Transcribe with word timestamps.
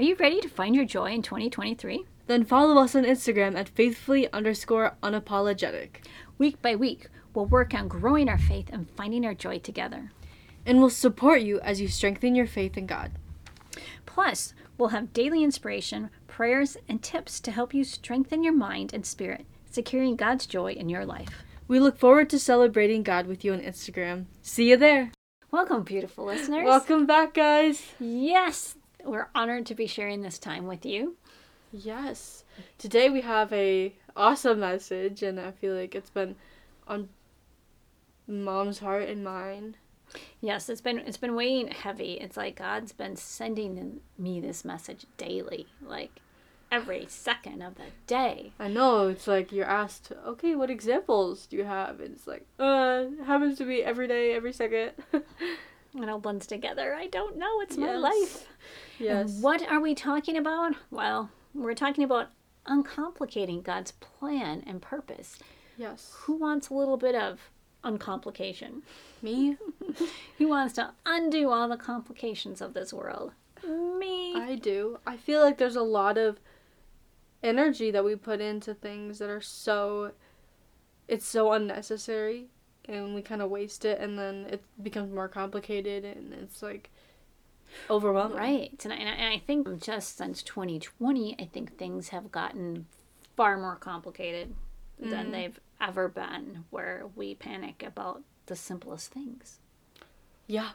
Are 0.00 0.02
you 0.02 0.14
ready 0.14 0.40
to 0.40 0.48
find 0.48 0.74
your 0.74 0.86
joy 0.86 1.10
in 1.10 1.20
2023? 1.20 2.06
Then 2.26 2.46
follow 2.46 2.80
us 2.80 2.94
on 2.94 3.04
Instagram 3.04 3.54
at 3.54 3.68
faithfully 3.68 4.32
underscore 4.32 4.96
unapologetic. 5.02 6.06
Week 6.38 6.62
by 6.62 6.74
week, 6.74 7.08
we'll 7.34 7.44
work 7.44 7.74
on 7.74 7.86
growing 7.86 8.26
our 8.26 8.38
faith 8.38 8.70
and 8.72 8.88
finding 8.96 9.26
our 9.26 9.34
joy 9.34 9.58
together. 9.58 10.10
And 10.64 10.78
we'll 10.78 10.88
support 10.88 11.42
you 11.42 11.60
as 11.60 11.82
you 11.82 11.88
strengthen 11.88 12.34
your 12.34 12.46
faith 12.46 12.78
in 12.78 12.86
God. 12.86 13.12
Plus, 14.06 14.54
we'll 14.78 14.88
have 14.88 15.12
daily 15.12 15.44
inspiration, 15.44 16.08
prayers, 16.26 16.78
and 16.88 17.02
tips 17.02 17.38
to 17.40 17.50
help 17.50 17.74
you 17.74 17.84
strengthen 17.84 18.42
your 18.42 18.54
mind 18.54 18.94
and 18.94 19.04
spirit, 19.04 19.44
securing 19.70 20.16
God's 20.16 20.46
joy 20.46 20.72
in 20.72 20.88
your 20.88 21.04
life. 21.04 21.44
We 21.68 21.78
look 21.78 21.98
forward 21.98 22.30
to 22.30 22.38
celebrating 22.38 23.02
God 23.02 23.26
with 23.26 23.44
you 23.44 23.52
on 23.52 23.60
Instagram. 23.60 24.24
See 24.40 24.70
you 24.70 24.78
there. 24.78 25.12
Welcome, 25.50 25.82
beautiful 25.82 26.24
listeners. 26.24 26.64
Welcome 26.64 27.04
back, 27.04 27.34
guys. 27.34 27.92
Yes, 27.98 28.76
we're 29.04 29.28
honored 29.34 29.66
to 29.66 29.74
be 29.74 29.86
sharing 29.86 30.22
this 30.22 30.38
time 30.38 30.66
with 30.66 30.84
you. 30.84 31.16
Yes. 31.72 32.44
Today 32.78 33.10
we 33.10 33.20
have 33.20 33.52
a 33.52 33.94
awesome 34.16 34.60
message 34.60 35.22
and 35.22 35.38
I 35.38 35.52
feel 35.52 35.74
like 35.74 35.94
it's 35.94 36.10
been 36.10 36.36
on 36.86 37.08
mom's 38.26 38.80
heart 38.80 39.08
and 39.08 39.24
mine. 39.24 39.76
Yes, 40.40 40.68
it's 40.68 40.80
been 40.80 40.98
it's 40.98 41.16
been 41.16 41.36
weighing 41.36 41.68
heavy. 41.68 42.14
It's 42.14 42.36
like 42.36 42.56
God's 42.56 42.92
been 42.92 43.16
sending 43.16 44.00
me 44.18 44.40
this 44.40 44.64
message 44.64 45.06
daily, 45.16 45.68
like 45.80 46.20
every 46.70 47.06
second 47.08 47.62
of 47.62 47.76
the 47.76 47.86
day. 48.06 48.52
I 48.58 48.68
know 48.68 49.08
it's 49.08 49.26
like 49.26 49.52
you're 49.52 49.66
asked, 49.66 50.12
okay, 50.26 50.54
what 50.54 50.70
examples 50.70 51.46
do 51.46 51.56
you 51.56 51.64
have? 51.64 52.00
And 52.00 52.14
it's 52.14 52.26
like, 52.26 52.46
uh, 52.58 53.04
it 53.18 53.24
happens 53.24 53.58
to 53.58 53.64
be 53.64 53.82
every 53.82 54.06
day, 54.08 54.32
every 54.34 54.52
second. 54.52 54.92
it 55.94 56.08
all 56.08 56.18
blends 56.18 56.46
together. 56.46 56.94
I 56.94 57.06
don't 57.06 57.36
know. 57.36 57.60
It's 57.60 57.76
my 57.76 57.96
life. 57.96 58.46
Yes. 58.98 59.34
And 59.34 59.42
what 59.42 59.66
are 59.68 59.80
we 59.80 59.94
talking 59.94 60.36
about? 60.36 60.74
Well, 60.90 61.30
we're 61.54 61.74
talking 61.74 62.04
about 62.04 62.28
uncomplicating 62.66 63.62
God's 63.62 63.92
plan 63.92 64.62
and 64.66 64.80
purpose. 64.80 65.38
Yes. 65.76 66.14
Who 66.22 66.34
wants 66.34 66.68
a 66.68 66.74
little 66.74 66.96
bit 66.96 67.14
of 67.14 67.50
uncomplication? 67.82 68.82
Me? 69.22 69.56
Who 70.38 70.48
wants 70.48 70.74
to 70.74 70.92
undo 71.06 71.50
all 71.50 71.68
the 71.68 71.76
complications 71.76 72.60
of 72.60 72.74
this 72.74 72.92
world? 72.92 73.32
Me. 73.66 74.34
I 74.36 74.54
do. 74.56 74.98
I 75.06 75.16
feel 75.16 75.40
like 75.40 75.58
there's 75.58 75.76
a 75.76 75.82
lot 75.82 76.16
of 76.16 76.38
energy 77.42 77.90
that 77.90 78.04
we 78.04 78.14
put 78.14 78.40
into 78.40 78.74
things 78.74 79.18
that 79.18 79.30
are 79.30 79.40
so 79.40 80.12
it's 81.08 81.26
so 81.26 81.52
unnecessary 81.52 82.48
and 82.86 83.14
we 83.14 83.22
kind 83.22 83.42
of 83.42 83.50
waste 83.50 83.84
it 83.84 84.00
and 84.00 84.18
then 84.18 84.46
it 84.50 84.62
becomes 84.82 85.12
more 85.12 85.28
complicated 85.28 86.04
and 86.04 86.32
it's 86.32 86.62
like 86.62 86.90
overwhelming. 87.88 88.38
Right. 88.38 88.80
And 88.84 88.92
I, 88.92 88.96
and 88.96 89.34
I 89.34 89.38
think 89.38 89.82
just 89.82 90.16
since 90.16 90.42
2020, 90.42 91.36
I 91.38 91.44
think 91.44 91.76
things 91.76 92.08
have 92.08 92.32
gotten 92.32 92.86
far 93.36 93.56
more 93.56 93.76
complicated 93.76 94.54
mm. 95.02 95.10
than 95.10 95.30
they've 95.30 95.58
ever 95.80 96.08
been, 96.08 96.64
where 96.70 97.06
we 97.14 97.34
panic 97.34 97.82
about 97.86 98.22
the 98.46 98.56
simplest 98.56 99.12
things. 99.12 99.58
Yeah. 100.46 100.70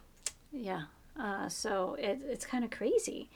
Yeah. 0.52 0.84
Uh, 1.20 1.50
so 1.50 1.96
it, 2.00 2.22
it's 2.26 2.46
kind 2.46 2.64
of 2.64 2.72
crazy. 2.72 3.30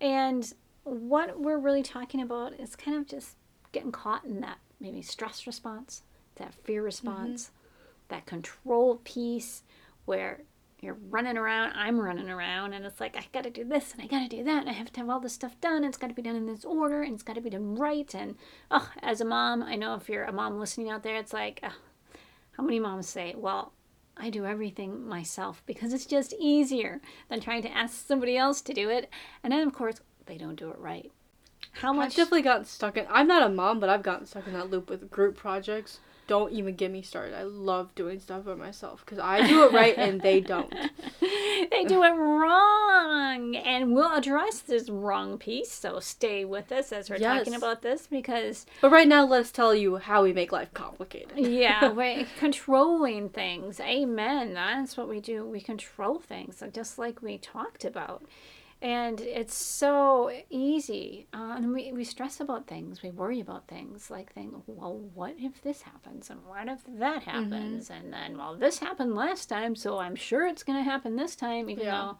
And 0.00 0.52
what 0.84 1.40
we're 1.40 1.58
really 1.58 1.82
talking 1.82 2.20
about 2.20 2.54
is 2.54 2.74
kind 2.76 2.96
of 2.96 3.06
just 3.06 3.36
getting 3.72 3.92
caught 3.92 4.24
in 4.24 4.40
that 4.40 4.58
maybe 4.80 5.02
stress 5.02 5.46
response, 5.46 6.02
that 6.36 6.54
fear 6.54 6.82
response, 6.82 7.44
mm-hmm. 7.44 7.61
That 8.12 8.26
control 8.26 9.00
piece 9.04 9.62
where 10.04 10.42
you're 10.80 10.98
running 11.10 11.36
around, 11.36 11.72
I'm 11.74 12.00
running 12.00 12.28
around, 12.28 12.72
and 12.72 12.84
it's 12.84 13.00
like, 13.00 13.16
I 13.16 13.24
gotta 13.32 13.50
do 13.50 13.64
this 13.64 13.92
and 13.92 14.02
I 14.02 14.06
gotta 14.06 14.28
do 14.28 14.42
that, 14.44 14.60
and 14.60 14.68
I 14.68 14.72
have 14.72 14.92
to 14.92 15.00
have 15.00 15.08
all 15.08 15.20
this 15.20 15.32
stuff 15.32 15.60
done, 15.60 15.84
it's 15.84 15.96
gotta 15.96 16.14
be 16.14 16.22
done 16.22 16.36
in 16.36 16.46
this 16.46 16.64
order, 16.64 17.02
and 17.02 17.14
it's 17.14 17.22
gotta 17.22 17.40
be 17.40 17.50
done 17.50 17.76
right. 17.76 18.12
And 18.14 18.36
oh, 18.70 18.90
as 19.00 19.20
a 19.20 19.24
mom, 19.24 19.62
I 19.62 19.76
know 19.76 19.94
if 19.94 20.08
you're 20.08 20.24
a 20.24 20.32
mom 20.32 20.58
listening 20.58 20.90
out 20.90 21.02
there, 21.02 21.16
it's 21.16 21.32
like, 21.32 21.60
oh, 21.62 21.76
how 22.56 22.64
many 22.64 22.80
moms 22.80 23.08
say, 23.08 23.34
well, 23.36 23.72
I 24.16 24.28
do 24.28 24.44
everything 24.44 25.08
myself 25.08 25.62
because 25.66 25.92
it's 25.92 26.04
just 26.04 26.34
easier 26.38 27.00
than 27.28 27.40
trying 27.40 27.62
to 27.62 27.72
ask 27.72 28.06
somebody 28.06 28.36
else 28.36 28.60
to 28.62 28.74
do 28.74 28.90
it. 28.90 29.08
And 29.42 29.52
then, 29.52 29.66
of 29.66 29.72
course, 29.72 30.00
they 30.26 30.36
don't 30.36 30.56
do 30.56 30.70
it 30.70 30.78
right. 30.78 31.10
How 31.72 31.92
much? 31.92 32.08
I've 32.08 32.16
definitely 32.16 32.42
gotten 32.42 32.66
stuck 32.66 32.98
in. 32.98 33.06
I'm 33.08 33.26
not 33.26 33.42
a 33.42 33.48
mom, 33.48 33.80
but 33.80 33.88
I've 33.88 34.02
gotten 34.02 34.26
stuck 34.26 34.46
in 34.46 34.52
that 34.52 34.70
loop 34.70 34.90
with 34.90 35.10
group 35.10 35.36
projects 35.36 36.00
don't 36.26 36.52
even 36.52 36.74
get 36.74 36.90
me 36.90 37.02
started. 37.02 37.34
I 37.34 37.42
love 37.42 37.94
doing 37.94 38.20
stuff 38.20 38.44
by 38.44 38.54
myself 38.54 39.04
because 39.04 39.18
I 39.18 39.46
do 39.46 39.64
it 39.64 39.72
right 39.72 39.96
and 39.96 40.20
they 40.20 40.40
don't. 40.40 40.72
they 41.70 41.84
do 41.84 42.02
it 42.02 42.10
wrong, 42.10 43.56
and 43.56 43.94
we'll 43.94 44.14
address 44.14 44.60
this 44.60 44.88
wrong 44.88 45.38
piece. 45.38 45.70
So 45.70 46.00
stay 46.00 46.44
with 46.44 46.72
us 46.72 46.92
as 46.92 47.10
we're 47.10 47.16
yes. 47.16 47.38
talking 47.38 47.54
about 47.54 47.82
this 47.82 48.06
because. 48.06 48.66
But 48.80 48.90
right 48.90 49.06
now, 49.06 49.24
let's 49.24 49.50
tell 49.50 49.74
you 49.74 49.96
how 49.96 50.22
we 50.22 50.32
make 50.32 50.52
life 50.52 50.72
complicated. 50.74 51.32
yeah, 51.36 51.88
we're 51.92 52.26
controlling 52.38 53.28
things. 53.28 53.80
Amen. 53.80 54.54
That's 54.54 54.96
what 54.96 55.08
we 55.08 55.20
do. 55.20 55.44
We 55.44 55.60
control 55.60 56.18
things, 56.18 56.62
just 56.72 56.98
like 56.98 57.22
we 57.22 57.38
talked 57.38 57.84
about 57.84 58.22
and 58.82 59.20
it's 59.20 59.54
so 59.54 60.30
easy 60.50 61.28
uh, 61.32 61.54
and 61.56 61.72
we, 61.72 61.92
we 61.92 62.02
stress 62.02 62.40
about 62.40 62.66
things 62.66 63.00
we 63.00 63.10
worry 63.10 63.38
about 63.38 63.68
things 63.68 64.10
like 64.10 64.32
think 64.32 64.52
well 64.66 64.98
what 65.14 65.34
if 65.38 65.62
this 65.62 65.82
happens 65.82 66.28
and 66.28 66.44
what 66.44 66.68
if 66.68 66.80
that 66.98 67.22
happens 67.22 67.88
mm-hmm. 67.88 68.04
and 68.04 68.12
then 68.12 68.36
well 68.36 68.56
this 68.56 68.80
happened 68.80 69.14
last 69.14 69.48
time 69.48 69.76
so 69.76 69.98
i'm 69.98 70.16
sure 70.16 70.46
it's 70.46 70.64
going 70.64 70.78
to 70.78 70.90
happen 70.90 71.14
this 71.14 71.36
time 71.36 71.70
even 71.70 71.84
yeah. 71.84 71.92
though 71.92 72.18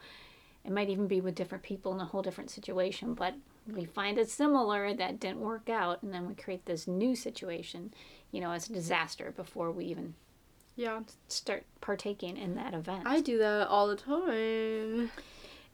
it 0.65 0.71
might 0.71 0.89
even 0.89 1.09
be 1.09 1.21
with 1.21 1.35
different 1.35 1.65
people 1.65 1.93
in 1.93 2.01
a 2.01 2.05
whole 2.05 2.23
different 2.23 2.51
situation 2.51 3.13
but 3.13 3.35
we 3.67 3.85
find 3.85 4.17
it 4.17 4.31
similar 4.31 4.95
that 4.95 5.19
didn't 5.19 5.41
work 5.41 5.69
out 5.69 6.01
and 6.03 6.15
then 6.15 6.29
we 6.29 6.35
create 6.35 6.65
this 6.67 6.87
new 6.87 7.17
situation 7.17 7.93
you 8.31 8.41
know 8.41 8.53
as 8.53 8.71
a 8.71 8.73
disaster 8.73 9.33
before 9.37 9.73
we 9.73 9.85
even 9.87 10.15
yeah 10.77 11.01
start 11.27 11.65
partaking 11.81 12.37
in 12.37 12.55
that 12.55 12.73
event 12.73 13.03
i 13.05 13.21
do 13.21 13.37
that 13.39 13.67
all 13.67 13.89
the 13.89 13.97
time 13.97 15.11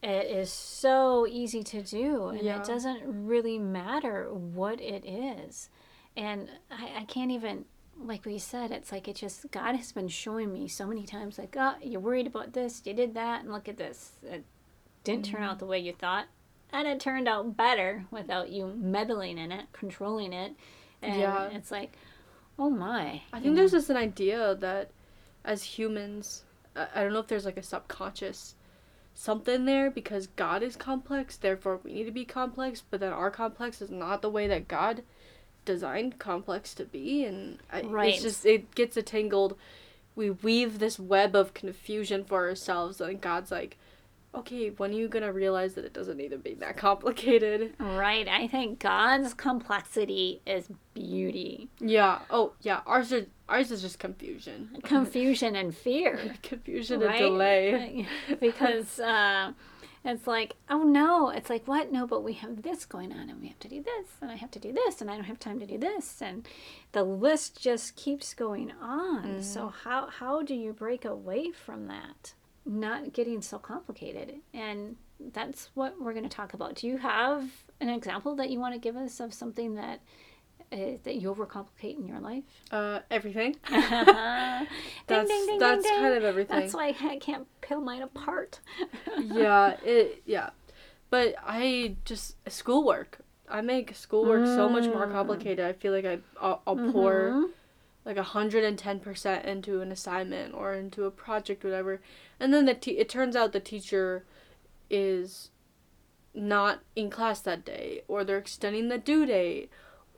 it 0.01 0.27
is 0.27 0.51
so 0.51 1.27
easy 1.27 1.63
to 1.63 1.81
do, 1.81 2.27
and 2.27 2.41
yeah. 2.41 2.59
it 2.59 2.65
doesn't 2.65 3.01
really 3.05 3.59
matter 3.59 4.33
what 4.33 4.79
it 4.79 5.05
is. 5.05 5.69
And 6.15 6.49
I, 6.71 6.99
I 6.99 7.03
can't 7.05 7.31
even, 7.31 7.65
like 7.97 8.25
we 8.25 8.37
said, 8.37 8.71
it's 8.71 8.91
like 8.91 9.07
it 9.07 9.17
just, 9.17 9.49
God 9.51 9.75
has 9.75 9.91
been 9.91 10.07
showing 10.07 10.53
me 10.53 10.67
so 10.67 10.87
many 10.87 11.05
times, 11.05 11.37
like, 11.37 11.55
oh, 11.57 11.75
you're 11.81 11.99
worried 11.99 12.27
about 12.27 12.53
this, 12.53 12.81
you 12.85 12.93
did 12.93 13.13
that, 13.15 13.43
and 13.43 13.51
look 13.51 13.67
at 13.67 13.77
this. 13.77 14.13
It 14.23 14.45
didn't 15.03 15.25
mm-hmm. 15.25 15.35
turn 15.35 15.43
out 15.43 15.51
mm-hmm. 15.51 15.59
the 15.59 15.65
way 15.65 15.79
you 15.79 15.93
thought. 15.93 16.27
And 16.71 16.87
it 16.87 16.99
turned 16.99 17.27
out 17.27 17.57
better 17.57 18.05
without 18.11 18.49
you 18.51 18.73
meddling 18.77 19.37
in 19.37 19.51
it, 19.51 19.65
controlling 19.73 20.33
it. 20.33 20.53
And 21.01 21.19
yeah. 21.19 21.49
it's 21.51 21.71
like, 21.71 21.93
oh 22.57 22.69
my. 22.69 23.21
I 23.33 23.39
think 23.39 23.55
there's 23.55 23.71
just 23.71 23.89
an 23.89 23.97
idea 23.97 24.55
that 24.55 24.91
as 25.43 25.63
humans, 25.63 26.43
I 26.75 27.01
don't 27.01 27.11
know 27.11 27.19
if 27.19 27.27
there's 27.27 27.45
like 27.45 27.57
a 27.57 27.63
subconscious 27.63 28.55
something 29.19 29.65
there 29.65 29.91
because 29.91 30.27
God 30.27 30.63
is 30.63 30.77
complex, 30.77 31.35
therefore 31.35 31.79
we 31.83 31.93
need 31.93 32.05
to 32.05 32.11
be 32.11 32.23
complex, 32.23 32.81
but 32.89 33.01
then 33.01 33.11
our 33.11 33.29
complex 33.29 33.81
is 33.81 33.91
not 33.91 34.21
the 34.21 34.29
way 34.29 34.47
that 34.47 34.67
God 34.67 35.03
designed 35.65 36.17
complex 36.19 36.73
to 36.73 36.85
be 36.85 37.25
and 37.25 37.59
I, 37.71 37.81
right. 37.81 38.13
it's 38.13 38.23
just 38.23 38.45
it 38.45 38.73
gets 38.73 38.97
a 38.97 39.03
tangled 39.03 39.55
we 40.15 40.29
weave 40.31 40.79
this 40.79 40.97
web 40.97 41.35
of 41.35 41.53
confusion 41.53 42.23
for 42.23 42.47
ourselves 42.47 42.99
and 42.99 43.21
God's 43.21 43.51
like 43.51 43.77
okay, 44.33 44.69
when 44.69 44.91
are 44.91 44.95
you 44.95 45.07
gonna 45.07 45.33
realize 45.33 45.73
that 45.73 45.85
it 45.85 45.93
doesn't 45.93 46.17
need 46.17 46.31
to 46.31 46.37
be 46.37 46.53
that 46.55 46.77
complicated? 46.77 47.73
Right. 47.79 48.27
I 48.27 48.47
think 48.47 48.79
God's 48.79 49.33
complexity 49.33 50.41
is 50.45 50.69
beauty. 50.93 51.69
Yeah. 51.79 52.19
Oh, 52.29 52.53
yeah. 52.61 52.81
Ours 52.85 53.11
are 53.11 53.25
ours 53.49 53.71
is 53.71 53.81
just 53.81 53.99
confusion. 53.99 54.69
Confusion 54.83 55.55
and 55.55 55.75
fear. 55.75 56.35
confusion 56.43 57.01
right? 57.01 57.21
and 57.21 57.31
delay. 57.31 58.07
because 58.39 58.99
uh, 58.99 59.51
it's 60.05 60.27
like, 60.27 60.55
oh 60.69 60.83
no, 60.83 61.29
it's 61.29 61.49
like 61.49 61.67
what? 61.67 61.91
No, 61.91 62.07
but 62.07 62.23
we 62.23 62.33
have 62.33 62.61
this 62.61 62.85
going 62.85 63.11
on, 63.11 63.29
and 63.29 63.41
we 63.41 63.47
have 63.47 63.59
to 63.59 63.67
do 63.67 63.81
this, 63.81 64.07
and 64.21 64.31
I 64.31 64.35
have 64.35 64.51
to 64.51 64.59
do 64.59 64.71
this, 64.71 65.01
and 65.01 65.09
I 65.09 65.15
don't 65.15 65.25
have 65.25 65.39
time 65.39 65.59
to 65.59 65.65
do 65.65 65.77
this, 65.77 66.21
and 66.21 66.47
the 66.91 67.03
list 67.03 67.61
just 67.61 67.95
keeps 67.95 68.33
going 68.33 68.71
on. 68.81 69.23
Mm-hmm. 69.23 69.41
So 69.41 69.73
how 69.83 70.07
how 70.07 70.43
do 70.43 70.53
you 70.55 70.73
break 70.73 71.05
away 71.05 71.51
from 71.51 71.87
that? 71.87 72.33
not 72.69 73.13
getting 73.13 73.41
so 73.41 73.57
complicated. 73.57 74.35
And 74.53 74.95
that's 75.33 75.69
what 75.73 75.99
we're 75.99 76.13
going 76.13 76.27
to 76.27 76.29
talk 76.29 76.53
about. 76.53 76.75
Do 76.75 76.87
you 76.87 76.97
have 76.97 77.49
an 77.81 77.89
example 77.89 78.35
that 78.35 78.49
you 78.49 78.59
want 78.59 78.75
to 78.75 78.79
give 78.79 78.95
us 78.95 79.19
of 79.19 79.33
something 79.33 79.75
that 79.75 80.01
uh, 80.71 80.97
that 81.03 81.15
you 81.15 81.33
overcomplicate 81.33 81.97
in 81.97 82.07
your 82.07 82.19
life? 82.19 82.43
Uh, 82.71 82.99
everything. 83.09 83.55
that's 83.69 84.67
ding, 85.07 85.27
ding, 85.27 85.45
ding, 85.47 85.59
that's 85.59 85.89
kind 85.89 86.15
of 86.15 86.23
everything. 86.23 86.59
That's 86.59 86.73
why 86.73 86.95
I 86.99 87.17
can't 87.17 87.47
peel 87.61 87.81
mine 87.81 88.01
apart. 88.01 88.59
yeah, 89.19 89.75
it 89.83 90.21
yeah, 90.25 90.51
but 91.09 91.35
I 91.45 91.95
just 92.05 92.35
schoolwork. 92.49 93.19
I 93.49 93.61
make 93.61 93.95
schoolwork 93.95 94.43
mm. 94.43 94.55
so 94.55 94.69
much 94.69 94.85
more 94.85 95.07
mm. 95.07 95.11
complicated. 95.11 95.65
I 95.65 95.73
feel 95.73 95.93
like 95.93 96.05
I 96.05 96.19
I'll, 96.39 96.61
I'll 96.67 96.75
mm-hmm. 96.75 96.91
pour 96.91 97.49
like 98.05 98.17
110% 98.17 99.45
into 99.45 99.81
an 99.81 99.91
assignment 99.91 100.53
or 100.55 100.73
into 100.73 101.03
a 101.03 101.11
project 101.11 101.63
whatever 101.63 102.01
and 102.39 102.53
then 102.53 102.65
the 102.65 102.73
te- 102.73 102.97
it 102.97 103.09
turns 103.09 103.35
out 103.35 103.51
the 103.51 103.59
teacher 103.59 104.23
is 104.89 105.51
not 106.33 106.79
in 106.95 107.09
class 107.09 107.41
that 107.41 107.65
day, 107.65 108.01
or 108.07 108.23
they're 108.23 108.37
extending 108.37 108.89
the 108.89 108.97
due 108.97 109.25
date, 109.25 109.69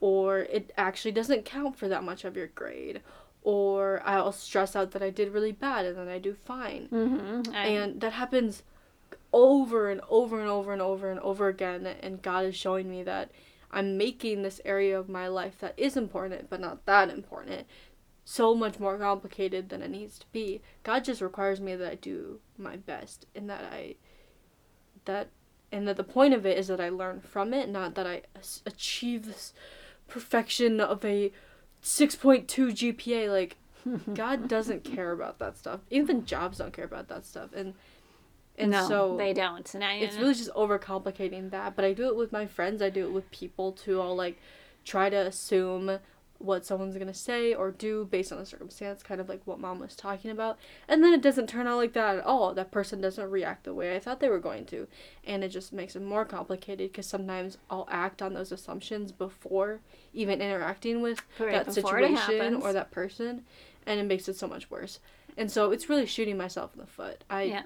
or 0.01 0.39
it 0.39 0.73
actually 0.77 1.11
doesn't 1.11 1.45
count 1.45 1.77
for 1.77 1.87
that 1.87 2.03
much 2.03 2.25
of 2.25 2.35
your 2.35 2.47
grade, 2.47 3.01
or 3.43 4.01
I'll 4.03 4.31
stress 4.31 4.75
out 4.75 4.91
that 4.91 5.01
I 5.01 5.11
did 5.11 5.31
really 5.31 5.51
bad 5.51 5.85
and 5.85 5.97
then 5.97 6.09
I 6.09 6.19
do 6.19 6.33
fine. 6.33 6.89
Mm-hmm. 6.91 7.55
And 7.55 8.01
that 8.01 8.13
happens 8.13 8.63
over 9.31 9.89
and 9.89 10.01
over 10.09 10.41
and 10.41 10.49
over 10.49 10.73
and 10.73 10.81
over 10.81 11.09
and 11.09 11.19
over 11.21 11.47
again. 11.47 11.85
And 11.85 12.21
God 12.21 12.45
is 12.45 12.55
showing 12.55 12.89
me 12.89 13.03
that 13.03 13.31
I'm 13.71 13.97
making 13.97 14.41
this 14.41 14.59
area 14.65 14.99
of 14.99 15.07
my 15.07 15.27
life 15.27 15.59
that 15.59 15.73
is 15.77 15.95
important, 15.95 16.49
but 16.49 16.59
not 16.59 16.85
that 16.85 17.09
important, 17.09 17.67
so 18.25 18.53
much 18.53 18.79
more 18.79 18.97
complicated 18.97 19.69
than 19.69 19.81
it 19.81 19.89
needs 19.89 20.19
to 20.19 20.25
be. 20.31 20.61
God 20.83 21.05
just 21.05 21.21
requires 21.21 21.61
me 21.61 21.75
that 21.75 21.91
I 21.91 21.95
do 21.95 22.39
my 22.57 22.75
best 22.75 23.27
and 23.35 23.49
that 23.49 23.63
I, 23.71 23.95
that, 25.05 25.29
and 25.71 25.87
that 25.87 25.97
the 25.97 26.03
point 26.03 26.33
of 26.33 26.45
it 26.45 26.57
is 26.57 26.67
that 26.67 26.81
I 26.81 26.89
learn 26.89 27.21
from 27.21 27.53
it, 27.53 27.69
not 27.69 27.95
that 27.95 28.05
I 28.05 28.23
achieve 28.65 29.25
this 29.25 29.53
perfection 30.11 30.79
of 30.79 31.03
a 31.05 31.31
6.2 31.81 32.45
GPA. 32.45 33.29
Like, 33.29 33.57
God 34.13 34.47
doesn't 34.47 34.83
care 34.95 35.11
about 35.11 35.39
that 35.39 35.57
stuff. 35.57 35.79
Even 35.89 36.25
jobs 36.25 36.57
don't 36.59 36.73
care 36.73 36.85
about 36.85 37.07
that 37.07 37.25
stuff. 37.25 37.49
And 37.55 37.73
and 38.57 38.71
no, 38.71 38.87
so 38.87 39.17
they 39.17 39.33
don't. 39.33 39.73
And 39.73 39.83
I, 39.83 39.95
it's 39.95 40.17
really 40.17 40.35
just 40.35 40.51
overcomplicating 40.51 41.49
that. 41.51 41.75
But 41.75 41.85
I 41.85 41.93
do 41.93 42.07
it 42.09 42.15
with 42.15 42.31
my 42.31 42.45
friends. 42.45 42.81
I 42.81 42.89
do 42.89 43.05
it 43.05 43.11
with 43.11 43.31
people 43.31 43.71
too. 43.71 44.01
I'll 44.01 44.15
like 44.15 44.37
try 44.83 45.09
to 45.09 45.17
assume 45.17 45.99
what 46.43 46.65
someone's 46.65 46.97
gonna 46.97 47.13
say 47.13 47.53
or 47.53 47.71
do 47.71 48.05
based 48.05 48.31
on 48.31 48.39
the 48.39 48.45
circumstance, 48.45 49.03
kind 49.03 49.21
of 49.21 49.29
like 49.29 49.41
what 49.45 49.59
mom 49.59 49.79
was 49.79 49.95
talking 49.95 50.31
about. 50.31 50.57
And 50.87 51.03
then 51.03 51.13
it 51.13 51.21
doesn't 51.21 51.47
turn 51.47 51.67
out 51.67 51.77
like 51.77 51.93
that 51.93 52.17
at 52.17 52.25
all. 52.25 52.53
That 52.53 52.71
person 52.71 53.01
doesn't 53.01 53.29
react 53.29 53.63
the 53.63 53.73
way 53.73 53.95
I 53.95 53.99
thought 53.99 54.19
they 54.19 54.29
were 54.29 54.39
going 54.39 54.65
to. 54.67 54.87
And 55.23 55.43
it 55.43 55.49
just 55.49 55.73
makes 55.73 55.95
it 55.95 56.01
more 56.01 56.25
complicated 56.25 56.91
because 56.91 57.07
sometimes 57.07 57.57
I'll 57.69 57.87
act 57.89 58.21
on 58.21 58.33
those 58.33 58.51
assumptions 58.51 59.11
before 59.11 59.79
even 60.13 60.41
interacting 60.41 61.01
with 61.01 61.21
Right 61.39 61.51
that 61.51 61.73
situation 61.73 62.55
or 62.55 62.73
that 62.73 62.91
person. 62.91 63.43
And 63.85 63.99
it 63.99 64.03
makes 64.03 64.27
it 64.27 64.37
so 64.37 64.47
much 64.47 64.69
worse. 64.69 64.99
And 65.37 65.51
so 65.51 65.71
it's 65.71 65.89
really 65.89 66.05
shooting 66.05 66.37
myself 66.37 66.71
in 66.73 66.81
the 66.81 66.87
foot. 66.87 67.23
I 67.29 67.43
yeah. 67.43 67.63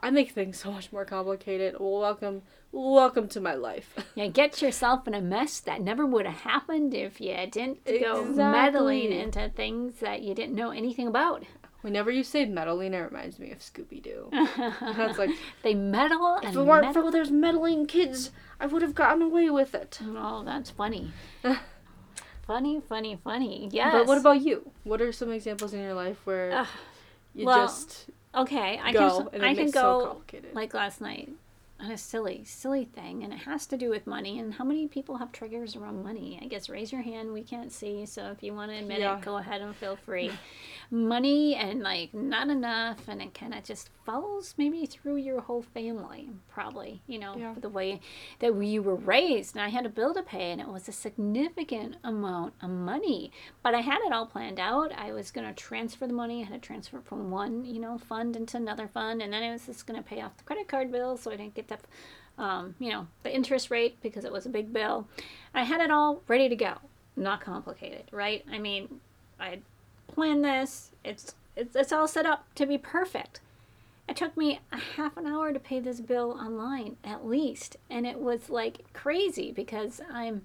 I 0.00 0.10
make 0.10 0.32
things 0.32 0.58
so 0.62 0.70
much 0.70 0.92
more 0.92 1.04
complicated. 1.04 1.76
Well, 1.78 2.00
welcome, 2.00 2.42
welcome 2.74 3.28
to 3.28 3.40
my 3.40 3.54
life. 3.54 3.94
yeah, 4.14 4.26
get 4.26 4.60
yourself 4.60 5.06
in 5.06 5.14
a 5.14 5.20
mess 5.20 5.60
that 5.60 5.80
never 5.80 6.04
would 6.04 6.26
have 6.26 6.40
happened 6.40 6.92
if 6.92 7.20
you 7.20 7.34
didn't 7.50 7.84
go 7.86 8.24
meddling 8.24 9.12
into 9.12 9.48
things 9.50 10.00
that 10.00 10.22
you 10.22 10.34
didn't 10.34 10.54
know 10.54 10.70
anything 10.70 11.06
about. 11.06 11.44
Whenever 11.82 12.10
you 12.10 12.24
say 12.24 12.46
meddling, 12.46 12.94
it 12.94 12.98
reminds 12.98 13.38
me 13.38 13.52
of 13.52 13.58
Scooby 13.58 14.02
Doo. 14.02 14.28
That's 14.80 15.18
like, 15.18 15.30
They 15.62 15.74
meddle 15.74 16.36
and 16.36 16.46
if 16.46 16.56
it 16.56 16.62
weren't 16.62 16.86
meddle. 16.86 17.02
for 17.02 17.10
those 17.10 17.30
meddling 17.30 17.86
kids, 17.86 18.30
I 18.58 18.66
would 18.66 18.80
have 18.82 18.94
gotten 18.94 19.22
away 19.22 19.50
with 19.50 19.74
it. 19.74 20.00
Oh, 20.16 20.42
that's 20.44 20.70
funny. 20.70 21.12
funny, 22.46 22.80
funny, 22.88 23.18
funny. 23.22 23.68
Yes. 23.70 23.92
But 23.92 24.06
what 24.06 24.16
about 24.18 24.40
you? 24.40 24.70
What 24.84 25.02
are 25.02 25.12
some 25.12 25.30
examples 25.30 25.74
in 25.74 25.80
your 25.80 25.92
life 25.94 26.16
where 26.24 26.52
Ugh, 26.52 26.66
you 27.34 27.44
well, 27.44 27.66
just 27.66 28.06
okay? 28.34 28.80
I 28.82 28.92
go 28.92 29.24
can. 29.26 29.44
I 29.44 29.54
can 29.54 29.68
so 29.68 29.72
go 30.00 30.06
complicated? 30.06 30.54
like 30.54 30.72
last 30.72 31.02
night 31.02 31.30
on 31.84 31.90
a 31.90 31.98
silly, 31.98 32.42
silly 32.44 32.84
thing, 32.84 33.22
and 33.22 33.32
it 33.32 33.40
has 33.40 33.66
to 33.66 33.76
do 33.76 33.90
with 33.90 34.06
money. 34.06 34.38
And 34.38 34.54
how 34.54 34.64
many 34.64 34.88
people 34.88 35.18
have 35.18 35.32
triggers 35.32 35.76
around 35.76 36.02
money? 36.02 36.38
I 36.42 36.46
guess 36.46 36.68
raise 36.68 36.90
your 36.92 37.02
hand. 37.02 37.32
We 37.32 37.42
can't 37.42 37.70
see, 37.72 38.06
so 38.06 38.30
if 38.30 38.42
you 38.42 38.54
want 38.54 38.70
to 38.72 38.78
admit 38.78 39.00
Yeah. 39.00 39.18
it, 39.18 39.24
go 39.24 39.36
ahead 39.36 39.60
and 39.60 39.74
feel 39.76 39.96
free. 39.96 40.30
money 40.90 41.54
and 41.54 41.82
like 41.82 42.12
not 42.14 42.48
enough, 42.50 43.08
and 43.08 43.20
it 43.22 43.32
kind 43.34 43.54
of 43.54 43.64
just 43.64 43.88
follows 44.04 44.54
maybe 44.58 44.84
through 44.86 45.16
your 45.16 45.40
whole 45.40 45.62
family, 45.62 46.28
probably. 46.48 47.00
You 47.06 47.18
know, 47.18 47.34
Yeah. 47.36 47.54
the 47.58 47.68
way 47.70 48.00
that 48.40 48.54
you 48.62 48.82
were 48.82 48.94
raised. 48.94 49.54
And 49.56 49.64
I 49.64 49.68
had 49.70 49.86
a 49.86 49.88
bill 49.88 50.14
to 50.14 50.22
pay, 50.22 50.52
and 50.52 50.60
it 50.60 50.68
was 50.68 50.86
a 50.88 50.92
significant 50.92 51.96
amount 52.04 52.54
of 52.62 52.70
money. 52.70 53.32
But 53.62 53.74
I 53.74 53.80
had 53.80 54.00
it 54.06 54.12
all 54.12 54.26
planned 54.26 54.60
out. 54.60 54.92
I 54.92 55.12
was 55.12 55.30
going 55.30 55.46
to 55.46 55.54
transfer 55.54 56.06
the 56.06 56.12
money. 56.12 56.42
I 56.42 56.44
had 56.44 56.62
to 56.62 56.66
transfer 56.66 56.98
it 56.98 57.04
from 57.06 57.30
one, 57.30 57.64
you 57.64 57.80
know, 57.80 57.98
fund 57.98 58.36
into 58.36 58.56
another 58.58 58.86
fund, 58.86 59.22
and 59.22 59.32
then 59.32 59.42
I 59.42 59.52
was 59.52 59.66
just 59.66 59.86
going 59.86 60.00
to 60.00 60.08
pay 60.08 60.20
off 60.20 60.36
the 60.36 60.44
credit 60.44 60.68
card 60.68 60.92
bill, 60.92 61.16
so 61.16 61.30
I 61.30 61.36
didn't 61.36 61.54
get 61.54 61.68
um, 62.38 62.74
you 62.78 62.90
know, 62.90 63.06
the 63.22 63.34
interest 63.34 63.70
rate 63.70 63.96
because 64.02 64.24
it 64.24 64.32
was 64.32 64.46
a 64.46 64.50
big 64.50 64.72
bill. 64.72 65.06
I 65.54 65.62
had 65.62 65.80
it 65.80 65.90
all 65.90 66.22
ready 66.28 66.48
to 66.48 66.56
go. 66.56 66.74
Not 67.16 67.40
complicated, 67.40 68.04
right? 68.10 68.44
I 68.50 68.58
mean, 68.58 69.00
I 69.38 69.60
planned 70.08 70.44
this. 70.44 70.90
It's 71.04 71.34
it's 71.56 71.76
it's 71.76 71.92
all 71.92 72.08
set 72.08 72.26
up 72.26 72.46
to 72.56 72.66
be 72.66 72.76
perfect. 72.78 73.40
It 74.08 74.16
took 74.16 74.36
me 74.36 74.60
a 74.72 74.76
half 74.76 75.16
an 75.16 75.26
hour 75.26 75.52
to 75.52 75.60
pay 75.60 75.80
this 75.80 76.00
bill 76.00 76.32
online, 76.32 76.96
at 77.04 77.26
least, 77.26 77.76
and 77.88 78.06
it 78.06 78.18
was 78.18 78.50
like 78.50 78.92
crazy 78.92 79.52
because 79.52 80.00
I'm 80.12 80.42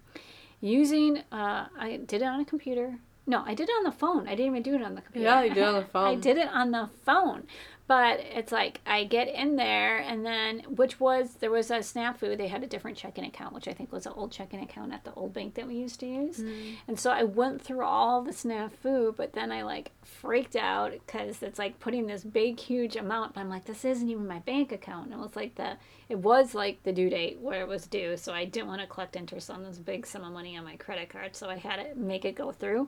using. 0.62 1.24
Uh, 1.31 1.66
I 1.78 2.00
did 2.06 2.22
it 2.22 2.26
on 2.26 2.40
a 2.40 2.46
computer. 2.46 3.00
No, 3.26 3.44
I 3.46 3.54
did 3.54 3.70
it 3.70 3.74
on 3.74 3.84
the 3.84 3.92
phone. 3.92 4.28
I 4.28 4.31
didn't 4.31 4.48
even 4.48 4.64
do 4.64 4.76
it 4.76 4.81
on 4.81 4.96
the 4.96 5.02
computer. 5.02 5.28
Yeah, 5.28 5.44
you 5.44 5.54
did 5.54 5.62
it 5.62 5.68
on 5.68 5.74
the 5.76 5.88
phone. 5.94 6.08
I 6.08 6.16
did 6.16 6.38
it 6.38 6.50
on 6.50 6.72
the 6.72 6.90
phone, 7.04 7.48
but 7.89 8.19
it's 8.19 8.51
like 8.51 8.81
I 8.86 9.03
get 9.03 9.27
in 9.27 9.56
there, 9.56 9.97
and 9.97 10.24
then 10.24 10.59
which 10.75 11.00
was 11.00 11.33
there 11.39 11.50
was 11.50 11.71
a 11.71 11.80
snafu. 11.80 12.38
They 12.38 12.47
had 12.47 12.63
a 12.63 12.68
different 12.68 12.95
checking 12.95 13.25
account, 13.25 13.56
which 13.56 13.68
I 13.68 13.74
think 13.74 13.91
was 13.91 14.06
an 14.06 14.13
old 14.15 14.31
checking 14.31 14.62
account 14.62 14.94
at 14.94 15.03
the 15.06 15.13
old 15.15 15.33
bank 15.33 15.56
that 15.56 15.65
we 15.65 15.74
used 15.74 16.00
to 16.01 16.06
use. 16.06 16.38
Mm. 16.38 16.75
And 16.88 17.00
so 17.00 17.09
I 17.09 17.24
went 17.24 17.63
through 17.63 17.83
all 17.83 18.21
the 18.21 18.30
snafu, 18.30 19.15
but 19.18 19.33
then 19.33 19.51
I 19.51 19.63
like 19.63 19.89
freaked 20.03 20.56
out 20.56 20.91
because 20.91 21.41
it's 21.41 21.57
like 21.57 21.80
putting 21.80 22.06
this 22.06 22.24
big, 22.24 22.59
huge 22.59 22.95
amount. 22.95 23.33
But 23.33 23.41
I'm 23.41 23.50
like, 23.50 23.65
this 23.65 23.83
isn't 23.83 24.07
even 24.07 24.27
my 24.27 24.38
bank 24.38 24.71
account. 24.71 25.06
And 25.06 25.15
it 25.15 25.19
was 25.19 25.35
like 25.35 25.56
the, 25.56 25.77
it 26.09 26.19
was 26.19 26.53
like 26.53 26.83
the 26.83 26.94
due 26.94 27.09
date 27.09 27.39
where 27.42 27.62
it 27.62 27.68
was 27.68 27.88
due. 27.88 28.18
So 28.18 28.33
I 28.33 28.45
didn't 28.45 28.68
want 28.68 28.81
to 28.81 28.88
collect 28.88 29.15
interest 29.15 29.50
on 29.50 29.63
this 29.63 29.80
big 29.80 30.06
sum 30.06 30.24
of 30.24 30.31
money 30.31 30.56
on 30.56 30.63
my 30.63 30.75
credit 30.75 31.09
card. 31.09 31.35
So 31.35 31.50
I 31.50 31.57
had 31.57 31.77
to 31.77 31.95
make 31.95 32.24
it 32.24 32.35
go 32.35 32.51
through. 32.51 32.88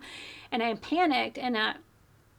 And 0.52 0.62
I 0.62 0.76
panicked 0.76 1.40
and 1.40 1.58
I. 1.58 1.74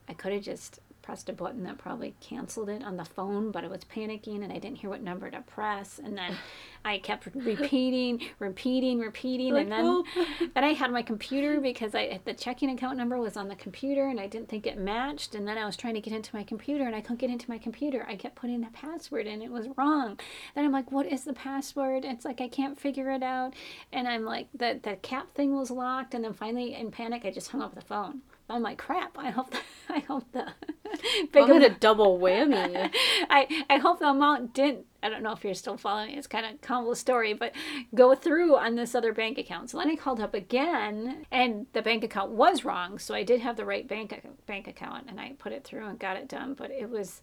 I 0.05 0.11
could 0.11 0.33
have 0.33 0.43
just 0.43 0.81
pressed 1.03 1.29
a 1.29 1.33
button 1.33 1.63
that 1.63 1.77
probably 1.77 2.15
canceled 2.19 2.69
it 2.69 2.83
on 2.83 2.97
the 2.97 3.05
phone, 3.05 3.51
but 3.51 3.63
I 3.63 3.67
was 3.67 3.81
panicking 3.83 4.43
and 4.43 4.51
I 4.51 4.57
didn't 4.57 4.77
hear 4.77 4.89
what 4.89 5.03
number 5.03 5.29
to 5.29 5.41
press. 5.41 5.99
And 6.03 6.17
then 6.17 6.35
I 6.83 6.97
kept 6.97 7.25
repeating, 7.35 8.21
repeating, 8.39 8.99
repeating. 8.99 9.53
Like, 9.53 9.63
and 9.63 9.71
then, 9.71 9.83
"Help." 9.83 10.07
Oh. 10.15 10.25
then 10.55 10.63
I 10.63 10.73
had 10.73 10.91
my 10.91 11.03
computer 11.03 11.59
because 11.59 11.93
I 11.93 12.19
the 12.25 12.33
checking 12.33 12.71
account 12.71 12.97
number 12.97 13.17
was 13.19 13.37
on 13.37 13.49
the 13.49 13.55
computer 13.55 14.07
and 14.07 14.19
I 14.19 14.27
didn't 14.27 14.49
think 14.49 14.65
it 14.65 14.77
matched. 14.77 15.35
And 15.35 15.47
then 15.47 15.57
I 15.57 15.65
was 15.65 15.77
trying 15.77 15.93
to 15.93 16.01
get 16.01 16.13
into 16.13 16.35
my 16.35 16.43
computer 16.43 16.85
and 16.85 16.95
I 16.95 17.01
couldn't 17.01 17.19
get 17.19 17.29
into 17.29 17.49
my 17.49 17.57
computer. 17.57 18.05
I 18.07 18.15
kept 18.15 18.35
putting 18.35 18.61
the 18.61 18.71
password 18.73 19.27
in, 19.27 19.41
it 19.41 19.51
was 19.51 19.67
wrong. 19.77 20.19
Then 20.55 20.65
I'm 20.65 20.71
like, 20.71 20.91
what 20.91 21.05
is 21.05 21.25
the 21.25 21.33
password? 21.33 22.05
It's 22.05 22.25
like 22.25 22.41
I 22.41 22.47
can't 22.47 22.79
figure 22.79 23.11
it 23.11 23.23
out. 23.23 23.53
And 23.91 24.07
I'm 24.07 24.23
like, 24.23 24.47
the 24.53 24.79
the 24.81 24.95
cap 24.95 25.35
thing 25.35 25.55
was 25.55 25.69
locked. 25.69 26.13
And 26.13 26.23
then 26.23 26.33
finally, 26.33 26.73
in 26.73 26.91
panic, 26.91 27.25
I 27.25 27.31
just 27.31 27.49
hung 27.49 27.61
up 27.61 27.75
the 27.75 27.81
phone. 27.81 28.21
I'm 28.53 28.61
like, 28.63 28.77
crap. 28.77 29.17
I 29.17 29.29
hope 29.29 29.51
the, 29.51 29.59
I 29.89 29.99
hope 29.99 30.31
the 30.31 30.47
big 31.31 31.43
I'm 31.43 31.51
amount- 31.51 31.79
double 31.79 32.19
whammy. 32.23 32.89
I, 33.29 33.65
I 33.69 33.77
hope 33.77 33.99
the 33.99 34.09
amount 34.09 34.53
didn't 34.53 34.85
I 35.01 35.09
don't 35.09 35.21
know 35.21 35.33
if 35.33 35.43
you're 35.43 35.53
still 35.53 35.75
following 35.75 36.11
it's 36.17 36.27
kind 36.27 36.45
of 36.45 36.61
convoluted 36.61 36.97
story 37.01 37.33
but 37.33 37.51
go 37.93 38.15
through 38.15 38.55
on 38.55 38.75
this 38.75 38.95
other 38.95 39.11
bank 39.11 39.37
account 39.37 39.69
so 39.69 39.77
then 39.77 39.89
I 39.89 39.95
called 39.97 40.21
up 40.21 40.33
again 40.33 41.25
and 41.29 41.65
the 41.73 41.81
bank 41.81 42.05
account 42.05 42.31
was 42.31 42.63
wrong 42.63 42.97
so 42.99 43.13
I 43.13 43.23
did 43.23 43.41
have 43.41 43.57
the 43.57 43.65
right 43.65 43.85
bank 43.85 44.17
bank 44.45 44.67
account 44.69 45.07
and 45.09 45.19
I 45.19 45.33
put 45.37 45.51
it 45.51 45.65
through 45.65 45.85
and 45.87 45.99
got 45.99 46.15
it 46.15 46.29
done 46.29 46.53
but 46.53 46.71
it 46.71 46.89
was 46.89 47.21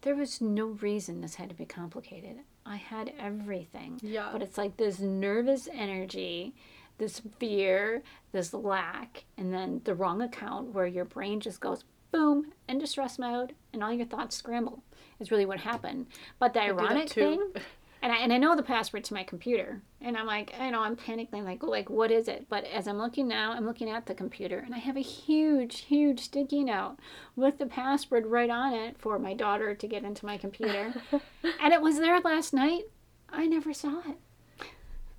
there 0.00 0.16
was 0.16 0.40
no 0.40 0.66
reason 0.66 1.20
this 1.20 1.36
had 1.36 1.48
to 1.50 1.54
be 1.54 1.64
complicated 1.64 2.38
I 2.66 2.74
had 2.76 3.12
everything 3.20 4.00
Yeah. 4.02 4.30
but 4.32 4.42
it's 4.42 4.58
like 4.58 4.76
this 4.76 4.98
nervous 4.98 5.68
energy 5.72 6.54
this 7.02 7.20
fear 7.40 8.00
this 8.30 8.54
lack 8.54 9.24
and 9.36 9.52
then 9.52 9.80
the 9.82 9.94
wrong 9.94 10.22
account 10.22 10.72
where 10.72 10.86
your 10.86 11.04
brain 11.04 11.40
just 11.40 11.60
goes 11.60 11.82
boom 12.12 12.52
into 12.68 12.86
stress 12.86 13.18
mode 13.18 13.54
and 13.72 13.82
all 13.82 13.92
your 13.92 14.06
thoughts 14.06 14.36
scramble 14.36 14.84
is 15.18 15.32
really 15.32 15.44
what 15.44 15.58
happened. 15.58 16.06
But 16.38 16.54
the 16.54 16.60
that 16.60 16.68
ironic 16.68 17.08
thing 17.08 17.40
and 18.02 18.12
I, 18.12 18.18
and 18.18 18.32
I 18.32 18.38
know 18.38 18.54
the 18.54 18.62
password 18.62 19.02
to 19.04 19.14
my 19.14 19.24
computer 19.24 19.82
and 20.00 20.16
i'm 20.16 20.26
like 20.26 20.54
i 20.60 20.70
know 20.70 20.82
i'm 20.82 20.94
panicking 20.94 21.44
like 21.44 21.64
like 21.64 21.90
what 21.90 22.12
is 22.12 22.28
it? 22.28 22.46
But 22.48 22.66
as 22.66 22.86
i'm 22.86 22.98
looking 22.98 23.26
now 23.26 23.50
i'm 23.50 23.66
looking 23.66 23.90
at 23.90 24.06
the 24.06 24.14
computer 24.14 24.60
and 24.60 24.72
i 24.72 24.78
have 24.78 24.96
a 24.96 25.00
huge 25.00 25.80
huge 25.80 26.20
sticky 26.20 26.62
note 26.62 26.98
with 27.34 27.58
the 27.58 27.66
password 27.66 28.26
right 28.26 28.50
on 28.50 28.74
it 28.74 28.96
for 28.96 29.18
my 29.18 29.34
daughter 29.34 29.74
to 29.74 29.86
get 29.88 30.04
into 30.04 30.24
my 30.24 30.38
computer. 30.38 30.94
And 31.60 31.72
it 31.72 31.82
was 31.82 31.98
there 31.98 32.20
last 32.20 32.52
night. 32.52 32.84
I 33.28 33.46
never 33.46 33.72
saw 33.72 33.98
it 34.08 34.18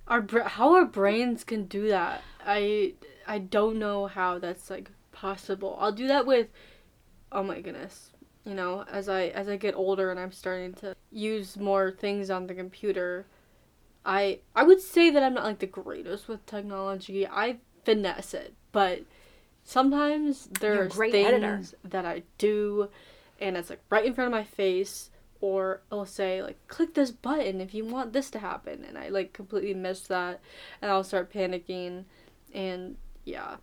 Our 0.06 0.20
bra- 0.20 0.48
how 0.48 0.74
our 0.74 0.84
brains 0.84 1.44
can 1.44 1.66
do 1.66 1.88
that. 1.88 2.22
I 2.44 2.94
I 3.26 3.38
don't 3.38 3.78
know 3.78 4.06
how 4.06 4.38
that's 4.38 4.70
like 4.70 4.90
possible. 5.12 5.76
I'll 5.80 5.92
do 5.92 6.06
that 6.08 6.26
with 6.26 6.48
oh 7.32 7.42
my 7.42 7.60
goodness. 7.60 8.10
You 8.44 8.54
know, 8.54 8.84
as 8.90 9.08
I 9.08 9.26
as 9.28 9.48
I 9.48 9.56
get 9.56 9.74
older 9.74 10.10
and 10.10 10.20
I'm 10.20 10.32
starting 10.32 10.74
to 10.74 10.94
use 11.10 11.56
more 11.56 11.90
things 11.90 12.30
on 12.30 12.46
the 12.46 12.54
computer, 12.54 13.26
I 14.04 14.40
I 14.54 14.64
would 14.64 14.80
say 14.80 15.10
that 15.10 15.22
I'm 15.22 15.34
not 15.34 15.44
like 15.44 15.60
the 15.60 15.66
greatest 15.66 16.28
with 16.28 16.44
technology. 16.44 17.26
I 17.26 17.58
finesse 17.84 18.34
it, 18.34 18.54
but 18.72 19.04
sometimes 19.64 20.48
there's 20.60 20.94
things 20.94 21.14
editor. 21.14 21.62
that 21.84 22.04
I 22.04 22.22
do 22.36 22.90
and 23.40 23.56
it's 23.56 23.70
like 23.70 23.80
right 23.90 24.04
in 24.04 24.14
front 24.14 24.26
of 24.26 24.32
my 24.32 24.44
face 24.44 25.10
or 25.44 25.82
I'll 25.92 26.06
say 26.06 26.42
like 26.42 26.56
click 26.68 26.94
this 26.94 27.10
button 27.10 27.60
if 27.60 27.74
you 27.74 27.84
want 27.84 28.14
this 28.14 28.30
to 28.30 28.38
happen 28.38 28.82
and 28.82 28.96
I 28.96 29.10
like 29.10 29.34
completely 29.34 29.74
miss 29.74 30.00
that 30.04 30.40
and 30.80 30.90
I'll 30.90 31.04
start 31.04 31.30
panicking 31.30 32.04
and 32.54 32.96
yeah. 33.26 33.56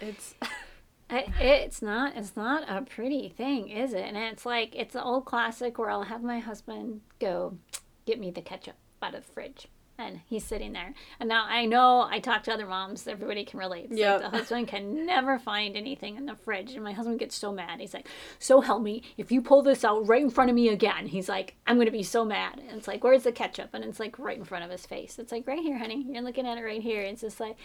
It's 0.00 0.34
it's 1.10 1.82
not 1.82 2.16
it's 2.16 2.34
not 2.34 2.64
a 2.66 2.80
pretty 2.80 3.28
thing, 3.28 3.68
is 3.68 3.92
it? 3.92 4.06
And 4.06 4.16
it's 4.16 4.46
like 4.46 4.74
it's 4.74 4.94
an 4.94 5.02
old 5.02 5.26
classic 5.26 5.76
where 5.76 5.90
I'll 5.90 6.04
have 6.04 6.22
my 6.22 6.38
husband 6.38 7.02
go 7.20 7.58
get 8.06 8.18
me 8.18 8.30
the 8.30 8.40
ketchup 8.40 8.76
out 9.02 9.14
of 9.14 9.26
the 9.26 9.30
fridge. 9.30 9.68
And 10.00 10.20
he's 10.28 10.44
sitting 10.44 10.72
there. 10.74 10.94
And 11.18 11.28
now 11.28 11.44
I 11.48 11.64
know 11.66 12.06
I 12.08 12.20
talk 12.20 12.44
to 12.44 12.52
other 12.54 12.66
moms, 12.66 13.08
everybody 13.08 13.44
can 13.44 13.58
relate. 13.58 13.86
It's 13.90 13.98
Yep. 13.98 14.20
like 14.22 14.30
the 14.30 14.38
husband 14.38 14.68
can 14.68 15.04
never 15.04 15.40
find 15.40 15.76
anything 15.76 16.14
in 16.16 16.26
the 16.26 16.36
fridge. 16.36 16.74
And 16.74 16.84
my 16.84 16.92
husband 16.92 17.18
gets 17.18 17.34
so 17.34 17.50
mad. 17.50 17.80
He's 17.80 17.92
like, 17.94 18.06
So 18.38 18.60
help 18.60 18.80
me, 18.80 19.02
if 19.16 19.32
you 19.32 19.42
pull 19.42 19.62
this 19.62 19.82
out 19.84 20.06
right 20.06 20.22
in 20.22 20.30
front 20.30 20.50
of 20.50 20.54
me 20.54 20.68
again, 20.68 21.08
he's 21.08 21.28
like, 21.28 21.56
I'm 21.66 21.78
gonna 21.78 21.90
be 21.90 22.04
so 22.04 22.24
mad. 22.24 22.60
And 22.60 22.78
it's 22.78 22.86
like, 22.86 23.02
Where's 23.02 23.24
the 23.24 23.32
ketchup? 23.32 23.70
And 23.74 23.84
it's 23.84 23.98
like 23.98 24.20
right 24.20 24.38
in 24.38 24.44
front 24.44 24.64
of 24.64 24.70
his 24.70 24.86
face. 24.86 25.18
It's 25.18 25.32
like 25.32 25.48
right 25.48 25.58
here, 25.58 25.78
honey. 25.78 26.06
You're 26.08 26.22
looking 26.22 26.46
at 26.46 26.58
it 26.58 26.62
right 26.62 26.80
here. 26.80 27.02
It's 27.02 27.22
just 27.22 27.40
like, 27.40 27.56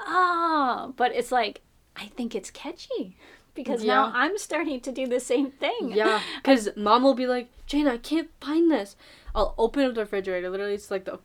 oh 0.00 0.94
but 0.96 1.12
it's 1.14 1.30
like 1.30 1.60
I 1.96 2.06
think 2.06 2.34
it's 2.34 2.50
catchy. 2.50 3.16
Because 3.54 3.84
now 3.84 4.10
I'm 4.12 4.36
starting 4.38 4.80
to 4.80 4.90
do 4.90 5.06
the 5.06 5.20
same 5.20 5.50
thing. 5.52 5.92
yeah, 5.94 6.20
because 6.36 6.70
mom 6.76 7.04
will 7.04 7.14
be 7.14 7.28
like, 7.28 7.50
Jane, 7.66 7.86
I 7.86 7.98
can't 7.98 8.30
find 8.40 8.68
this. 8.68 8.96
I'll 9.32 9.54
open 9.58 9.84
up 9.84 9.94
the 9.94 10.00
refrigerator. 10.00 10.50
Literally, 10.50 10.74
it's 10.74 10.90
like 10.90 11.04
the 11.04 11.20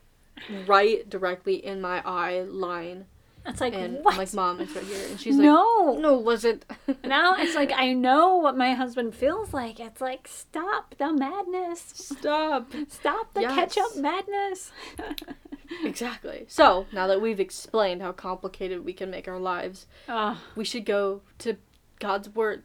right 0.67 1.07
directly 1.09 1.63
in 1.65 1.81
my 1.81 2.01
eye 2.05 2.41
line, 2.41 3.05
It's 3.45 3.61
like 3.61 3.73
and 3.73 4.03
what? 4.03 4.13
I'm 4.13 4.17
like, 4.19 4.33
mom, 4.33 4.59
it's 4.61 4.73
right 4.75 4.83
here, 4.85 5.07
and 5.09 5.19
she's 5.19 5.35
like, 5.35 5.45
no. 5.45 5.97
no, 5.99 6.17
wasn't. 6.17 6.65
Now 7.03 7.35
it's 7.37 7.55
like 7.55 7.71
I 7.73 7.93
know 7.93 8.37
what 8.37 8.57
my 8.57 8.73
husband 8.73 9.15
feels 9.15 9.53
like. 9.53 9.79
It's 9.79 10.01
like 10.01 10.27
stop 10.27 10.95
the 10.97 11.11
madness. 11.13 11.81
Stop. 11.95 12.73
Stop 12.89 13.33
the 13.33 13.41
Yes. 13.41 13.55
ketchup 13.55 13.95
madness. 13.97 14.71
Exactly. 15.83 16.45
So 16.47 16.87
now 16.91 17.05
that 17.07 17.21
we've 17.21 17.39
explained 17.39 18.01
how 18.01 18.11
complicated 18.11 18.83
we 18.83 18.91
can 18.93 19.11
make 19.11 19.27
our 19.27 19.39
lives, 19.39 19.85
oh, 20.07 20.41
we 20.55 20.65
should 20.65 20.83
go 20.85 21.21
to 21.39 21.57
God's 21.99 22.27
Word 22.29 22.63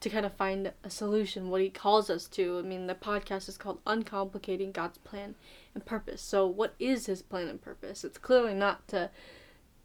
to 0.00 0.10
kind 0.10 0.26
of 0.26 0.34
find 0.34 0.72
a 0.84 0.90
solution, 0.90 1.48
what 1.48 1.62
He 1.62 1.70
calls 1.70 2.10
us 2.10 2.26
to. 2.28 2.58
I 2.58 2.62
mean, 2.62 2.86
the 2.88 2.94
podcast 2.94 3.48
is 3.48 3.56
called 3.56 3.82
Uncomplicating 3.86 4.72
God's 4.74 4.98
Plan 4.98 5.34
and 5.76 5.84
Purpose. 5.86 6.22
So, 6.22 6.46
what 6.46 6.74
is 6.78 7.06
His 7.06 7.22
plan 7.22 7.48
and 7.48 7.60
purpose? 7.60 8.02
It's 8.02 8.18
clearly 8.18 8.54
not 8.54 8.88
to 8.88 9.10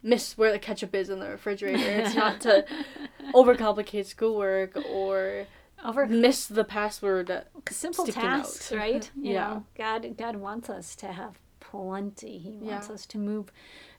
miss 0.02 0.36
where 0.36 0.50
the 0.50 0.58
ketchup 0.58 0.94
is 0.94 1.08
in 1.10 1.20
the 1.20 1.28
refrigerator, 1.28 1.90
it's 1.90 2.14
not 2.14 2.40
to 2.40 2.64
overcomplicate 3.34 4.06
schoolwork 4.06 4.76
or 4.84 5.46
over 5.84 6.06
miss 6.06 6.46
the 6.46 6.64
password. 6.64 7.30
simple 7.70 8.06
tasks, 8.06 8.70
note. 8.72 8.78
right? 8.78 9.10
You 9.16 9.34
Yeah. 9.34 9.48
know, 9.48 9.66
God 9.76 10.16
God 10.16 10.36
wants 10.36 10.68
us 10.70 10.96
to 10.96 11.08
have 11.12 11.38
plenty. 11.60 12.38
He 12.38 12.56
wants 12.58 12.88
Yeah. 12.88 12.94
us 12.94 13.06
to 13.06 13.18
move 13.18 13.52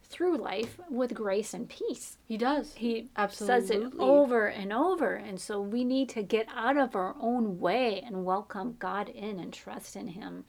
through 0.04 0.38
life 0.38 0.78
with 0.90 1.14
grace 1.14 1.54
and 1.54 1.68
peace. 1.68 2.18
He 2.26 2.38
does. 2.38 2.74
He 2.76 3.10
Absolutely. 3.16 3.62
says 3.68 3.72
it 3.72 3.94
over 4.00 4.46
and 4.48 4.72
over. 4.74 5.16
And 5.16 5.40
so 5.40 5.60
we 5.62 5.84
need 5.84 6.10
to 6.10 6.22
get 6.22 6.48
out 6.56 6.78
of 6.78 6.96
our 6.96 7.16
own 7.20 7.60
way 7.60 8.02
and 8.06 8.24
welcome 8.26 8.76
God 8.80 9.10
in 9.10 9.40
and 9.40 9.52
trust 9.54 9.96
in 9.96 10.10
Him 10.10 10.44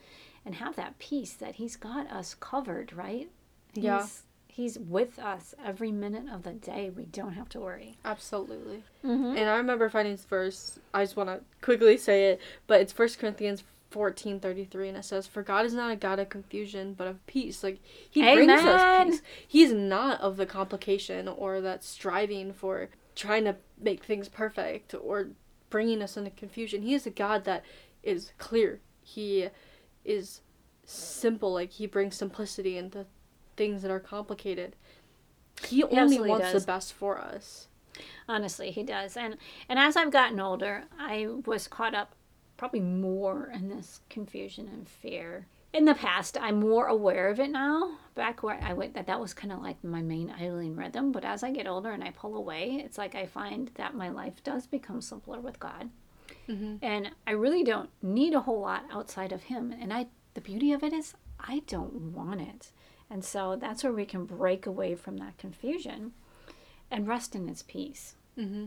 and 0.44 0.56
have 0.56 0.76
that 0.76 0.98
peace 0.98 1.32
that 1.34 1.56
He's 1.56 1.76
got 1.76 2.10
us 2.10 2.34
covered, 2.34 2.92
right? 2.92 3.28
He's, 3.74 3.84
Yeah. 3.84 4.06
He's 4.46 4.78
with 4.78 5.18
us 5.18 5.52
every 5.64 5.90
minute 5.90 6.32
of 6.32 6.44
the 6.44 6.52
day. 6.52 6.88
We 6.94 7.06
don't 7.06 7.32
have 7.32 7.48
to 7.50 7.60
worry. 7.60 7.96
Absolutely. 8.04 8.84
Mm-hmm. 9.04 9.36
And 9.36 9.50
I 9.50 9.56
remember 9.56 9.88
finding 9.88 10.14
this 10.14 10.24
verse. 10.24 10.78
I 10.92 11.02
just 11.02 11.16
want 11.16 11.28
to 11.28 11.40
quickly 11.60 11.96
say 11.96 12.26
it, 12.26 12.40
but 12.68 12.80
it's 12.80 12.92
First 12.92 13.18
Corinthians 13.18 13.64
fourteen 13.90 14.38
thirty 14.38 14.64
three, 14.64 14.88
and 14.88 14.96
it 14.96 15.04
says, 15.04 15.26
"For 15.26 15.42
God 15.42 15.66
is 15.66 15.74
not 15.74 15.90
a 15.90 15.96
God 15.96 16.20
of 16.20 16.28
confusion, 16.28 16.94
but 16.94 17.08
of 17.08 17.24
peace." 17.26 17.64
Like 17.64 17.80
He 18.08 18.22
brings 18.22 18.50
us 18.52 19.04
peace. 19.10 19.22
He's 19.48 19.72
not 19.72 20.20
of 20.20 20.36
the 20.36 20.46
complication 20.46 21.26
or 21.26 21.60
that 21.60 21.82
striving 21.82 22.52
for 22.52 22.90
trying 23.16 23.44
to 23.44 23.56
make 23.80 24.04
things 24.04 24.28
perfect 24.28 24.94
or 24.94 25.30
bringing 25.68 26.00
us 26.00 26.16
into 26.16 26.30
confusion. 26.30 26.82
He 26.82 26.94
is 26.94 27.06
a 27.06 27.10
God 27.10 27.44
that 27.44 27.64
is 28.04 28.30
clear. 28.38 28.78
He 29.02 29.48
is 30.04 30.40
simple. 30.84 31.52
Like 31.52 31.72
He 31.72 31.86
brings 31.86 32.16
simplicity 32.16 32.76
into 32.76 33.06
things 33.56 33.82
that 33.82 33.90
are 33.90 34.00
complicated. 34.00 34.76
He 35.66 35.84
only 35.84 36.20
wants 36.20 36.52
does. 36.52 36.62
the 36.62 36.66
best 36.66 36.92
for 36.92 37.18
us. 37.18 37.68
Honestly, 38.28 38.70
he 38.70 38.82
does. 38.82 39.16
And 39.16 39.36
and 39.68 39.78
as 39.78 39.96
I've 39.96 40.10
gotten 40.10 40.40
older, 40.40 40.84
I 40.98 41.28
was 41.46 41.68
caught 41.68 41.94
up 41.94 42.14
probably 42.56 42.80
more 42.80 43.50
in 43.54 43.68
this 43.68 44.00
confusion 44.08 44.68
and 44.72 44.88
fear. 44.88 45.46
In 45.72 45.86
the 45.86 45.94
past, 45.94 46.38
I'm 46.40 46.60
more 46.60 46.86
aware 46.86 47.28
of 47.28 47.40
it 47.40 47.50
now. 47.50 47.98
Back 48.14 48.44
where 48.44 48.60
I 48.62 48.74
went, 48.74 48.94
that 48.94 49.08
that 49.08 49.20
was 49.20 49.34
kind 49.34 49.52
of 49.52 49.60
like 49.60 49.82
my 49.82 50.02
main 50.02 50.30
idling 50.30 50.76
rhythm. 50.76 51.10
But 51.10 51.24
as 51.24 51.42
I 51.42 51.50
get 51.50 51.66
older 51.66 51.90
and 51.90 52.04
I 52.04 52.10
pull 52.10 52.36
away, 52.36 52.80
it's 52.84 52.96
like 52.96 53.16
I 53.16 53.26
find 53.26 53.70
that 53.74 53.94
my 53.94 54.08
life 54.08 54.42
does 54.44 54.66
become 54.68 55.00
simpler 55.00 55.40
with 55.40 55.58
God, 55.58 55.90
Mhm. 56.48 56.78
and 56.82 57.10
I 57.26 57.32
really 57.32 57.62
don't 57.64 57.90
need 58.02 58.34
a 58.34 58.40
whole 58.40 58.60
lot 58.60 58.84
outside 58.92 59.32
of 59.32 59.44
Him. 59.44 59.72
And 59.72 59.92
I, 59.92 60.06
the 60.34 60.40
beauty 60.40 60.72
of 60.72 60.82
it 60.82 60.92
is, 60.92 61.14
I 61.40 61.62
don't 61.66 62.12
want 62.14 62.40
it. 62.40 62.70
And 63.10 63.24
so 63.24 63.56
that's 63.56 63.84
where 63.84 63.92
we 63.92 64.04
can 64.06 64.24
break 64.24 64.66
away 64.66 64.94
from 64.94 65.16
that 65.18 65.38
confusion 65.38 66.12
and 66.90 67.06
rest 67.08 67.34
in 67.34 67.48
His 67.48 67.62
peace 67.62 68.14
Mm-hmm. 68.38 68.66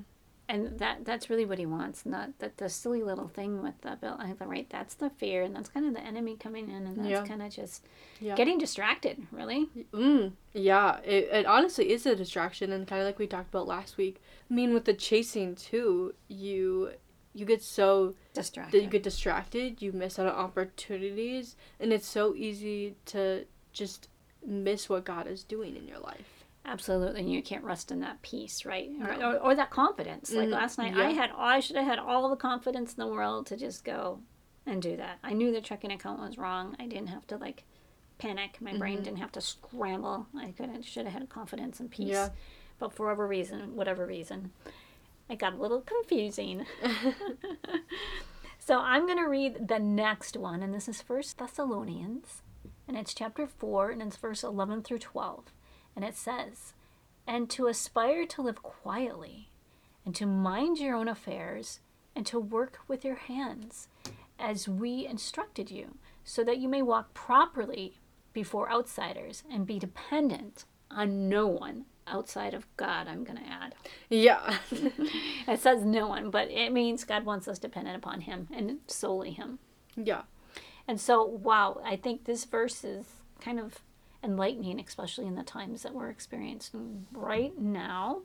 and 0.49 0.79
that 0.79 1.03
that's 1.03 1.29
really 1.29 1.45
what 1.45 1.59
he 1.59 1.65
wants 1.65 2.05
not 2.05 2.39
that 2.39 2.55
the 2.55 2.69
silly 2.69 3.03
little 3.03 3.27
thing 3.27 3.61
with 3.61 3.81
the 3.81 3.97
bill 3.99 4.17
right 4.45 4.65
that's 4.69 4.93
the 4.95 5.09
fear 5.09 5.43
and 5.43 5.53
that's 5.53 5.67
kind 5.67 5.85
of 5.85 5.93
the 5.93 5.99
enemy 5.99 6.37
coming 6.37 6.69
in 6.69 6.87
and 6.87 6.95
that's 6.99 7.09
Yeah. 7.09 7.25
kind 7.25 7.41
of 7.41 7.51
just 7.51 7.83
Yeah. 8.21 8.35
getting 8.35 8.57
distracted 8.57 9.27
really 9.29 9.67
Mm, 9.93 10.31
yeah, 10.53 10.99
it, 11.03 11.25
it 11.33 11.45
honestly 11.45 11.91
is 11.91 12.05
a 12.05 12.15
distraction, 12.15 12.71
and 12.71 12.87
kind 12.87 13.01
of 13.01 13.05
like 13.05 13.19
we 13.19 13.27
talked 13.27 13.49
about 13.49 13.67
last 13.67 13.97
week. 13.97 14.21
I 14.49 14.53
mean, 14.53 14.73
with 14.73 14.85
the 14.85 14.93
chasing 14.93 15.53
too, 15.55 16.13
you 16.29 16.91
you 17.37 17.45
get 17.45 17.61
so 17.61 18.07
that 18.33 18.41
distracted. 18.41 18.83
you 18.83 18.89
get 18.89 19.03
distracted, 19.03 19.81
you 19.81 19.91
miss 19.91 20.17
out 20.19 20.27
on 20.27 20.33
opportunities, 20.33 21.55
and 21.79 21.91
it's 21.93 22.07
so 22.07 22.33
easy 22.35 22.95
to 23.07 23.45
just 23.73 24.09
miss 24.45 24.89
what 24.89 25.05
God 25.05 25.27
is 25.27 25.43
doing 25.43 25.75
in 25.75 25.87
your 25.87 25.99
life. 25.99 26.43
absolutely 26.65 27.21
and 27.21 27.31
you 27.31 27.41
can't 27.41 27.63
rest 27.63 27.91
in 27.91 27.99
that 28.01 28.21
peace 28.21 28.65
right? 28.65 28.89
Or, 29.01 29.15
No. 29.17 29.31
or, 29.31 29.37
or 29.37 29.55
that 29.55 29.69
confidence. 29.69 30.31
Like 30.33 30.49
Mhm, 30.49 30.51
last 30.51 30.77
night 30.77 30.95
i 30.97 31.11
had 31.11 31.29
i 31.37 31.59
should 31.61 31.77
have 31.77 31.85
had 31.85 31.99
all 31.99 32.29
the 32.29 32.35
confidence 32.35 32.93
in 32.93 32.99
the 33.01 33.07
world 33.07 33.45
to 33.47 33.55
just 33.55 33.85
go 33.85 34.19
and 34.65 34.81
do 34.81 34.97
that. 34.97 35.19
I 35.23 35.31
knew 35.33 35.51
the 35.53 35.61
checking 35.61 35.91
account 35.93 36.19
was 36.19 36.37
wrong. 36.37 36.75
I 36.77 36.85
didn't 36.87 37.07
have 37.07 37.25
to 37.27 37.37
like 37.37 37.63
panic. 38.17 38.57
My 38.59 38.75
brain 38.77 38.97
Mhm. 38.99 39.03
didn't 39.05 39.19
have 39.19 39.31
to 39.33 39.41
scramble. 39.41 40.27
I 40.37 40.51
could 40.51 40.83
should 40.83 41.05
have 41.05 41.13
had 41.13 41.29
confidence 41.29 41.79
and 41.79 41.89
peace. 41.89 42.09
Yeah. 42.09 42.29
but 42.79 42.91
for 42.93 43.05
whatever 43.05 43.25
reason 43.27 43.75
whatever 43.75 44.05
reason 44.05 44.51
it 45.29 45.39
got 45.39 45.53
a 45.53 45.61
little 45.61 45.81
confusing 45.81 46.65
So 48.67 48.81
I'm 48.81 49.05
going 49.05 49.17
to 49.17 49.29
read 49.29 49.69
the 49.69 49.79
next 49.79 50.35
one, 50.35 50.61
and 50.61 50.73
this 50.73 50.89
is 50.89 51.01
First 51.01 51.37
Thessalonians, 51.37 52.41
and 52.85 52.97
it's 52.97 53.13
chapter 53.13 53.47
4, 53.47 53.91
and 53.91 54.01
it's 54.01 54.17
verse 54.17 54.43
11 54.43 54.83
through 54.83 54.99
12. 54.99 55.45
And 55.95 56.03
it 56.03 56.17
says, 56.17 56.73
And 57.25 57.49
to 57.51 57.67
aspire 57.67 58.25
to 58.25 58.41
live 58.41 58.61
quietly, 58.61 59.51
and 60.05 60.13
to 60.15 60.25
mind 60.25 60.79
your 60.79 60.95
own 60.95 61.07
affairs, 61.07 61.79
and 62.13 62.25
to 62.25 62.41
work 62.41 62.79
with 62.89 63.05
your 63.05 63.15
hands, 63.15 63.87
as 64.37 64.67
we 64.67 65.07
instructed 65.07 65.71
you, 65.71 65.95
so 66.25 66.43
that 66.43 66.57
you 66.57 66.67
may 66.67 66.81
walk 66.81 67.13
properly 67.13 68.01
before 68.33 68.69
outsiders 68.69 69.45
and 69.49 69.65
be 69.65 69.79
dependent 69.79 70.65
on 70.91 71.29
no 71.29 71.47
one 71.47 71.85
outside 72.11 72.53
of 72.53 72.65
God, 72.77 73.07
I'm 73.07 73.23
going 73.23 73.37
to 73.39 73.47
add. 73.49 73.75
yeah. 74.09 74.57
It 75.47 75.61
says 75.61 75.85
no 75.85 76.07
one, 76.07 76.29
but 76.29 76.49
it 76.51 76.71
means 76.73 77.03
God 77.05 77.23
wants 77.25 77.47
us 77.47 77.57
dependent 77.59 77.95
upon 77.97 78.21
Him 78.21 78.47
and 78.53 78.79
solely 78.87 79.31
Him. 79.31 79.59
yeah. 79.95 80.23
And 80.89 80.99
so, 81.01 81.23
wow, 81.25 81.81
I 81.83 81.95
think 81.97 82.23
this 82.25 82.45
verse 82.45 82.83
is 82.85 83.05
kind 83.41 83.59
of 83.59 83.79
enlightening, 84.23 84.79
especially 84.79 85.25
in 85.27 85.35
the 85.35 85.43
times 85.43 85.83
that 85.83 85.93
we're 85.93 86.09
experiencing 86.09 87.07
right 87.11 87.57
now, 87.59 88.21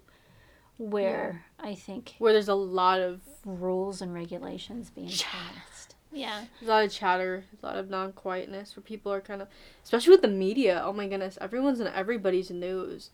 where 0.78 1.44
I 1.60 1.74
think 1.74 2.14
Where 2.18 2.32
there's 2.32 2.48
a 2.48 2.54
lot 2.54 3.00
of 3.00 3.20
rules 3.44 4.00
and 4.00 4.14
regulations 4.14 4.90
being 4.90 5.08
passed. 5.08 5.94
Yeah. 6.12 6.44
a 6.60 6.64
lot 6.64 6.84
of 6.84 6.92
chatter, 6.92 7.44
a 7.62 7.66
lot 7.66 7.76
of 7.78 7.88
non 7.90 8.12
quietness, 8.12 8.76
where 8.76 8.82
people 8.82 9.12
are 9.12 9.20
kind 9.20 9.42
of, 9.42 9.48
especially 9.82 10.10
with 10.10 10.22
the 10.22 10.28
media. 10.28 10.82
Oh 10.84 10.92
my 10.92 11.08
goodness, 11.08 11.38
everyone's 11.40 11.80
in 11.80 11.86
everybody's 11.88 12.50
news. 12.50 13.10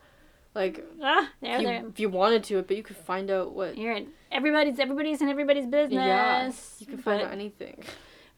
Like 0.54 0.84
Ah, 1.02 1.30
there, 1.40 1.54
if 1.56 1.60
you, 1.62 1.66
there. 1.68 1.86
if 1.88 2.00
you 2.00 2.08
wanted 2.08 2.42
to, 2.44 2.62
but 2.62 2.76
you 2.76 2.82
could 2.82 2.96
find 2.96 3.30
out 3.30 3.52
what. 3.54 3.76
You're 3.78 3.92
in 3.94 4.08
everybody's 4.32 4.78
everybody's 4.78 5.20
in 5.22 5.28
everybody's 5.28 5.66
business. 5.66 5.92
Yeah, 5.92 6.50
you 6.80 6.86
can 6.86 6.98
find 6.98 7.20
but, 7.20 7.26
out 7.26 7.32
anything. 7.32 7.84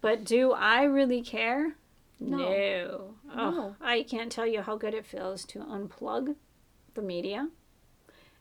but 0.00 0.24
do 0.24 0.52
I 0.52 0.82
really 0.84 1.22
care? 1.22 1.76
No. 2.18 2.36
No. 2.36 3.14
Oh, 3.34 3.50
No. 3.50 3.76
I 3.80 4.02
can't 4.02 4.30
tell 4.30 4.46
you 4.46 4.60
how 4.62 4.76
good 4.76 4.92
it 4.92 5.06
feels 5.06 5.44
to 5.46 5.60
unplug 5.60 6.34
the 6.94 7.00
media 7.02 7.48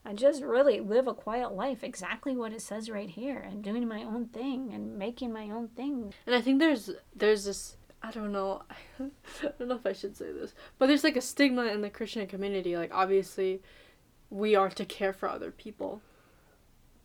and 0.04 0.18
just 0.18 0.42
really 0.42 0.80
live 0.80 1.08
a 1.08 1.14
quiet 1.14 1.54
life, 1.54 1.84
exactly 1.84 2.36
what 2.36 2.52
it 2.54 2.62
says 2.62 2.90
right 2.90 3.10
here, 3.10 3.38
and 3.38 3.64
doing 3.64 3.88
my 3.88 4.04
own 4.04 4.26
thing 4.26 4.72
and 4.74 4.98
making 4.98 5.32
my 5.32 5.50
own 5.50 5.68
thing. 5.70 6.14
And 6.26 6.36
I 6.36 6.42
think 6.42 6.60
there's 6.60 6.90
there's 7.16 7.46
this 7.46 7.78
I 8.02 8.12
don't 8.12 8.32
know 8.32 8.62
I 9.00 9.52
don't 9.58 9.68
know 9.68 9.76
if 9.76 9.86
I 9.86 9.94
should 9.94 10.16
say 10.16 10.32
this, 10.32 10.54
but 10.78 10.88
there's 10.88 11.04
like 11.04 11.18
a 11.18 11.22
stigma 11.22 11.66
in 11.66 11.82
the 11.82 11.90
Christian 11.90 12.26
community. 12.28 12.78
Like 12.78 12.94
obviously, 12.94 13.62
we 14.30 14.56
are 14.56 14.70
to 14.70 14.86
care 14.86 15.14
for 15.14 15.28
other 15.28 15.52
people, 15.52 16.02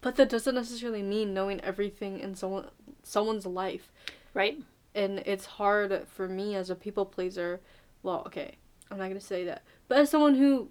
but 0.00 0.16
that 0.16 0.28
doesn't 0.28 0.54
necessarily 0.54 1.02
mean 1.02 1.34
knowing 1.34 1.60
everything 1.60 2.20
in 2.20 2.34
someone 2.34 2.68
someone's 3.02 3.46
life. 3.46 3.92
Right. 4.32 4.58
And 4.94 5.20
it's 5.20 5.46
hard 5.46 6.06
for 6.06 6.28
me 6.28 6.54
as 6.54 6.70
a 6.70 6.74
people 6.74 7.04
pleaser. 7.04 7.60
Well, 8.02 8.22
okay, 8.26 8.56
I'm 8.90 8.98
not 8.98 9.08
gonna 9.08 9.20
say 9.20 9.44
that, 9.44 9.62
but 9.88 9.98
as 9.98 10.10
someone 10.10 10.36
who 10.36 10.68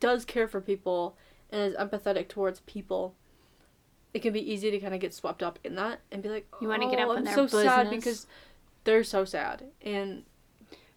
does 0.00 0.24
care 0.24 0.48
for 0.48 0.60
people 0.60 1.16
and 1.50 1.62
is 1.62 1.76
empathetic 1.76 2.28
towards 2.28 2.60
people, 2.60 3.14
it 4.12 4.20
can 4.20 4.32
be 4.32 4.52
easy 4.52 4.70
to 4.70 4.78
kind 4.78 4.94
of 4.94 5.00
get 5.00 5.14
swept 5.14 5.42
up 5.42 5.58
in 5.64 5.76
that 5.76 6.00
and 6.10 6.22
be 6.22 6.28
like, 6.28 6.46
You 6.60 6.68
wanna 6.68 6.90
get 6.90 6.98
oh, 6.98 7.02
up 7.02 7.08
"Oh, 7.08 7.16
I'm 7.16 7.24
their 7.24 7.34
so 7.34 7.46
sad 7.46 7.90
business." 7.90 8.04
because 8.04 8.26
they're 8.84 9.04
so 9.04 9.24
sad 9.24 9.64
and 9.80 10.24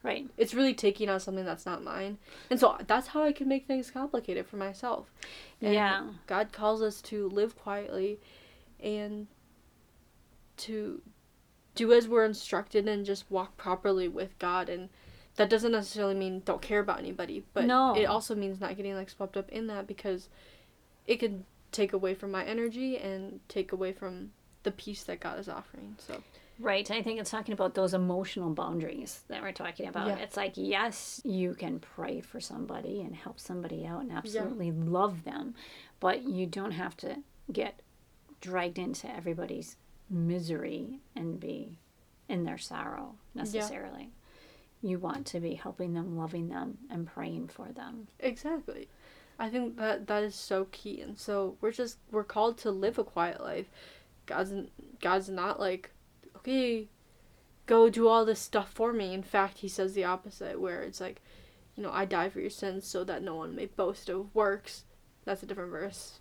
Right. 0.03 0.29
it's 0.37 0.53
really 0.53 0.75
taking 0.75 1.09
on 1.09 1.19
something 1.19 1.45
that's 1.45 1.65
not 1.65 1.83
mine. 1.83 2.19
And 2.51 2.59
so 2.59 2.77
that's 2.85 3.07
how 3.07 3.23
I 3.23 3.31
can 3.31 3.47
make 3.47 3.65
things 3.65 3.89
complicated 3.89 4.45
for 4.45 4.55
myself. 4.57 5.11
And 5.61 5.73
Yeah. 5.73 6.07
God 6.27 6.51
calls 6.51 6.83
us 6.83 7.01
to 7.03 7.27
live 7.29 7.57
quietly 7.57 8.19
and 8.79 9.25
to 10.57 11.01
do 11.73 11.91
as 11.91 12.07
we're 12.07 12.23
instructed 12.25 12.87
and 12.87 13.05
just 13.05 13.29
walk 13.31 13.57
properly 13.57 14.07
with 14.07 14.37
God 14.39 14.69
and 14.69 14.89
that 15.37 15.49
doesn't 15.49 15.71
necessarily 15.73 16.13
mean 16.15 16.41
don't 16.45 16.61
care 16.61 16.79
about 16.79 16.99
anybody, 16.99 17.43
but 17.53 17.65
No. 17.65 17.93
it 17.95 18.05
also 18.05 18.35
means 18.35 18.61
not 18.61 18.77
getting 18.77 18.95
like 18.95 19.09
swept 19.09 19.35
up 19.35 19.49
in 19.49 19.67
that 19.67 19.85
because 19.87 20.29
it 21.07 21.17
can 21.17 21.45
take 21.71 21.91
away 21.91 22.13
from 22.13 22.31
my 22.31 22.45
energy 22.45 22.97
and 22.97 23.41
take 23.49 23.71
away 23.73 23.91
from 23.91 24.31
the 24.63 24.71
peace 24.71 25.03
that 25.03 25.19
God 25.19 25.37
is 25.39 25.49
offering. 25.49 25.95
So 25.99 26.23
Right. 26.59 26.89
I 26.89 27.01
think 27.01 27.19
it's 27.19 27.31
talking 27.31 27.53
about 27.53 27.73
those 27.73 27.93
emotional 27.93 28.49
boundaries 28.49 29.21
that 29.27 29.41
we're 29.41 29.51
talking 29.51 29.87
about. 29.87 30.07
Yeah. 30.07 30.17
It's 30.17 30.37
like, 30.37 30.53
yes, 30.55 31.21
you 31.23 31.53
can 31.53 31.79
pray 31.79 32.21
for 32.21 32.39
somebody 32.39 33.01
and 33.01 33.15
help 33.15 33.39
somebody 33.39 33.85
out 33.85 34.01
and 34.01 34.11
absolutely 34.11 34.71
love 34.71 35.23
them, 35.23 35.55
but 35.99 36.23
you 36.23 36.45
don't 36.45 36.71
have 36.71 36.95
to 36.97 37.17
get 37.51 37.81
dragged 38.41 38.77
into 38.77 39.13
everybody's 39.13 39.77
misery 40.09 40.99
and 41.15 41.39
be 41.39 41.79
in 42.29 42.43
their 42.43 42.57
sorrow 42.57 43.15
necessarily. 43.33 44.11
You 44.81 44.99
want 44.99 45.25
to 45.27 45.39
be 45.39 45.55
helping 45.55 45.93
them, 45.93 46.17
loving 46.17 46.49
them, 46.49 46.77
and 46.89 47.07
praying 47.07 47.47
for 47.47 47.71
them. 47.71 48.07
Exactly. 48.19 48.87
I 49.39 49.49
think 49.49 49.77
that 49.77 50.07
that 50.07 50.23
is 50.23 50.35
so 50.35 50.65
key. 50.71 51.01
And 51.01 51.17
so 51.17 51.57
we're 51.59 51.71
just 51.71 51.97
we're 52.11 52.23
called 52.23 52.57
to 52.59 52.71
live 52.71 52.97
a 52.97 53.03
quiet 53.03 53.41
life. 53.41 53.69
God's 54.25 54.53
God's 55.01 55.29
not 55.29 55.59
like, 55.59 55.91
okay, 56.45 56.87
go 57.65 57.89
do 57.89 58.07
all 58.07 58.23
this 58.25 58.39
stuff 58.39 58.69
for 58.71 58.93
me. 58.93 59.13
In 59.13 59.23
fact, 59.23 59.59
he 59.59 59.67
says 59.67 59.93
the 59.93 60.03
opposite 60.03 60.59
where 60.61 60.83
it's 60.83 61.01
like, 61.01 61.21
you 61.75 61.81
know, 61.83 61.91
I 61.91 62.05
die 62.05 62.29
for 62.29 62.39
your 62.39 62.49
sins 62.51 62.85
so 62.87 63.03
that 63.03 63.23
no 63.23 63.35
one 63.35 63.55
may 63.55 63.65
boast 63.65 64.09
of 64.09 64.33
works. 64.35 64.83
That's 65.25 65.41
a 65.41 65.45
different 65.47 65.71
verse. 65.71 66.19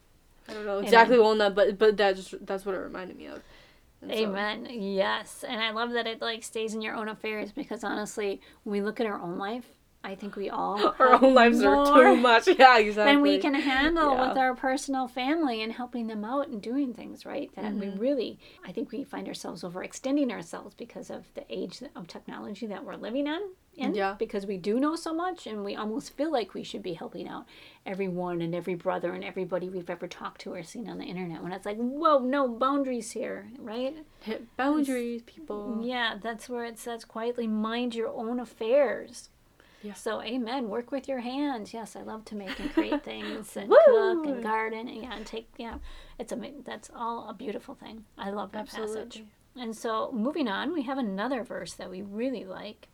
I 0.48 0.54
don't 0.54 0.66
know 0.66 0.78
exactly 0.78 1.18
one 1.18 1.38
that 1.38 1.54
but 1.54 1.78
but 1.78 1.96
that's 1.96 2.34
that's 2.42 2.66
what 2.66 2.74
it 2.74 2.78
reminded 2.78 3.16
me 3.16 3.26
of. 3.26 3.42
And 4.02 4.10
so- 4.10 4.16
Amen. 4.16 4.66
Yes. 4.70 5.44
And 5.46 5.60
I 5.60 5.70
love 5.70 5.92
that 5.92 6.06
it 6.06 6.20
like 6.20 6.42
stays 6.42 6.74
in 6.74 6.82
your 6.82 6.94
own 6.94 7.08
affairs 7.08 7.52
because 7.52 7.84
honestly, 7.84 8.40
when 8.62 8.72
we 8.72 8.82
look 8.82 9.00
at 9.00 9.06
our 9.06 9.20
own 9.20 9.38
life, 9.38 9.66
I 10.04 10.14
think 10.14 10.36
we 10.36 10.50
all 10.50 10.94
our 10.98 11.14
own 11.24 11.34
lives 11.34 11.62
are 11.62 11.84
too 11.86 12.16
much. 12.16 12.46
Yeah, 12.58 12.78
exactly. 12.78 13.12
than 13.14 13.22
we 13.22 13.38
can 13.38 13.54
handle 13.54 14.12
Yeah. 14.14 14.28
with 14.28 14.38
our 14.38 14.54
personal 14.54 15.08
family 15.08 15.62
and 15.62 15.72
helping 15.72 16.06
them 16.06 16.24
out 16.24 16.48
and 16.48 16.60
doing 16.62 16.92
things 16.94 17.24
right 17.26 17.50
that 17.56 17.72
we 17.74 17.86
Mm-hmm. 17.86 17.98
really 17.98 18.38
i 18.64 18.70
think 18.72 18.92
we 18.92 19.02
find 19.04 19.26
ourselves 19.28 19.62
overextending 19.62 20.30
ourselves 20.30 20.74
because 20.74 21.10
of 21.10 21.24
the 21.34 21.44
age 21.48 21.82
of 21.96 22.06
technology 22.06 22.66
that 22.66 22.84
we're 22.84 22.96
living 22.96 23.26
in 23.26 23.42
in 23.76 23.94
Yeah. 23.94 24.14
because 24.18 24.46
we 24.46 24.56
do 24.56 24.78
know 24.78 24.94
so 24.94 25.12
much 25.12 25.46
and 25.48 25.64
we 25.64 25.74
almost 25.74 26.16
feel 26.16 26.30
like 26.30 26.54
we 26.54 26.62
should 26.62 26.82
be 26.82 26.92
helping 26.94 27.26
out 27.28 27.44
everyone 27.84 28.40
and 28.40 28.54
every 28.54 28.74
brother 28.76 29.12
and 29.12 29.24
everybody 29.24 29.68
we've 29.68 29.90
ever 29.90 30.06
talked 30.06 30.42
to 30.42 30.52
or 30.54 30.62
seen 30.62 30.88
on 30.88 30.98
the 30.98 31.04
internet 31.04 31.42
when 31.42 31.52
it's 31.52 31.66
like 31.66 31.76
whoa 31.78 32.18
no 32.20 32.46
boundaries 32.48 33.10
here 33.12 33.48
right 33.58 33.96
Hit 34.20 34.56
boundaries, 34.56 35.22
people. 35.26 35.80
yeah, 35.82 36.14
that's 36.22 36.48
where 36.48 36.64
it 36.64 36.78
says 36.78 37.04
quietly 37.04 37.46
mind 37.46 37.94
your 37.94 38.08
own 38.08 38.40
affairs. 38.40 39.28
Yeah. 39.84 39.92
So 39.92 40.22
amen. 40.22 40.68
Work 40.70 40.90
with 40.90 41.06
your 41.08 41.20
hands. 41.20 41.74
Yes, 41.74 41.94
I 41.94 42.02
love 42.02 42.24
to 42.26 42.34
make 42.34 42.58
and 42.58 42.72
create 42.72 43.04
things 43.12 43.56
and 43.56 43.70
cook 43.70 44.26
and 44.26 44.42
garden 44.42 44.88
and 44.88 45.02
yeah, 45.02 45.14
and 45.14 45.26
take 45.26 45.48
yeah. 45.58 45.78
It's 46.18 46.32
a 46.32 46.52
that's 46.64 46.90
all 46.94 47.28
a 47.28 47.34
beautiful 47.34 47.74
thing. 47.74 48.04
I 48.16 48.30
love 48.30 48.52
that 48.52 48.66
passage. 48.66 48.82
Absolutely. 48.82 49.26
And 49.56 49.76
so 49.76 50.10
moving 50.12 50.48
on, 50.48 50.72
we 50.72 50.82
have 50.82 50.98
another 50.98 51.44
verse 51.44 51.74
that 51.74 51.90
we 51.90 52.02
really 52.02 52.44
like. 52.44 52.88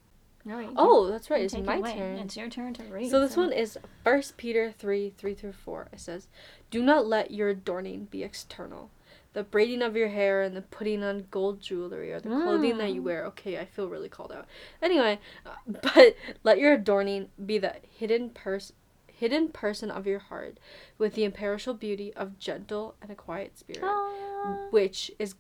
Right. 0.45 0.71
Oh, 0.75 1.09
that's 1.11 1.31
right. 1.31 1.43
It's 1.43 1.55
take 1.55 1.65
it 1.65 1.81
my 1.81 1.93
turn. 1.95 2.19
It's 2.19 2.37
your 2.37 2.49
turn 2.49 2.75
to 2.75 2.83
read. 2.85 3.11
So 3.11 3.21
this 3.21 3.37
one 3.37 3.53
is 3.53 3.79
First 4.03 4.37
Peter 4.37 4.73
three 4.73 5.11
three 5.17 5.35
through 5.35 5.53
four. 5.53 5.89
It 5.93 6.01
says, 6.01 6.29
"Do 6.71 6.83
not 6.83 7.07
let 7.07 7.31
your 7.31 7.51
adorning 7.51 8.07
be 8.07 8.25
external, 8.25 8.91
the 9.33 9.43
braiding 9.45 9.81
of 9.83 9.97
your 9.97 10.09
hair 10.09 10.43
and 10.43 10.57
the 10.57 10.63
putting 10.63 11.03
on 11.03 11.27
gold 11.31 11.61
jewelry 11.61 12.13
or 12.13 12.21
the 12.21 12.29
clothing 12.29 12.79
that 12.79 12.93
you 12.93 13.01
Mm. 13.01 13.05
wear." 13.05 13.25
Okay, 13.27 13.59
I 13.59 13.65
feel 13.65 13.89
really 13.89 14.09
called 14.09 14.33
out. 14.33 14.47
Anyway, 14.83 15.19
uh, 15.47 15.51
but 15.95 16.17
let 16.43 16.59
your 16.59 16.73
adorning 16.75 17.31
be 17.45 17.59
the 17.59 17.77
hidden 17.89 18.31
pers- 18.31 18.73
hidden 19.07 19.49
person 19.49 19.91
of 19.91 20.07
your 20.07 20.19
heart, 20.19 20.59
with 20.99 21.15
the 21.15 21.25
imperishable 21.25 21.75
beauty 21.79 22.13
of 22.15 22.39
gentle 22.39 22.95
and 23.03 23.11
a 23.11 23.15
quiet 23.15 23.59
spirit, 23.59 23.85
Aw. 23.85 24.69
which 24.71 25.11
is 25.19 25.35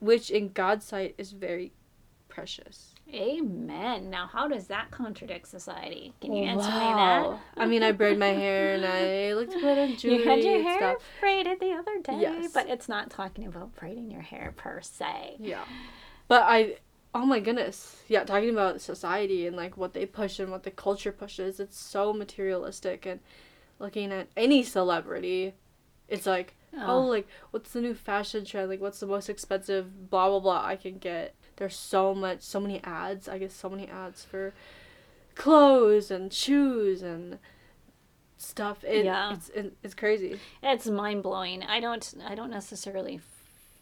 which 0.00 0.30
in 0.30 0.50
God's 0.52 0.84
sight 0.84 1.14
is 1.16 1.32
very 1.32 1.72
precious. 2.28 2.91
Amen. 3.12 4.08
Now, 4.10 4.26
how 4.26 4.48
does 4.48 4.68
that 4.68 4.90
contradict 4.90 5.46
society? 5.48 6.14
Can 6.20 6.32
you 6.32 6.44
oh, 6.44 6.46
answer 6.46 6.70
me 6.70 6.78
that? 6.78 7.38
I 7.58 7.66
mean, 7.66 7.82
I 7.82 7.92
braid 7.92 8.18
my 8.18 8.28
hair 8.28 8.74
and 8.74 8.84
I 8.86 9.34
looked 9.38 9.52
put 9.52 9.78
on 9.78 9.96
jewelry 9.96 10.22
You 10.22 10.28
had 10.28 10.42
your 10.42 10.62
hair 10.62 10.78
stuff. 10.78 11.02
braided 11.20 11.60
the 11.60 11.72
other 11.72 11.98
day, 12.02 12.18
Yes. 12.20 12.52
but 12.52 12.68
it's 12.68 12.88
not 12.88 13.10
talking 13.10 13.46
about 13.46 13.74
braiding 13.76 14.10
your 14.10 14.22
hair 14.22 14.54
per 14.56 14.80
se. 14.80 15.36
Yeah. 15.38 15.64
But 16.28 16.44
I, 16.46 16.76
oh 17.14 17.26
my 17.26 17.40
goodness. 17.40 17.96
Yeah, 18.08 18.24
talking 18.24 18.50
about 18.50 18.80
society 18.80 19.46
and 19.46 19.56
like 19.56 19.76
what 19.76 19.92
they 19.92 20.06
push 20.06 20.38
and 20.38 20.50
what 20.50 20.62
the 20.62 20.70
culture 20.70 21.12
pushes, 21.12 21.60
it's 21.60 21.78
so 21.78 22.12
materialistic. 22.14 23.04
And 23.04 23.20
looking 23.78 24.10
at 24.12 24.28
any 24.36 24.62
celebrity, 24.62 25.52
it's 26.08 26.26
like, 26.26 26.54
oh, 26.74 27.00
Oh. 27.02 27.06
like, 27.06 27.28
what's 27.50 27.72
the 27.72 27.80
new 27.82 27.94
fashion 27.94 28.46
trend? 28.46 28.70
Like, 28.70 28.80
what's 28.80 29.00
the 29.00 29.06
most 29.06 29.28
expensive 29.28 30.08
blah, 30.08 30.28
blah, 30.30 30.40
blah 30.40 30.64
I 30.64 30.76
can 30.76 30.96
get? 30.98 31.34
There's 31.56 31.76
so 31.76 32.14
much, 32.14 32.42
so 32.42 32.60
many 32.60 32.82
ads. 32.84 33.28
I 33.28 33.38
guess 33.38 33.54
so 33.54 33.68
many 33.68 33.86
ads 33.88 34.24
for 34.24 34.52
clothes 35.34 36.10
and 36.10 36.32
shoes 36.32 37.02
and 37.02 37.38
stuff. 38.36 38.84
It, 38.84 39.04
Yeah. 39.04 39.34
It's, 39.34 39.48
it, 39.50 39.76
it's 39.82 39.94
crazy. 39.94 40.38
It's 40.62 40.86
mind 40.86 41.22
blowing. 41.22 41.62
I 41.62 41.80
don't 41.80 42.14
I 42.26 42.34
don't 42.34 42.50
necessarily 42.50 43.20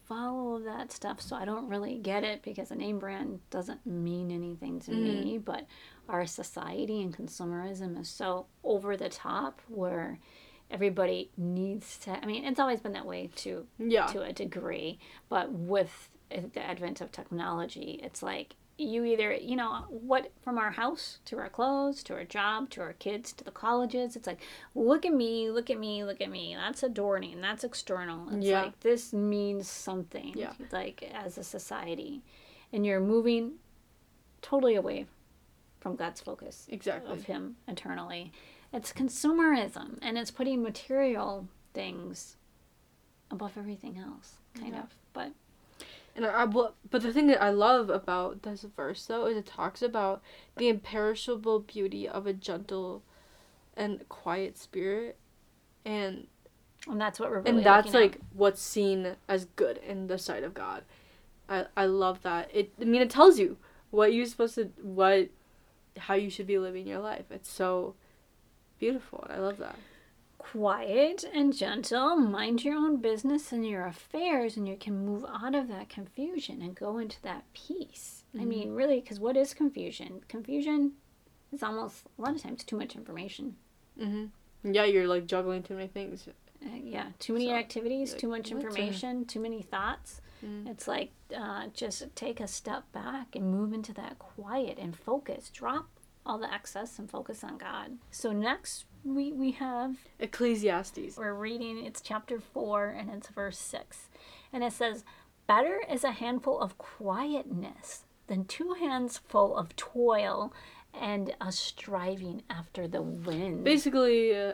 follow 0.07 0.59
that 0.59 0.91
stuff, 0.91 1.21
so 1.21 1.37
I 1.37 1.45
don't 1.45 1.69
really 1.69 1.97
get 1.97 2.25
it 2.25 2.43
because 2.43 2.71
a 2.71 2.75
name 2.75 2.99
brand 2.99 3.41
doesn't 3.51 3.87
mean 3.87 4.31
anything 4.31 4.81
to 4.81 4.91
me. 4.91 5.35
Mm-hmm. 5.37 5.39
But 5.45 5.67
our 6.09 6.27
society 6.27 7.01
and 7.01 7.17
consumerism 7.17 7.99
is 8.01 8.09
so 8.09 8.47
over 8.65 8.97
the 8.97 9.09
top 9.09 9.61
where 9.69 10.19
everybody 10.71 11.31
needs 11.37 11.99
to 11.99 12.13
I 12.23 12.27
mean, 12.27 12.45
it's 12.45 12.61
always 12.61 12.81
been 12.81 12.93
that 12.93 13.07
way 13.07 13.31
too 13.35 13.67
Yeah. 13.79 14.07
to 14.07 14.23
a 14.23 14.33
degree, 14.33 14.99
but 15.29 15.51
with 15.53 16.10
the 16.31 16.63
advent 16.65 17.01
of 17.01 17.13
technology, 17.13 18.01
it's 18.03 18.23
like 18.23 18.55
you 18.79 19.05
either, 19.05 19.35
you 19.35 19.57
know, 19.57 19.85
what 19.91 20.31
from 20.41 20.57
our 20.57 20.71
house 20.71 21.19
to 21.27 21.37
our 21.39 21.51
clothes 21.51 22.03
to 22.05 22.15
our 22.15 22.25
job 22.25 22.71
to 22.71 22.81
our 22.81 22.95
kids 22.95 23.33
to 23.35 23.45
the 23.45 23.51
colleges, 23.51 24.17
it's 24.17 24.27
like, 24.27 24.41
look 24.75 25.05
at 25.05 25.13
me, 25.13 25.51
look 25.51 25.69
at 25.69 25.79
me, 25.79 26.03
look 26.05 26.21
at 26.23 26.31
me. 26.31 26.55
That's 26.55 26.83
adorning, 26.83 27.41
that's 27.43 27.63
external. 27.63 28.29
It's 28.35 28.47
Yeah. 28.47 28.63
like 28.63 28.81
this 28.81 29.13
means 29.13 29.69
something, 29.69 30.33
Yeah. 30.37 30.55
like 30.73 31.03
as 31.13 31.37
a 31.37 31.45
society. 31.45 32.23
And 32.73 32.87
you're 32.87 33.01
moving 33.01 33.59
totally 34.41 34.77
away 34.77 35.07
from 35.81 35.97
God's 35.97 36.21
focus 36.23 36.67
Exactly. 36.71 37.13
of 37.13 37.25
Him 37.25 37.57
internally. 37.69 38.33
It's 38.73 38.93
consumerism 38.93 39.99
and 40.01 40.17
it's 40.17 40.31
putting 40.31 40.63
material 40.63 41.49
things 41.75 42.37
above 43.31 43.59
everything 43.59 43.99
else, 43.99 44.37
kind 44.55 44.73
Yeah. 44.75 44.83
of. 44.85 44.95
But 45.13 45.33
And 46.17 46.27
I, 46.27 46.45
but 46.45 46.75
the 46.91 47.13
thing 47.13 47.29
that 47.29 47.43
I 47.43 47.51
love 47.51 47.89
about 47.89 48.43
this 48.43 48.67
verse 48.77 49.07
though 49.07 49.27
is 49.27 49.37
it 49.37 49.47
talks 49.47 49.81
about 49.81 50.23
the 50.57 50.69
imperishable 50.69 51.61
beauty 51.61 52.09
of 52.09 52.27
a 52.27 52.33
gentle 52.33 53.03
and 53.77 54.07
quiet 54.09 54.59
spirit, 54.59 55.17
and 55.85 56.27
and 56.89 57.01
that's 57.01 57.21
what 57.21 57.31
we're 57.31 57.41
really 57.41 57.59
and 57.59 57.65
that's 57.65 57.95
like 57.95 58.17
at. 58.17 58.21
what's 58.35 58.61
seen 58.61 59.17
as 59.29 59.45
good 59.57 59.79
in 59.79 60.09
the 60.09 60.19
sight 60.19 60.43
of 60.43 60.53
God. 60.55 60.83
I 61.49 61.67
I 61.77 61.87
love 61.87 62.23
that. 62.23 62.51
It 62.53 62.73
I 62.81 62.85
mean 62.85 63.03
it 63.03 63.11
tells 63.11 63.39
you 63.39 63.57
what 63.91 64.13
you're 64.13 64.27
supposed 64.27 64.57
to 64.57 64.71
what 64.83 65.29
how 65.97 66.15
you 66.15 66.31
should 66.31 66.47
be 66.47 66.59
living 66.59 66.87
your 66.87 67.01
life. 67.01 67.27
It's 67.31 67.51
so 67.51 67.95
beautiful. 68.79 69.27
I 69.29 69.39
love 69.39 69.59
that. 69.59 69.77
Quiet 70.53 71.25
and 71.33 71.57
gentle, 71.57 72.17
mind 72.17 72.65
your 72.65 72.75
own 72.75 72.97
business 72.97 73.53
and 73.53 73.67
your 73.67 73.87
affairs, 73.87 74.57
and 74.57 74.67
you 74.69 74.77
can 74.77 75.05
move 75.05 75.25
out 75.25 75.55
of 75.55 75.69
that 75.69 75.89
confusion 75.89 76.61
and 76.63 76.75
go 76.75 76.99
into 76.99 77.21
that 77.23 77.45
peace. 77.55 78.25
I 78.39 78.45
mean, 78.45 78.75
really, 78.75 79.01
because 79.01 79.19
what 79.19 79.37
is 79.37 79.55
confusion? 79.55 80.23
Confusion 80.29 80.93
is 81.53 81.63
almost 81.63 82.05
a 82.19 82.23
lot 82.23 82.35
of 82.35 82.43
times 82.43 82.63
too 82.63 82.77
much 82.77 82.95
information. 82.95 83.57
Mm-hmm. 84.01 84.73
Yeah, 84.73 84.85
you're 84.85 85.09
like 85.09 85.27
juggling 85.27 85.63
too 85.63 85.75
many 85.75 85.89
things. 85.89 86.29
Uh, 86.65 86.69
yeah, 86.83 87.07
too 87.19 87.33
many 87.33 87.47
So, 87.47 87.55
activities, 87.55 88.13
like, 88.13 88.21
too 88.21 88.29
much 88.29 88.51
information, 88.51 89.25
too 89.25 89.41
many 89.41 89.63
thoughts. 89.63 90.21
Mm. 90.45 90.69
It's 90.69 90.87
like 90.87 91.11
uh, 91.37 91.69
just 91.75 92.05
take 92.15 92.41
a 92.41 92.47
step 92.47 92.91
back 92.93 93.35
and 93.35 93.51
move 93.51 93.73
into 93.73 93.93
that 93.95 94.19
quiet 94.19 94.79
and 94.79 94.97
focus. 94.97 95.51
Drop 95.53 95.89
all 96.27 96.39
the 96.39 96.53
excess 96.53 96.99
and 96.99 97.11
focus 97.11 97.43
on 97.43 97.57
God. 97.57 97.99
So 98.11 98.33
next 98.33 98.85
we 99.05 99.33
we 99.33 99.53
have 99.53 99.97
Ecclesiastes. 100.19 101.17
we're 101.17 101.35
reading 101.35 101.85
it's 101.85 102.01
chapter 102.01 102.39
4 102.41 102.87
and 102.89 103.11
it's 103.11 103.29
verse 103.29 103.59
6. 103.59 104.09
And 104.53 104.63
it 104.65 104.73
says, 104.73 105.05
"Better 105.47 105.81
is 105.91 106.05
a 106.05 106.13
handful 106.13 106.61
of 106.61 106.77
quietness 106.79 108.05
than 108.27 108.45
two 108.45 108.75
hands 108.75 109.19
full 109.19 109.57
of 109.57 109.75
toil 109.77 110.53
and 110.93 111.35
a 111.41 111.53
striving 111.53 112.43
after 112.51 112.87
the 112.89 113.03
wind." 113.03 113.65
Basically, 113.65 114.35
uh, 114.37 114.53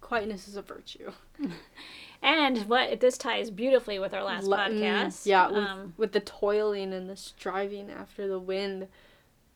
quietness 0.00 0.48
is 0.48 0.56
a 0.56 0.62
virtue. 0.62 1.12
And 2.24 2.58
what 2.68 3.00
this 3.00 3.18
ties 3.18 3.50
beautifully 3.50 3.98
with 3.98 4.14
our 4.14 4.22
last 4.22 4.46
Le- 4.46 4.56
mm, 4.56 4.78
podcast. 4.80 5.26
yeah, 5.26 5.48
with, 5.48 5.56
Um, 5.56 5.94
with 5.96 6.12
the 6.12 6.20
toiling 6.20 6.92
and 6.92 7.10
the 7.10 7.16
striving 7.16 7.90
after 7.90 8.28
the 8.28 8.38
wind. 8.38 8.86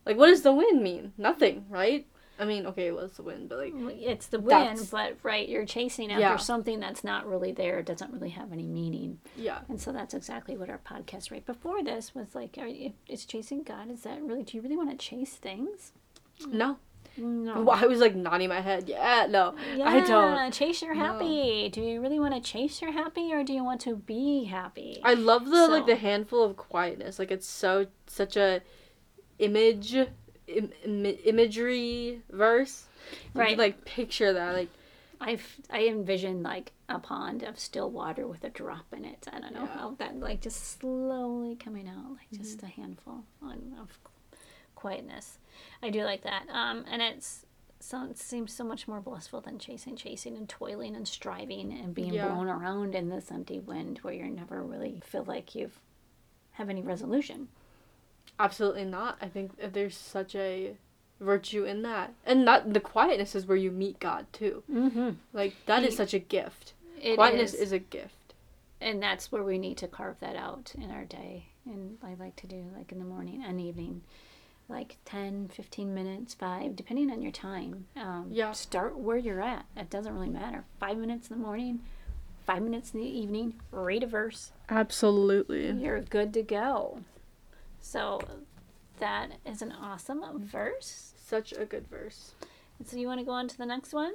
Like, 0.04 0.16
what 0.16 0.26
does 0.26 0.42
the 0.42 0.52
wind 0.52 0.82
mean? 0.82 1.12
Nothing, 1.16 1.66
right? 1.70 2.08
I 2.38 2.44
mean, 2.44 2.66
okay, 2.66 2.90
well, 2.92 3.04
it's 3.04 3.16
the 3.16 3.22
wind, 3.22 3.48
but 3.48 3.58
like, 3.58 3.72
it's 3.76 4.26
the 4.26 4.38
wind, 4.40 4.86
but 4.90 5.16
right, 5.22 5.48
you're 5.48 5.64
chasing 5.64 6.10
after 6.10 6.20
Yeah. 6.20 6.36
something 6.36 6.80
that's 6.80 7.02
not 7.02 7.26
really 7.26 7.50
there. 7.52 7.78
It 7.78 7.86
doesn't 7.86 8.12
really 8.12 8.28
have 8.30 8.52
any 8.52 8.66
meaning. 8.66 9.18
yeah. 9.36 9.60
And 9.68 9.80
so 9.80 9.90
that's 9.92 10.12
exactly 10.14 10.56
what 10.56 10.68
our 10.68 10.78
podcast 10.86 11.30
right 11.30 11.44
before 11.46 11.82
this 11.82 12.14
was 12.14 12.34
like. 12.34 12.58
Are 12.58 12.66
you, 12.66 12.92
it's 13.08 13.24
chasing 13.24 13.62
God. 13.62 13.90
Is 13.90 14.02
that 14.02 14.20
really? 14.22 14.42
Do 14.42 14.56
you 14.56 14.62
really 14.62 14.76
want 14.76 14.90
to 14.90 14.96
chase 14.96 15.32
things? 15.36 15.92
No. 16.46 16.76
No. 17.16 17.62
Well, 17.62 17.78
I 17.82 17.86
was 17.86 18.00
like 18.00 18.14
nodding 18.14 18.50
my 18.50 18.60
head. 18.60 18.86
Yeah, 18.86 19.26
no. 19.30 19.54
Yeah, 19.74 19.88
I 19.88 20.00
don't. 20.00 20.52
chase 20.52 20.82
your 20.82 20.94
No. 20.94 21.00
happy. 21.04 21.70
Do 21.70 21.80
you 21.80 22.02
really 22.02 22.20
want 22.20 22.34
to 22.34 22.40
chase 22.42 22.82
your 22.82 22.92
happy, 22.92 23.32
or 23.32 23.42
do 23.44 23.54
you 23.54 23.64
want 23.64 23.80
to 23.82 23.96
be 23.96 24.44
happy? 24.44 25.00
I 25.02 25.14
love 25.14 25.46
the 25.48 25.68
like 25.68 25.86
the 25.86 25.96
handful 25.96 26.44
of 26.44 26.58
quietness. 26.58 27.18
Like 27.18 27.30
it's 27.30 27.46
so 27.48 27.86
such 28.06 28.36
a 28.36 28.60
image 29.38 29.96
Im- 30.46 30.72
Im- 30.84 31.04
imagery 31.24 32.22
verse. 32.30 32.84
You 33.34 33.40
Right. 33.40 33.58
like 33.58 33.84
picture 33.84 34.32
that 34.32 34.52
like 34.54 34.68
I've 35.20 35.56
I 35.70 35.86
envision 35.86 36.42
like 36.42 36.72
a 36.88 36.98
pond 36.98 37.42
of 37.42 37.58
still 37.58 37.90
water 37.90 38.26
with 38.26 38.44
a 38.44 38.50
drop 38.50 38.86
in 38.92 39.04
it. 39.04 39.26
I 39.32 39.40
don't 39.40 39.54
know 39.54 39.60
Yeah. 39.62 39.66
Mm-hmm. 39.68 39.78
how 39.78 39.90
that 39.98 40.20
like 40.20 40.40
just 40.40 40.62
slowly 40.78 41.56
coming 41.56 41.88
out, 41.88 42.10
like 42.12 42.30
just 42.32 42.62
a 42.62 42.66
handful 42.66 43.24
on, 43.42 43.74
of 43.80 43.98
quietness. 44.74 45.38
I 45.82 45.90
do 45.90 46.04
like 46.04 46.22
that. 46.22 46.44
Um, 46.50 46.84
and 46.90 47.00
it's 47.02 47.44
so 47.80 48.04
it 48.04 48.18
seems 48.18 48.52
so 48.52 48.64
much 48.64 48.88
more 48.88 49.00
blissful 49.00 49.40
than 49.40 49.58
chasing, 49.58 49.96
chasing, 49.96 50.36
and 50.36 50.48
toiling 50.48 50.96
and 50.96 51.06
striving 51.06 51.72
and 51.72 51.94
being 51.94 52.14
Yeah. 52.14 52.28
blown 52.28 52.48
around 52.48 52.94
in 52.94 53.08
this 53.08 53.30
empty 53.30 53.60
wind 53.60 53.98
where 53.98 54.14
you're 54.14 54.26
never 54.28 54.62
really 54.62 55.00
feel 55.04 55.24
like 55.24 55.54
you've 55.54 55.80
have 56.52 56.68
any 56.70 56.82
resolution. 56.82 57.48
Absolutely 58.38 58.84
not. 58.84 59.18
I 59.20 59.26
think 59.28 59.52
there's 59.72 59.96
such 59.96 60.34
a 60.34 60.76
virtue 61.20 61.64
in 61.64 61.82
that. 61.82 62.12
And 62.26 62.46
that 62.46 62.72
the 62.74 62.80
quietness 62.80 63.34
is 63.34 63.46
where 63.46 63.56
you 63.56 63.70
meet 63.70 63.98
God 64.00 64.26
too. 64.32 64.62
Mm-hmm. 64.72 65.10
Like 65.32 65.54
that 65.66 65.82
is 65.84 65.92
Ye- 65.92 65.96
such 65.96 66.14
a 66.14 66.18
gift. 66.18 66.74
It 67.00 67.16
quietness 67.16 67.54
is. 67.54 67.60
is 67.60 67.72
a 67.72 67.78
gift. 67.78 68.34
and 68.80 69.02
that's 69.02 69.30
where 69.32 69.42
we 69.42 69.58
need 69.58 69.76
to 69.78 69.88
carve 69.88 70.16
that 70.20 70.36
out 70.36 70.72
in 70.76 70.90
our 70.90 71.04
day 71.04 71.46
and 71.64 71.96
i 72.02 72.12
like 72.18 72.36
to 72.36 72.46
do 72.46 72.64
like 72.76 72.92
in 72.92 72.98
the 72.98 73.04
morning 73.04 73.42
and 73.46 73.58
evening 73.60 74.02
like 74.68 74.96
10 75.06 75.48
15 75.48 75.94
minutes 75.94 76.34
5 76.34 76.76
depending 76.76 77.10
on 77.10 77.22
your 77.22 77.32
time 77.32 77.86
um, 77.96 78.28
Yeah. 78.30 78.52
start 78.52 78.98
where 78.98 79.16
you're 79.16 79.40
at 79.42 79.64
it 79.76 79.88
doesn't 79.90 80.12
really 80.14 80.28
matter 80.30 80.64
5 80.80 80.96
minutes 80.98 81.28
in 81.30 81.38
the 81.38 81.42
morning 81.42 81.80
5 82.46 82.62
minutes 82.62 82.92
in 82.92 83.00
the 83.00 83.06
evening 83.06 83.54
read 83.70 84.02
a 84.02 84.06
verse 84.06 84.52
Absolutely. 84.68 85.70
you're 85.72 86.00
good 86.02 86.32
to 86.34 86.42
go 86.42 87.00
so 87.80 88.20
that 88.98 89.32
is 89.44 89.62
an 89.62 89.72
awesome 89.72 90.22
verse 90.38 91.12
Such 91.16 91.52
a 91.52 91.64
good 91.64 91.88
verse. 91.88 92.34
And 92.78 92.86
so 92.86 92.96
you 92.96 93.06
want 93.06 93.20
to 93.20 93.26
go 93.26 93.32
on 93.32 93.48
to 93.48 93.58
the 93.58 93.66
next 93.66 93.92
one 93.92 94.12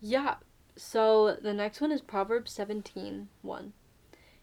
Yeah. 0.00 0.36
So 0.76 1.36
the 1.40 1.54
next 1.54 1.80
one 1.80 1.92
is 1.92 2.00
Proverbs 2.00 2.50
17 2.52 3.28
1. 3.42 3.72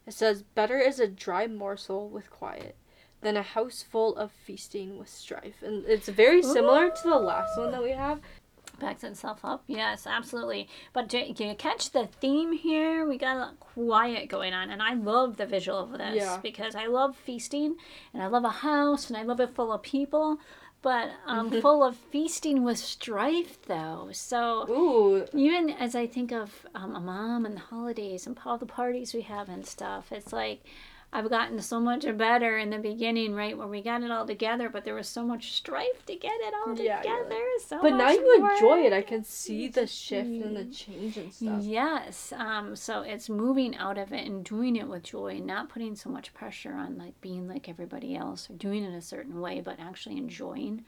It 0.08 0.13
says, 0.13 0.43
Better 0.43 0.80
is 0.80 0.99
a 0.99 1.08
dry 1.08 1.47
morsel 1.47 2.10
with 2.10 2.32
quiet 2.32 2.75
than 3.21 3.38
a 3.38 3.43
house 3.43 3.84
full 3.84 4.15
of 4.15 4.32
feasting 4.32 4.97
with 4.97 5.10
strife. 5.10 5.62
And 5.62 5.86
it's 5.86 6.10
very 6.10 6.41
similar 6.41 6.89
to 6.89 7.04
the 7.04 7.17
last 7.19 7.58
one 7.58 7.71
that 7.71 7.84
we 7.84 7.91
have. 7.91 8.19
Backs 8.82 9.04
itself 9.04 9.39
up. 9.44 9.63
Yes, 9.67 10.06
absolutely. 10.06 10.67
But 10.94 11.08
do 11.08 11.34
can 11.34 11.50
you 11.50 11.56
catch 11.56 11.91
the 11.91 12.08
theme 12.08 12.52
here? 12.52 13.08
We 13.08 13.17
got 13.17 13.38
a 13.38 13.39
lot 13.39 13.60
quiet 13.60 14.28
going 14.30 14.54
on, 14.54 14.70
and 14.70 14.82
I 14.82 14.94
love 14.96 15.38
the 15.38 15.46
visual 15.46 15.80
of 15.80 15.91
this 15.91 16.15
Yeah. 16.15 16.39
because 16.41 16.76
I 16.76 16.88
love 16.88 17.15
feasting, 17.15 17.76
and 18.13 18.22
I 18.22 18.28
love 18.28 18.44
a 18.44 18.50
house, 18.50 19.08
and 19.10 19.15
I 19.17 19.24
love 19.24 19.39
it 19.39 19.56
full 19.56 19.72
of 19.72 19.82
people, 19.82 20.38
but 20.82 21.12
um, 21.28 21.52
full 21.62 21.84
of 21.84 21.96
feasting 21.96 22.63
with 22.63 22.80
strife, 22.80 23.62
though. 23.67 24.10
So 24.12 24.65
Ooh. 24.70 25.28
even 25.34 25.70
as 25.70 25.96
I 25.96 26.08
think 26.08 26.32
of 26.32 26.65
um, 26.74 26.96
a 26.96 27.00
mom 27.00 27.46
and 27.46 27.56
the 27.56 27.62
holidays 27.62 28.26
and 28.26 28.38
all 28.46 28.58
the 28.58 28.65
parties 28.65 29.13
we 29.13 29.22
have 29.22 29.48
and 29.48 29.65
stuff, 29.65 30.12
it's 30.12 30.34
like 30.34 30.63
I've 31.13 31.30
gotten 31.30 31.60
so 31.60 31.82
much 31.82 32.06
better 32.17 32.58
in 32.58 32.69
the 32.69 32.80
beginning, 32.80 33.36
right, 33.36 33.58
where 33.58 33.67
we 33.67 33.82
got 33.82 34.02
it 34.02 34.12
all 34.12 34.26
together, 34.26 34.69
but 34.69 34.86
there 34.86 34.95
was 34.95 35.10
so 35.10 35.26
much 35.26 35.52
strife 35.52 36.06
to 36.06 36.15
get 36.15 36.39
it 36.39 36.54
all 36.54 36.78
Yeah, 36.78 37.02
together. 37.02 37.43
So 37.65 37.80
But 37.82 37.95
now 37.95 38.12
you 38.12 38.34
enjoy 38.36 38.86
it. 38.86 38.93
I 38.93 39.02
can 39.02 39.26
see 39.26 39.67
the 39.67 39.88
shift 39.88 40.30
and 40.30 40.56
the 40.56 40.65
change 40.65 41.17
and 41.17 41.34
stuff. 41.34 41.63
Yes. 41.63 42.34
Um, 42.38 42.78
so 42.78 43.02
it's 43.02 43.28
moving 43.28 43.76
out 43.76 43.97
of 43.97 44.13
it 44.13 44.26
and 44.26 44.45
doing 44.45 44.78
it 44.78 44.88
with 44.88 45.04
joy, 45.04 45.41
not 45.43 45.67
putting 45.67 45.95
so 45.97 46.10
much 46.10 46.34
pressure 46.34 46.74
on 46.74 46.97
like 46.97 47.19
being 47.19 47.45
like 47.45 47.67
everybody 47.67 48.15
else 48.15 48.50
or 48.50 48.54
doing 48.54 48.86
it 48.86 48.95
a 48.95 49.02
certain 49.02 49.41
way, 49.41 49.60
but 49.60 49.80
actually 49.82 50.15
enjoying 50.17 50.86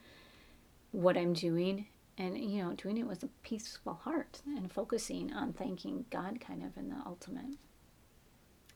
what 0.91 1.17
I'm 1.17 1.33
doing 1.33 1.87
and 2.17 2.37
you 2.37 2.61
know 2.61 2.73
doing 2.73 2.97
it 2.97 3.07
with 3.07 3.23
a 3.23 3.29
peaceful 3.41 3.95
heart 3.95 4.41
and 4.45 4.71
focusing 4.71 5.33
on 5.33 5.51
thanking 5.53 6.05
God 6.11 6.39
kind 6.39 6.63
of 6.63 6.77
in 6.77 6.89
the 6.89 6.97
ultimate 7.05 7.57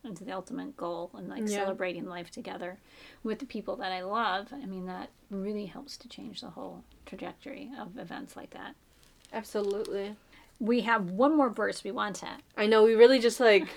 into 0.03 0.23
the 0.23 0.31
ultimate 0.31 0.77
goal 0.77 1.12
and 1.13 1.27
like 1.27 1.41
Yeah. 1.47 1.57
celebrating 1.57 2.05
life 2.05 2.31
together 2.31 2.77
with 3.23 3.39
the 3.39 3.45
people 3.45 3.75
that 3.77 3.91
I 3.91 4.01
love. 4.01 4.53
I 4.53 4.65
mean 4.65 4.86
that 4.86 5.10
really 5.29 5.65
helps 5.65 5.97
to 5.97 6.07
change 6.07 6.41
the 6.41 6.51
whole 6.51 6.83
trajectory 7.05 7.71
of 7.77 7.97
events 7.97 8.36
like 8.36 8.51
that. 8.51 8.75
Absolutely. 9.33 10.15
We 10.60 10.81
have 10.81 11.12
one 11.12 11.36
more 11.36 11.49
verse 11.49 11.83
we 11.83 11.91
want 11.91 12.15
to 12.17 12.29
I 12.55 12.65
know 12.67 12.83
we 12.83 12.95
really 12.95 13.19
just 13.19 13.39
like 13.39 13.67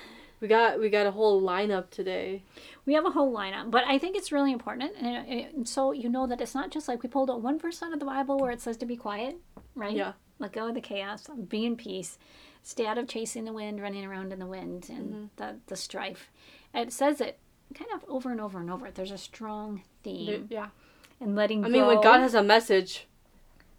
we 0.41 0.49
got 0.49 0.81
we 0.81 0.89
got 0.89 1.07
a 1.07 1.11
whole 1.11 1.43
lineup 1.43 1.91
today. 1.91 2.43
We 2.87 2.95
have 2.95 3.05
a 3.05 3.11
whole 3.11 3.33
lineup, 3.33 3.71
but 3.71 3.85
I 3.87 3.99
think 3.99 4.17
it's 4.17 4.33
really 4.33 4.53
important. 4.53 4.93
And, 4.99 5.07
uh, 5.07 5.49
and 5.59 5.69
so 5.69 5.93
you 5.93 6.09
know 6.09 6.27
that 6.27 6.41
it's 6.41 6.55
not 6.55 6.71
just 6.71 6.89
like 6.89 7.03
we 7.03 7.09
pulled 7.11 7.31
out 7.31 7.43
one 7.43 7.59
verse 7.59 7.83
out 7.83 7.93
of 7.93 7.99
the 8.01 8.07
Bible 8.07 8.39
where 8.39 8.51
it 8.51 8.61
says 8.63 8.77
to 8.79 8.87
be 8.87 8.97
quiet, 8.97 9.37
right? 9.75 9.95
Yeah. 9.95 10.13
Let 10.39 10.53
go 10.53 10.69
of 10.69 10.75
the 10.75 10.81
chaos, 10.81 11.27
be 11.49 11.67
in 11.67 11.77
peace, 11.77 12.17
stay 12.63 12.87
out 12.87 12.99
of 12.99 13.09
chasing 13.09 13.45
the 13.45 13.53
wind, 13.53 13.81
running 13.81 14.05
around 14.05 14.33
in 14.33 14.39
the 14.39 14.47
wind, 14.47 14.87
and 14.89 15.31
the, 15.37 15.57
the 15.67 15.77
strife. 15.77 16.31
It 16.75 16.93
says 16.93 17.21
it 17.21 17.39
kind 17.75 17.91
of 17.95 18.05
over 18.09 18.31
and 18.31 18.41
over 18.41 18.59
and 18.61 18.71
over. 18.71 18.91
There's 18.91 19.11
a 19.11 19.19
strong 19.19 19.83
theme. 20.03 20.47
Yeah. 20.51 20.69
And 21.21 21.37
letting 21.37 21.65
I 21.65 21.69
go. 21.69 21.73
mean 21.73 21.87
when 21.87 22.01
God 22.01 22.21
has 22.21 22.35
a 22.35 22.43
message, 22.43 23.07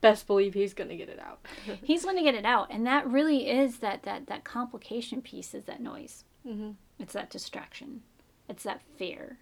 best 0.02 0.28
believe 0.28 0.54
he's 0.54 0.74
gonna 0.74 0.96
get 0.96 1.10
it 1.10 1.20
out. 1.20 1.46
He's 1.84 2.04
going 2.04 2.18
to 2.18 2.24
get 2.24 2.36
it 2.36 2.46
out. 2.46 2.68
And 2.72 2.86
that 2.88 3.08
really 3.08 3.50
is 3.50 3.78
that, 3.80 4.04
that, 4.04 4.28
that 4.28 4.44
complication 4.44 5.22
piece 5.22 5.54
is 5.54 5.66
that 5.66 5.82
noise. 5.82 6.24
Mhm. 6.48 6.76
It's 7.00 7.14
that 7.14 7.30
distraction. 7.30 8.02
It's 8.50 8.64
that 8.64 8.82
fear. 8.98 9.38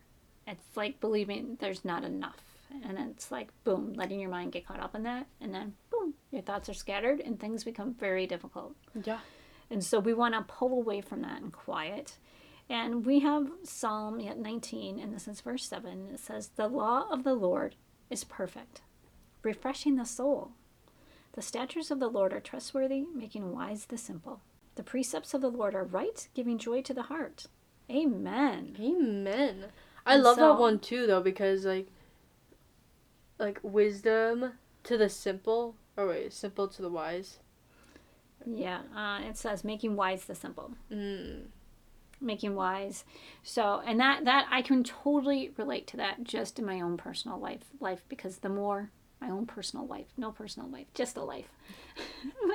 It's 0.48 0.76
like 0.78 1.00
believing 1.00 1.58
there's 1.60 1.84
not 1.86 2.04
enough. 2.04 2.42
And 2.84 2.98
it's 3.00 3.32
like, 3.32 3.50
boom, 3.64 3.94
letting 3.94 4.20
your 4.20 4.30
mind 4.30 4.52
get 4.52 4.66
caught 4.68 4.80
up 4.80 4.94
in 4.96 5.04
that. 5.04 5.26
And 5.42 5.54
then, 5.54 5.74
your 6.32 6.42
thoughts 6.42 6.70
are 6.70 6.74
scattered 6.74 7.20
and 7.20 7.40
things 7.40 7.64
become 7.64 7.94
very 7.94 8.26
difficult. 8.28 8.76
yeah. 9.04 9.20
And 9.72 9.84
so 9.84 10.00
we 10.00 10.14
want 10.16 10.34
to 10.34 10.42
pull 10.42 10.74
away 10.74 11.00
from 11.02 11.22
that 11.22 11.42
and 11.42 11.54
quiet. 11.54 12.18
And 12.70 13.06
we 13.06 13.20
have 13.20 13.50
Psalm 13.64 14.18
19, 14.20 15.00
and 15.00 15.14
this 15.14 15.28
is 15.28 15.42
verse 15.42 15.66
7. 15.66 16.10
It 16.14 16.20
says, 16.20 16.50
The 16.56 16.68
law 16.68 17.08
of 17.12 17.24
the 17.24 17.34
Lord 17.36 17.76
is 18.10 18.24
perfect, 18.24 18.82
refreshing 19.44 19.96
the 19.96 20.06
soul. 20.06 20.52
The 21.34 21.42
statutes 21.44 21.92
of 21.92 22.00
the 22.00 22.08
Lord 22.08 22.34
are 22.34 22.40
trustworthy, 22.40 23.06
making 23.14 23.52
wise 23.54 23.86
the 23.86 23.98
simple. 23.98 24.42
The 24.76 24.84
precepts 24.84 25.34
of 25.36 25.42
the 25.42 25.52
Lord 25.52 25.76
are 25.76 25.84
right, 25.84 26.28
giving 26.34 26.58
joy 26.58 26.82
to 26.84 26.94
the 26.94 27.04
heart. 27.04 27.46
Amen. 27.92 28.76
Amen. 28.80 29.66
I 30.06 30.16
And 30.16 30.24
love 30.24 30.38
so- 30.38 30.54
that 30.54 30.60
one 30.60 30.80
too 30.80 31.06
though 31.06 31.22
because 31.22 31.66
like 31.66 31.88
like 33.38 33.60
wisdom 33.64 34.54
to 34.84 34.98
the 34.98 35.10
simple 35.10 35.76
or 36.00 36.08
wait, 36.08 36.34
simple 36.34 36.68
to 36.70 36.82
the 36.82 36.90
wise. 36.90 37.40
Yeah, 38.46 38.82
uh, 38.96 39.20
it 39.28 39.38
says 39.38 39.64
making 39.64 39.96
wise 39.96 40.26
the 40.26 40.36
simple. 40.36 40.72
Mm. 40.92 41.48
making 42.22 42.54
wise 42.54 43.06
so 43.44 43.82
and 43.86 43.98
that 44.00 44.26
that 44.26 44.46
i 44.52 44.62
can 44.62 44.84
totally 44.84 45.54
relate 45.56 45.88
to 45.88 45.96
that 45.96 46.22
just 46.22 46.60
in 46.60 46.66
my 46.66 46.82
own 46.82 46.98
personal 46.98 47.40
life 47.40 47.64
life 47.80 48.04
because 48.10 48.40
the 48.40 48.50
more 48.50 48.92
my 49.22 49.30
own 49.30 49.46
personal 49.46 49.88
life 49.88 50.08
no 50.18 50.30
personal 50.30 50.68
life 50.70 50.88
just 50.94 51.16
a 51.16 51.24
life 51.24 51.50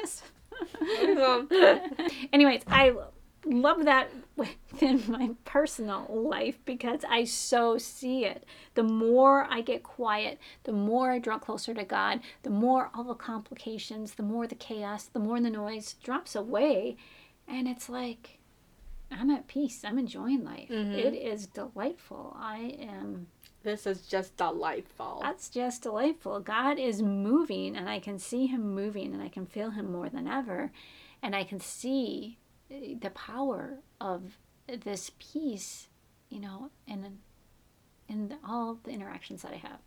anyways 2.33 2.61
i 2.67 2.95
love 3.47 3.85
that 3.85 4.11
within 4.37 5.03
my 5.09 5.31
personal 5.45 6.07
life 6.09 6.59
because 6.65 7.01
i 7.09 7.25
so 7.25 7.77
see 7.79 8.25
it 8.25 8.45
the 8.75 8.83
more 8.83 9.47
i 9.51 9.61
get 9.61 9.83
quiet 9.83 10.39
the 10.65 10.73
more 10.73 11.11
i 11.13 11.19
draw 11.19 11.39
closer 11.39 11.73
to 11.75 11.85
god 11.85 12.21
the 12.43 12.51
more 12.51 12.91
all 12.95 13.05
the 13.05 13.15
complications 13.15 14.15
the 14.15 14.23
more 14.23 14.47
the 14.47 14.55
chaos 14.55 15.05
the 15.05 15.19
more 15.21 15.41
the 15.41 15.51
noise 15.51 15.95
drops 16.03 16.35
away 16.35 16.97
and 17.47 17.69
it's 17.69 17.89
like 17.89 18.39
i'm 19.13 19.31
at 19.31 19.47
peace 19.47 19.85
i'm 19.85 19.99
enjoying 19.99 20.43
life 20.45 20.69
Mhm. 20.71 20.95
it 20.97 21.15
is 21.15 21.47
delightful 21.47 22.37
i 22.41 22.77
am 22.81 23.27
This 23.63 23.87
is 23.87 24.07
just 24.07 24.37
delightful. 24.37 25.21
that's 25.23 25.49
just 25.49 25.83
delightful. 25.83 26.41
God 26.41 26.79
is 26.79 27.01
moving, 27.01 27.77
and 27.77 27.89
I 27.89 27.99
can 27.99 28.19
see 28.19 28.45
Him 28.47 28.75
moving, 28.75 29.15
and 29.15 29.23
I 29.23 29.29
can 29.31 29.47
feel 29.47 29.71
Him 29.71 29.91
more 29.91 30.11
than 30.11 30.29
ever. 30.29 30.71
And 31.23 31.35
I 31.35 31.45
can 31.45 31.61
see 31.61 32.37
the 32.69 33.11
power 33.15 33.81
of 34.01 34.39
this 34.67 35.11
peace, 35.19 35.89
you 36.31 36.41
know, 36.41 36.71
in, 36.87 37.19
in 38.09 38.37
all 38.47 38.79
the 38.85 38.91
interactions 38.91 39.43
that 39.43 39.53
I 39.53 39.57
have, 39.57 39.81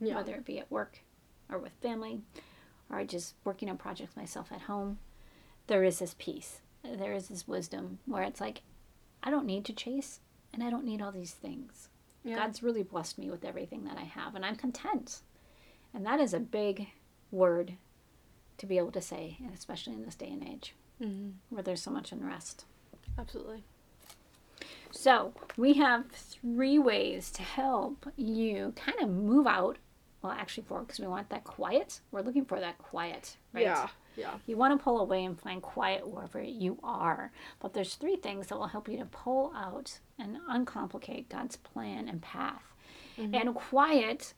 yeah. 0.00 0.14
whether 0.14 0.34
it 0.34 0.44
be 0.44 0.58
at 0.58 0.70
work 0.70 0.98
or 1.50 1.58
with 1.58 1.72
family 1.82 2.20
or 2.90 3.04
just 3.04 3.34
working 3.44 3.68
on 3.70 3.78
projects 3.78 4.16
myself 4.16 4.50
at 4.52 4.62
home. 4.62 4.98
There 5.66 5.84
is 5.84 6.00
this 6.00 6.14
peace, 6.18 6.60
there 6.82 7.12
is 7.12 7.28
this 7.28 7.46
wisdom 7.46 7.98
where 8.06 8.22
it's 8.22 8.40
like, 8.40 8.62
I 9.22 9.30
don't 9.30 9.46
need 9.46 9.64
to 9.66 9.72
chase, 9.72 10.20
and 10.52 10.62
I 10.62 10.70
don't 10.70 10.84
need 10.84 11.02
all 11.02 11.12
these 11.12 11.32
things. 11.34 11.88
Yeah. 12.24 12.36
God's 12.36 12.62
really 12.62 12.82
blessed 12.82 13.18
me 13.18 13.30
with 13.30 13.44
everything 13.44 13.84
that 13.84 13.98
I 13.98 14.04
have, 14.04 14.34
and 14.34 14.44
I'm 14.44 14.56
content. 14.56 15.20
And 15.94 16.04
that 16.06 16.20
is 16.20 16.34
a 16.34 16.40
big 16.40 16.88
word 17.30 17.74
to 18.58 18.66
be 18.66 18.78
able 18.78 18.92
to 18.92 19.00
say, 19.00 19.36
and 19.42 19.54
especially 19.54 19.94
in 19.94 20.04
this 20.04 20.14
day 20.14 20.30
and 20.30 20.46
age 20.46 20.74
Mhm. 21.00 21.32
where 21.48 21.62
there's 21.62 21.82
so 21.82 21.90
much 21.90 22.12
unrest. 22.12 22.66
Absolutely. 23.18 23.64
So, 24.92 25.32
we 25.56 25.74
have 25.74 26.10
three 26.10 26.78
ways 26.78 27.30
to 27.32 27.42
help 27.42 28.06
you 28.16 28.72
kind 28.76 28.98
of 29.00 29.08
move 29.08 29.46
out. 29.46 29.78
Well, 30.20 30.32
actually, 30.32 30.64
four, 30.64 30.80
because 30.80 31.00
we 31.00 31.06
want 31.06 31.28
that 31.30 31.44
quiet. 31.44 32.00
We're 32.10 32.20
looking 32.22 32.44
for 32.44 32.60
that 32.60 32.76
quiet, 32.78 33.36
right? 33.52 33.62
Yeah. 33.62 33.88
Yeah. 34.16 34.38
You 34.46 34.56
want 34.56 34.78
to 34.78 34.82
pull 34.84 35.00
away 35.00 35.24
and 35.24 35.40
find 35.40 35.62
quiet 35.62 36.06
wherever 36.06 36.42
you 36.42 36.78
are. 36.82 37.32
But 37.60 37.72
there's 37.72 37.94
three 37.94 38.16
things 38.16 38.48
that 38.48 38.58
will 38.58 38.66
help 38.66 38.88
you 38.88 38.98
to 38.98 39.06
pull 39.06 39.52
out 39.54 40.00
and 40.18 40.38
uncomplicate 40.48 41.28
God's 41.30 41.56
plan 41.56 42.08
and 42.08 42.20
path. 42.20 42.74
And 43.16 43.54
quiet 43.54 44.34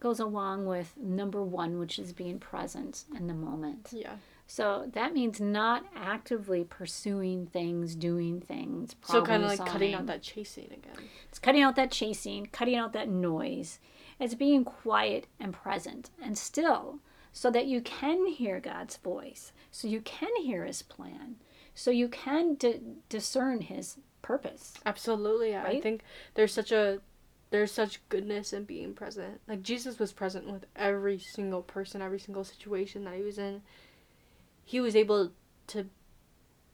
goes 0.00 0.20
along 0.20 0.66
with 0.66 0.96
number 0.96 1.42
one, 1.42 1.78
which 1.78 1.98
is 1.98 2.12
being 2.12 2.38
present 2.38 3.04
in 3.14 3.26
the 3.26 3.34
moment. 3.34 3.90
Yeah. 3.92 4.16
So 4.50 4.88
that 4.94 5.12
means 5.12 5.40
not 5.40 5.84
actively 5.94 6.64
pursuing 6.64 7.46
things, 7.46 7.94
doing 7.94 8.40
things. 8.40 8.96
So 9.04 9.22
kind 9.22 9.42
of 9.44 9.50
like 9.50 9.64
cutting 9.64 9.92
out 9.92 10.06
that 10.06 10.22
chasing 10.22 10.64
again. 10.72 11.04
It's 11.28 11.38
cutting 11.38 11.60
out 11.60 11.76
that 11.76 11.90
chasing, 11.90 12.46
cutting 12.46 12.74
out 12.74 12.94
that 12.94 13.10
noise. 13.10 13.78
It's 14.18 14.34
being 14.34 14.64
quiet 14.64 15.26
and 15.38 15.52
present 15.52 16.08
and 16.20 16.36
still 16.36 17.00
so 17.30 17.50
that 17.50 17.66
you 17.66 17.82
can 17.82 18.26
hear 18.26 18.58
God's 18.58 18.96
voice, 18.96 19.52
so 19.70 19.86
you 19.86 20.00
can 20.00 20.34
hear 20.42 20.64
his 20.64 20.80
plan, 20.80 21.36
so 21.74 21.90
you 21.90 22.08
can 22.08 22.54
di- 22.54 22.80
discern 23.10 23.60
his 23.60 23.98
purpose. 24.22 24.72
Absolutely. 24.86 25.54
I 25.54 25.62
Right? 25.62 25.82
think 25.82 26.02
there's 26.34 26.54
such 26.54 26.72
a 26.72 27.00
there's 27.50 27.70
such 27.70 28.06
goodness 28.08 28.52
in 28.54 28.64
being 28.64 28.94
present. 28.94 29.40
Like 29.46 29.62
Jesus 29.62 29.98
was 29.98 30.12
present 30.12 30.50
with 30.50 30.64
every 30.74 31.18
single 31.18 31.62
person, 31.62 32.00
every 32.02 32.18
single 32.18 32.44
situation 32.44 33.04
that 33.04 33.14
he 33.14 33.22
was 33.22 33.38
in. 33.38 33.62
He 34.68 34.80
was 34.80 34.94
able 34.94 35.32
to 35.68 35.86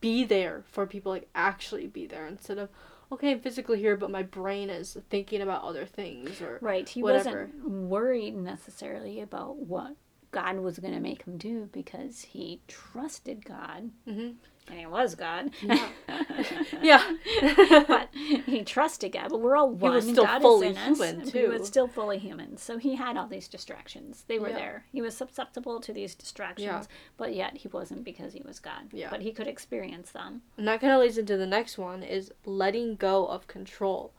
be 0.01 0.25
there 0.25 0.65
for 0.73 0.85
people, 0.85 1.13
like 1.13 1.29
actually 1.33 1.87
be 1.87 2.07
there 2.07 2.27
instead 2.27 2.59
of 2.59 2.69
okay, 3.13 3.31
I'm 3.31 3.39
physically 3.41 3.79
here, 3.79 3.97
but 3.97 4.11
my 4.11 4.25
brain 4.25 4.69
is 4.69 4.97
thinking 5.11 5.41
about 5.41 5.63
other 5.63 5.87
things 5.87 6.41
or 6.41 6.59
Right. 6.61 6.89
He 6.89 7.03
Whatever. 7.05 7.51
wasn't 7.55 7.69
worried 7.89 8.35
necessarily 8.35 9.21
about 9.21 9.57
what 9.59 9.95
God 10.33 10.57
was 10.59 10.81
going 10.81 10.95
to 10.95 10.99
make 11.01 11.23
him 11.23 11.37
do 11.37 11.69
because 11.73 12.23
he 12.23 12.61
trusted 12.67 13.45
God 13.45 13.91
hmm 14.09 14.31
and 14.69 14.79
he 14.79 14.87
was 14.87 15.15
God. 15.15 15.51
Yeah. 15.63 15.89
yeah. 16.83 17.17
but 17.89 18.09
he 18.15 18.63
trusted 18.63 19.13
God. 19.13 19.29
But 19.31 19.41
we're 19.41 19.57
all 19.57 19.71
one. 19.71 19.93
was 19.95 20.05
still 20.09 20.25
God 20.25 20.43
fully 20.43 20.69
is 20.69 20.77
in 20.77 20.83
us, 20.83 20.99
human, 20.99 21.21
and 21.21 21.31
He 21.31 21.47
was 21.47 21.67
still 21.67 21.87
fully 21.87 22.19
human. 22.19 22.57
So 22.57 22.79
he 22.79 22.95
had 22.97 23.17
all 23.17 23.27
these 23.27 23.49
distractions. 23.49 24.25
They 24.27 24.39
were 24.39 24.49
Yeah. 24.49 24.57
there. 24.57 24.85
He 24.93 25.03
was 25.03 25.17
susceptible 25.17 25.81
to 25.81 25.93
these 25.93 26.15
distractions, 26.15 26.67
Yeah. 26.67 26.83
but 27.17 27.35
yet 27.35 27.59
he 27.59 27.69
wasn't 27.69 28.05
because 28.05 28.33
he 28.33 28.43
was 28.45 28.59
God. 28.59 28.89
Yeah. 28.93 29.11
But 29.11 29.21
he 29.21 29.33
could 29.33 29.47
experience 29.47 30.11
them. 30.13 30.43
And 30.57 30.67
that 30.69 30.81
kind 30.81 30.93
of 30.93 31.01
leads 31.01 31.19
into 31.19 31.37
the 31.37 31.47
next 31.47 31.77
one 31.79 32.03
is 32.03 32.33
letting 32.45 32.97
go 32.97 33.27
of 33.27 33.47
control. 33.47 34.13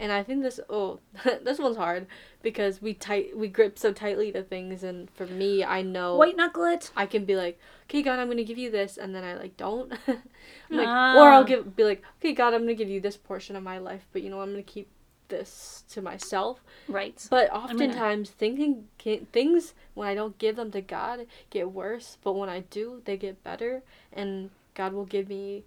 And 0.00 0.10
I 0.10 0.22
think 0.22 0.42
this 0.42 0.58
oh 0.70 0.98
this 1.44 1.58
one's 1.58 1.76
hard 1.76 2.06
because 2.42 2.80
we 2.80 2.94
tight 2.94 3.36
we 3.36 3.48
grip 3.48 3.78
so 3.78 3.92
tightly 3.92 4.32
to 4.32 4.42
things 4.42 4.82
and 4.82 5.10
for 5.10 5.26
me 5.26 5.62
I 5.62 5.82
know 5.82 6.16
White 6.16 6.36
knuckle 6.36 6.64
it. 6.64 6.90
I 6.96 7.04
can 7.06 7.24
be 7.26 7.36
like, 7.36 7.58
"Okay, 7.84 8.00
God, 8.02 8.18
I'm 8.18 8.26
going 8.28 8.38
to 8.38 8.44
give 8.44 8.56
you 8.58 8.70
this." 8.70 8.96
And 8.96 9.14
then 9.14 9.24
I 9.24 9.34
like 9.34 9.56
don't. 9.58 9.92
I'm 10.08 10.76
like 10.80 10.88
Ah. 10.88 11.16
or 11.18 11.28
I'll 11.28 11.44
give 11.44 11.76
be 11.76 11.84
like, 11.84 12.02
"Okay, 12.18 12.32
God, 12.32 12.54
I'm 12.54 12.62
going 12.64 12.76
to 12.76 12.82
give 12.82 12.88
you 12.88 13.00
this 13.00 13.16
portion 13.18 13.56
of 13.56 13.62
my 13.62 13.78
life, 13.78 14.06
but 14.12 14.22
you 14.22 14.30
know, 14.30 14.40
I'm 14.40 14.52
going 14.52 14.64
to 14.64 14.72
keep 14.72 14.88
this 15.28 15.84
to 15.90 16.00
myself." 16.00 16.64
Right. 16.88 17.22
But 17.30 17.50
gonna- 17.50 17.64
oftentimes 17.64 18.30
thinking 18.30 18.88
ca- 18.98 19.24
things 19.32 19.74
when 19.94 20.08
I 20.08 20.14
don't 20.14 20.38
give 20.38 20.56
them 20.56 20.70
to 20.72 20.80
God 20.80 21.26
get 21.50 21.70
worse, 21.72 22.16
but 22.24 22.32
when 22.32 22.48
I 22.48 22.60
do, 22.60 23.02
they 23.04 23.18
get 23.18 23.44
better 23.44 23.82
and 24.14 24.48
God 24.74 24.94
will 24.94 25.04
give 25.04 25.28
me 25.28 25.64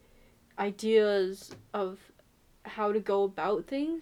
ideas 0.58 1.52
of 1.74 2.00
how 2.64 2.92
to 2.92 3.00
go 3.00 3.24
about 3.24 3.66
things. 3.68 4.02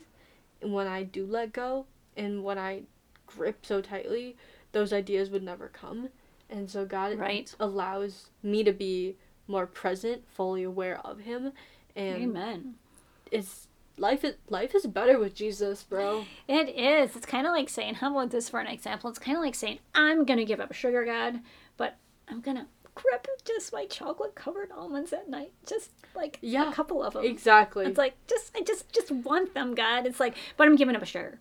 And 0.61 0.73
when 0.73 0.87
I 0.87 1.03
do 1.03 1.25
let 1.25 1.53
go 1.53 1.85
and 2.15 2.43
when 2.43 2.57
I 2.57 2.83
grip 3.25 3.65
so 3.65 3.81
tightly, 3.81 4.35
those 4.71 4.93
ideas 4.93 5.29
would 5.29 5.43
never 5.43 5.67
come. 5.67 6.09
And 6.49 6.69
so 6.69 6.85
God 6.85 7.17
Right. 7.17 7.53
allows 7.59 8.29
me 8.43 8.63
to 8.63 8.71
be 8.73 9.15
more 9.47 9.65
present, 9.65 10.23
fully 10.27 10.63
aware 10.63 10.99
of 11.05 11.19
him 11.19 11.51
and 11.95 12.23
Amen. 12.23 12.75
it's 13.31 13.67
life 13.97 14.23
is 14.23 14.35
life 14.49 14.73
is 14.75 14.85
better 14.85 15.19
with 15.19 15.33
Jesus, 15.35 15.83
bro. 15.83 16.25
It 16.47 16.69
is. 16.69 17.15
It's 17.15 17.25
kind 17.25 17.45
of 17.45 17.51
like 17.53 17.69
saying, 17.69 17.95
how 17.95 18.11
about 18.11 18.31
this 18.31 18.49
for 18.49 18.59
an 18.59 18.67
example? 18.67 19.09
It's 19.09 19.19
kind 19.19 19.37
of 19.37 19.43
like 19.43 19.55
saying, 19.55 19.79
I'm 19.93 20.25
going 20.25 20.39
to 20.39 20.45
give 20.45 20.59
up 20.59 20.73
sugar, 20.73 21.03
God, 21.05 21.39
but 21.77 21.97
I'm 22.27 22.41
going 22.41 22.57
to 22.57 22.63
grip 22.63 22.80
just 23.45 23.73
my 23.73 23.85
chocolate 23.85 24.35
covered 24.35 24.71
almonds 24.71 25.13
at 25.13 25.29
night. 25.29 25.51
Just 25.65 25.91
like 26.15 26.37
Yeah, 26.41 26.69
a 26.69 26.73
couple 26.73 27.03
of 27.03 27.13
them. 27.13 27.25
Exactly. 27.25 27.85
It's 27.85 27.97
like, 27.97 28.15
just, 28.27 28.51
I 28.55 28.61
just, 28.61 28.91
just 28.91 29.11
want 29.11 29.53
them, 29.53 29.75
God. 29.75 30.05
It's 30.05 30.19
like, 30.19 30.35
but 30.57 30.67
I'm 30.67 30.75
giving 30.75 30.95
up 30.95 31.01
a 31.01 31.05
sugar. 31.05 31.39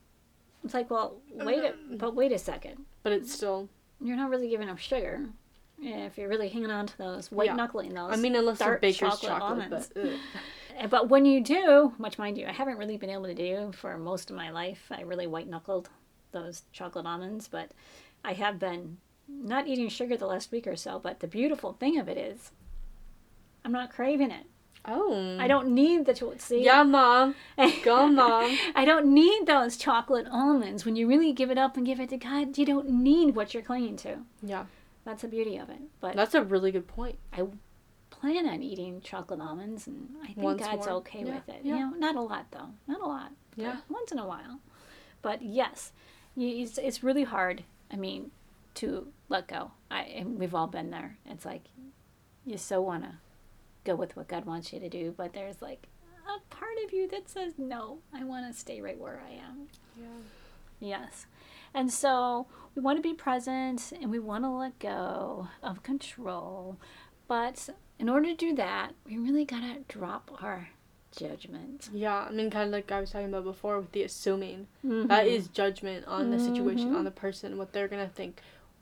It's 0.64 0.74
like, 0.74 0.90
well, 0.90 1.16
wait 1.32 1.58
a, 1.64 1.72
mm. 1.72 1.98
but 1.98 2.14
wait 2.14 2.32
a 2.32 2.38
second. 2.38 2.84
but 3.02 3.12
it's 3.12 3.32
still. 3.32 3.68
You're 4.02 4.16
not 4.16 4.30
really 4.30 4.48
giving 4.48 4.68
up 4.68 4.78
sugar. 4.78 5.26
If 5.82 6.18
you're 6.18 6.28
really 6.28 6.48
hanging 6.48 6.70
on 6.70 6.86
to 6.86 6.98
those, 6.98 7.30
white 7.32 7.46
Yeah. 7.46 7.54
knuckling 7.54 7.94
those. 7.94 8.12
I 8.12 8.16
mean, 8.16 8.34
unless 8.36 8.58
they're 8.58 8.78
baker's 8.78 8.98
chocolate 8.98 9.22
chocolate, 9.32 9.42
almonds. 9.42 9.90
but. 9.94 10.06
But 10.88 11.10
when 11.10 11.26
you 11.26 11.42
do, 11.42 11.92
much 11.98 12.16
mind 12.18 12.38
you, 12.38 12.46
I 12.46 12.52
haven't 12.52 12.78
really 12.78 12.96
been 12.96 13.10
able 13.10 13.26
to 13.26 13.34
do 13.34 13.70
for 13.72 13.98
most 13.98 14.30
of 14.30 14.36
my 14.36 14.50
life. 14.50 14.86
I 14.90 15.02
really 15.02 15.26
white 15.26 15.46
knuckled 15.46 15.90
those 16.32 16.62
chocolate 16.72 17.04
almonds, 17.04 17.48
but 17.48 17.72
I 18.24 18.32
have 18.32 18.58
been 18.58 18.96
not 19.42 19.66
eating 19.66 19.88
sugar 19.88 20.16
the 20.16 20.26
last 20.26 20.50
week 20.52 20.66
or 20.66 20.76
so. 20.76 20.98
But 20.98 21.20
the 21.20 21.26
beautiful 21.26 21.72
thing 21.74 21.98
of 21.98 22.08
it 22.08 22.16
is, 22.16 22.50
I'm 23.64 23.72
not 23.72 23.90
craving 23.92 24.30
it. 24.30 24.46
oh, 24.86 25.36
I 25.38 25.46
don't 25.46 25.68
need 25.74 26.06
the 26.06 26.14
chocolate. 26.14 26.40
see. 26.40 26.64
Yeah, 26.64 26.82
mom. 26.82 27.34
Go, 27.84 28.08
mom. 28.08 28.56
I 28.74 28.84
don't 28.84 29.06
need 29.12 29.46
those 29.46 29.76
chocolate 29.76 30.26
almonds. 30.30 30.84
When 30.84 30.96
you 30.96 31.06
really 31.06 31.32
give 31.32 31.50
it 31.50 31.58
up 31.58 31.76
and 31.76 31.84
give 31.86 32.00
it 32.00 32.08
to 32.10 32.16
God, 32.16 32.56
you 32.56 32.64
don't 32.64 32.88
need 32.88 33.34
what 33.36 33.52
you're 33.52 33.62
clinging 33.62 33.96
to. 33.98 34.18
Yeah, 34.42 34.64
That's 35.04 35.22
the 35.22 35.28
beauty 35.28 35.56
of 35.58 35.68
it. 35.70 35.80
But 36.00 36.16
that's 36.16 36.34
a 36.34 36.42
really 36.42 36.72
good 36.72 36.86
point. 36.88 37.18
I 37.32 37.44
plan 38.10 38.46
on 38.48 38.62
eating 38.62 39.00
chocolate 39.02 39.40
almonds, 39.40 39.86
and 39.86 40.08
I 40.22 40.26
think 40.28 40.38
Once 40.38 40.62
God's 40.62 40.86
more. 40.86 40.96
okay 40.96 41.24
Yeah, 41.24 41.34
with 41.34 41.48
it. 41.50 41.60
yeah. 41.62 41.74
You 41.76 41.80
know, 41.90 41.96
not 41.96 42.16
a 42.16 42.20
lot 42.22 42.46
though, 42.50 42.68
not 42.86 43.00
a 43.02 43.06
lot. 43.06 43.32
Yeah. 43.56 43.76
once 43.90 44.12
in 44.12 44.18
a 44.18 44.26
while. 44.26 44.60
But 45.22 45.42
yes, 45.42 45.92
you, 46.36 46.62
it's 46.62 46.78
it's 46.78 47.02
really 47.02 47.24
hard. 47.24 47.64
I 47.92 47.96
mean, 47.96 48.30
to 48.76 49.08
let 49.30 49.48
go. 49.48 49.70
I 49.90 50.02
and 50.02 50.38
we've 50.38 50.54
all 50.54 50.66
been 50.66 50.90
there. 50.90 51.16
It's 51.24 51.46
like 51.46 51.62
you 52.44 52.58
so 52.58 52.82
want 52.82 53.04
to 53.04 53.12
go 53.84 53.94
with 53.94 54.16
what 54.16 54.28
God 54.28 54.44
wants 54.44 54.72
you 54.72 54.80
to 54.80 54.88
do, 54.88 55.14
but 55.16 55.32
there's 55.32 55.62
like 55.62 55.88
a 56.26 56.54
part 56.54 56.76
of 56.84 56.92
you 56.92 57.08
that 57.08 57.30
says 57.30 57.54
no. 57.56 57.98
I 58.12 58.24
want 58.24 58.46
to 58.52 58.58
stay 58.58 58.80
right 58.82 58.98
where 58.98 59.22
I 59.26 59.32
am. 59.32 59.68
Yeah. 59.98 60.06
Yes. 60.80 61.26
And 61.72 61.92
so 61.92 62.46
we 62.74 62.82
want 62.82 62.98
to 62.98 63.02
be 63.02 63.14
present 63.14 63.92
and 64.00 64.10
we 64.10 64.18
want 64.18 64.44
to 64.44 64.50
let 64.50 64.78
go 64.78 65.48
of 65.62 65.82
control. 65.82 66.78
But 67.28 67.68
in 67.98 68.08
order 68.08 68.26
to 68.26 68.34
do 68.34 68.54
that, 68.56 68.92
we 69.06 69.16
really 69.16 69.44
gotta 69.44 69.78
drop 69.86 70.42
our 70.42 70.70
judgment. 71.16 71.88
Yeah, 71.92 72.26
I 72.28 72.30
mean, 72.32 72.50
kind 72.50 72.66
of 72.66 72.72
like 72.72 72.90
I 72.90 73.00
was 73.00 73.10
talking 73.10 73.28
about 73.28 73.44
before 73.44 73.78
with 73.78 73.92
the 73.92 74.02
assuming. 74.02 74.66
Mm-hmm. 74.84 75.06
That 75.08 75.26
is 75.26 75.48
judgment 75.48 76.06
on 76.06 76.30
the 76.30 76.38
situation, 76.38 76.94
on 76.94 77.04
the 77.04 77.10
person, 77.10 77.58
what 77.58 77.72
they're 77.72 77.88
gonna 77.88 78.08
think, 78.08 78.40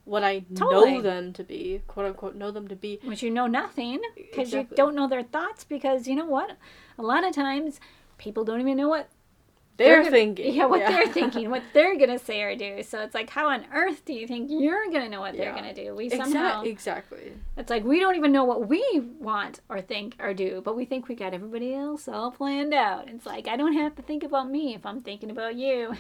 what 0.09 0.25
I 0.25 0.41
Totally. 0.55 0.95
know 0.95 1.01
them 1.03 1.33
to 1.35 1.45
be, 1.45 1.83
quote 1.87 2.07
unquote, 2.07 2.35
know 2.35 2.51
them 2.51 2.67
to 2.69 2.77
be. 2.77 2.99
which 3.05 3.23
you 3.23 3.31
know 3.31 3.47
nothing 3.47 4.01
because 4.17 4.49
Exactly. 4.49 4.75
you 4.75 4.77
don't 4.77 4.95
know 4.95 5.07
their 5.09 5.23
thoughts 5.23 5.65
because 5.65 6.09
you 6.09 6.17
know 6.17 6.25
what 6.37 6.57
a 6.99 7.03
lot 7.03 7.23
of 7.29 7.35
times 7.35 7.79
people 8.17 8.43
don't 8.45 8.61
even 8.61 8.77
know 8.77 8.89
what 8.89 9.09
They're, 9.79 9.99
gonna- 10.03 10.11
thinking. 10.11 10.55
yeah 10.55 10.67
what 10.67 10.81
they're 10.81 11.07
thinking 11.07 11.51
what 11.51 11.63
they're 11.73 11.97
gonna 11.97 12.19
say 12.19 12.43
or 12.43 12.55
do 12.57 12.83
so 12.83 13.01
it's 13.01 13.15
like 13.15 13.31
how 13.31 13.49
on 13.49 13.65
earth 13.73 14.05
do 14.05 14.13
you 14.13 14.27
think 14.27 14.51
you're 14.51 14.91
gonna 14.91 15.09
know 15.09 15.21
what 15.21 15.37
they're 15.37 15.51
Yeah. 15.51 15.55
gonna 15.55 15.73
do 15.75 15.95
we 15.95 16.11
somehow 16.11 16.63
exactly. 16.63 17.33
it's 17.57 17.71
like 17.71 17.85
we 17.85 18.01
don't 18.01 18.17
even 18.17 18.33
know 18.33 18.45
what 18.45 18.69
we 18.69 18.83
want 19.21 19.61
or 19.69 19.81
think 19.81 20.17
or 20.19 20.35
do 20.35 20.61
but 20.65 20.77
we 20.77 20.85
think 20.85 21.07
we 21.09 21.15
got 21.15 21.33
everybody 21.33 21.73
else 21.75 22.09
all 22.09 22.31
planned 22.33 22.75
out 22.75 23.09
it's 23.09 23.25
like 23.25 23.47
i 23.49 23.57
don't 23.57 23.75
have 23.75 23.95
to 23.97 24.03
think 24.03 24.25
about 24.25 24.51
me 24.51 24.75
if 24.75 24.85
i'm 24.85 25.01
thinking 25.01 25.31
about 25.31 25.55
you 25.55 25.95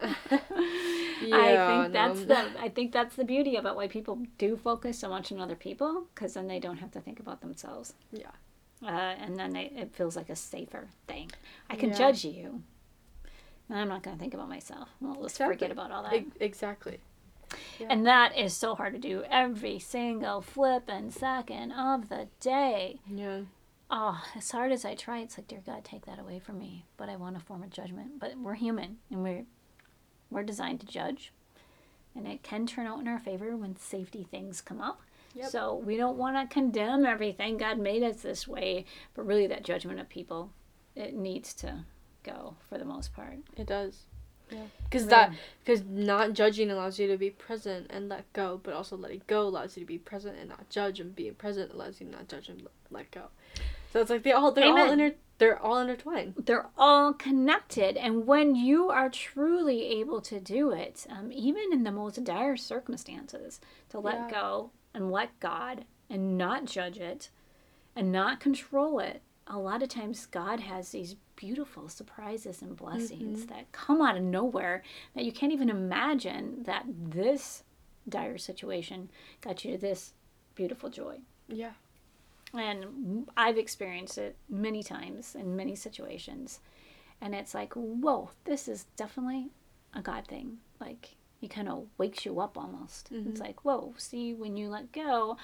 yeah, 0.00 0.08
i 1.32 1.52
Yeah, 1.52 1.82
think 1.82 1.92
that's 1.92 2.20
no. 2.20 2.24
the 2.26 2.60
i 2.62 2.68
think 2.68 2.92
that's 2.92 3.16
the 3.16 3.24
beauty 3.24 3.56
about 3.56 3.76
why 3.76 3.86
people 3.88 4.18
do 4.38 4.56
focus 4.56 4.98
so 4.98 5.08
much 5.08 5.30
on 5.32 5.40
other 5.40 5.56
people 5.56 6.06
because 6.14 6.34
then 6.34 6.46
they 6.48 6.58
don't 6.58 6.78
have 6.78 6.90
to 6.92 7.00
think 7.00 7.20
about 7.20 7.40
themselves 7.42 7.92
Yeah. 8.12 8.30
uh, 8.82 8.88
and 8.88 9.36
then 9.38 9.52
they, 9.52 9.70
it 9.76 9.94
feels 9.94 10.16
like 10.16 10.30
a 10.30 10.36
safer 10.36 10.88
thing. 11.06 11.30
I 11.68 11.76
can 11.76 11.90
Yeah. 11.90 11.98
judge 11.98 12.24
you, 12.24 12.62
I'm 13.70 13.88
not 13.88 14.02
going 14.02 14.16
to 14.16 14.20
think 14.20 14.34
about 14.34 14.48
myself. 14.48 14.88
Well, 15.00 15.16
let's 15.20 15.38
forget 15.38 15.70
about 15.70 15.90
all 15.90 16.02
that. 16.02 16.14
E- 16.14 16.26
exactly. 16.40 16.98
yeah. 17.78 17.86
And 17.90 18.06
that 18.06 18.36
is 18.36 18.54
so 18.54 18.74
hard 18.74 18.92
to 18.94 18.98
do 18.98 19.22
every 19.30 19.78
single 19.78 20.40
flip 20.40 20.84
and 20.88 21.12
second 21.12 21.72
of 21.72 22.08
the 22.08 22.28
day. 22.40 23.00
Yeah. 23.08 23.40
Oh, 23.90 24.22
as 24.36 24.50
hard 24.50 24.70
as 24.70 24.84
I 24.84 24.94
try, 24.94 25.18
it's 25.18 25.36
like, 25.36 25.48
dear 25.48 25.62
God, 25.66 25.84
take 25.84 26.06
that 26.06 26.18
away 26.20 26.38
from 26.38 26.58
me. 26.58 26.84
But 26.96 27.08
I 27.08 27.16
want 27.16 27.36
to 27.38 27.44
form 27.44 27.62
a 27.62 27.66
judgment. 27.66 28.20
But 28.20 28.36
we're 28.38 28.54
human, 28.54 28.98
and 29.10 29.22
we're 29.22 29.44
we're 30.30 30.44
designed 30.44 30.80
to 30.80 30.86
judge, 30.86 31.32
and 32.14 32.26
it 32.26 32.42
can 32.44 32.66
turn 32.66 32.86
out 32.86 33.00
in 33.00 33.08
our 33.08 33.18
favor 33.18 33.56
when 33.56 33.76
safety 33.76 34.26
things 34.30 34.60
come 34.60 34.80
up. 34.80 35.00
Yep. 35.34 35.50
So 35.50 35.74
we 35.74 35.96
don't 35.96 36.18
want 36.18 36.36
to 36.36 36.52
condemn 36.52 37.04
everything. 37.04 37.56
God 37.56 37.78
made 37.78 38.02
us 38.02 38.22
this 38.22 38.46
way, 38.48 38.84
but 39.14 39.26
really, 39.26 39.46
that 39.48 39.64
judgment 39.64 39.98
of 40.00 40.08
people, 40.08 40.50
it 40.94 41.14
needs 41.14 41.52
to 41.54 41.84
go 42.22 42.54
for 42.68 42.78
the 42.78 42.84
most 42.84 43.12
part. 43.14 43.38
It 43.56 43.66
does. 43.66 44.02
Yeah. 44.50 44.64
Because 44.84 45.06
that, 45.06 45.32
because 45.64 45.82
not 45.84 46.32
judging 46.32 46.70
allows 46.72 46.98
you 46.98 47.06
to 47.06 47.16
be 47.16 47.30
present 47.30 47.86
and 47.90 48.08
let 48.08 48.30
go, 48.32 48.60
but 48.62 48.74
also 48.74 48.96
letting 48.96 49.22
go 49.28 49.42
allows 49.42 49.76
you 49.76 49.82
to 49.82 49.86
be 49.86 49.98
present 49.98 50.36
and 50.40 50.48
not 50.48 50.68
judge, 50.70 50.98
and 50.98 51.14
being 51.14 51.34
present 51.34 51.72
allows 51.72 52.00
you 52.00 52.06
to 52.06 52.12
not 52.12 52.28
judge 52.28 52.48
and 52.48 52.66
let- 52.90 53.10
go. 53.12 53.26
So 53.92 54.00
it's 54.00 54.10
like 54.10 54.24
they 54.24 54.32
all 54.32 54.50
they're 54.52 54.66
all 54.66 54.90
inter 54.90 55.14
they're 55.38 55.58
all 55.58 55.78
intertwined. 55.78 56.34
they're 56.44 56.68
all 56.76 57.12
connected 57.14 57.96
and 57.96 58.26
when 58.26 58.54
you 58.54 58.90
are 58.90 59.08
truly 59.08 59.86
able 60.00 60.20
to 60.20 60.38
do 60.38 60.70
it 60.70 61.06
um, 61.08 61.30
even 61.32 61.72
in 61.72 61.82
the 61.84 61.90
most 61.90 62.22
dire 62.24 62.56
circumstances 62.56 63.58
to 63.88 63.98
let 63.98 64.14
Yeah. 64.16 64.30
go 64.30 64.70
and 64.92 65.10
let 65.10 65.38
god 65.40 65.84
and 66.10 66.36
not 66.36 66.66
judge 66.66 66.98
it 66.98 67.30
and 67.96 68.12
not 68.12 68.38
control 68.40 68.98
it 69.00 69.22
a 69.46 69.58
lot 69.58 69.82
of 69.82 69.88
times 69.88 70.26
god 70.26 70.60
has 70.60 70.90
these 70.90 71.16
beautiful 71.40 71.88
surprises 71.88 72.60
and 72.60 72.76
blessings 72.76 73.40
mm-hmm. 73.40 73.48
that 73.48 73.72
come 73.72 74.02
out 74.02 74.14
of 74.18 74.22
nowhere 74.22 74.82
that 75.14 75.24
you 75.24 75.32
can't 75.32 75.54
even 75.54 75.70
imagine 75.70 76.62
that 76.64 76.84
this 76.86 77.62
dire 78.06 78.36
situation 78.36 79.08
got 79.40 79.64
you 79.64 79.72
to 79.72 79.78
this 79.78 80.12
beautiful 80.54 80.90
joy 80.90 81.16
Yeah. 81.48 81.72
and 82.52 83.26
I've 83.38 83.56
experienced 83.56 84.18
it 84.18 84.36
many 84.50 84.82
times 84.82 85.34
in 85.34 85.56
many 85.56 85.74
situations. 85.74 86.60
And 87.22 87.34
it's 87.34 87.54
like, 87.54 87.72
whoa, 87.74 88.30
this 88.44 88.68
is 88.68 88.84
definitely 88.96 89.48
a 89.94 90.02
God 90.02 90.26
thing. 90.26 90.58
Like, 90.78 91.16
he 91.38 91.48
kind 91.48 91.68
of 91.70 91.86
wakes 91.96 92.26
you 92.26 92.38
up 92.40 92.58
almost. 92.58 93.08
It's 93.10 93.28
mm-hmm. 93.28 93.42
like, 93.42 93.64
whoa, 93.64 93.94
see, 93.96 94.34
when 94.34 94.56
you 94.58 94.68
let 94.68 94.92
go, 94.92 95.38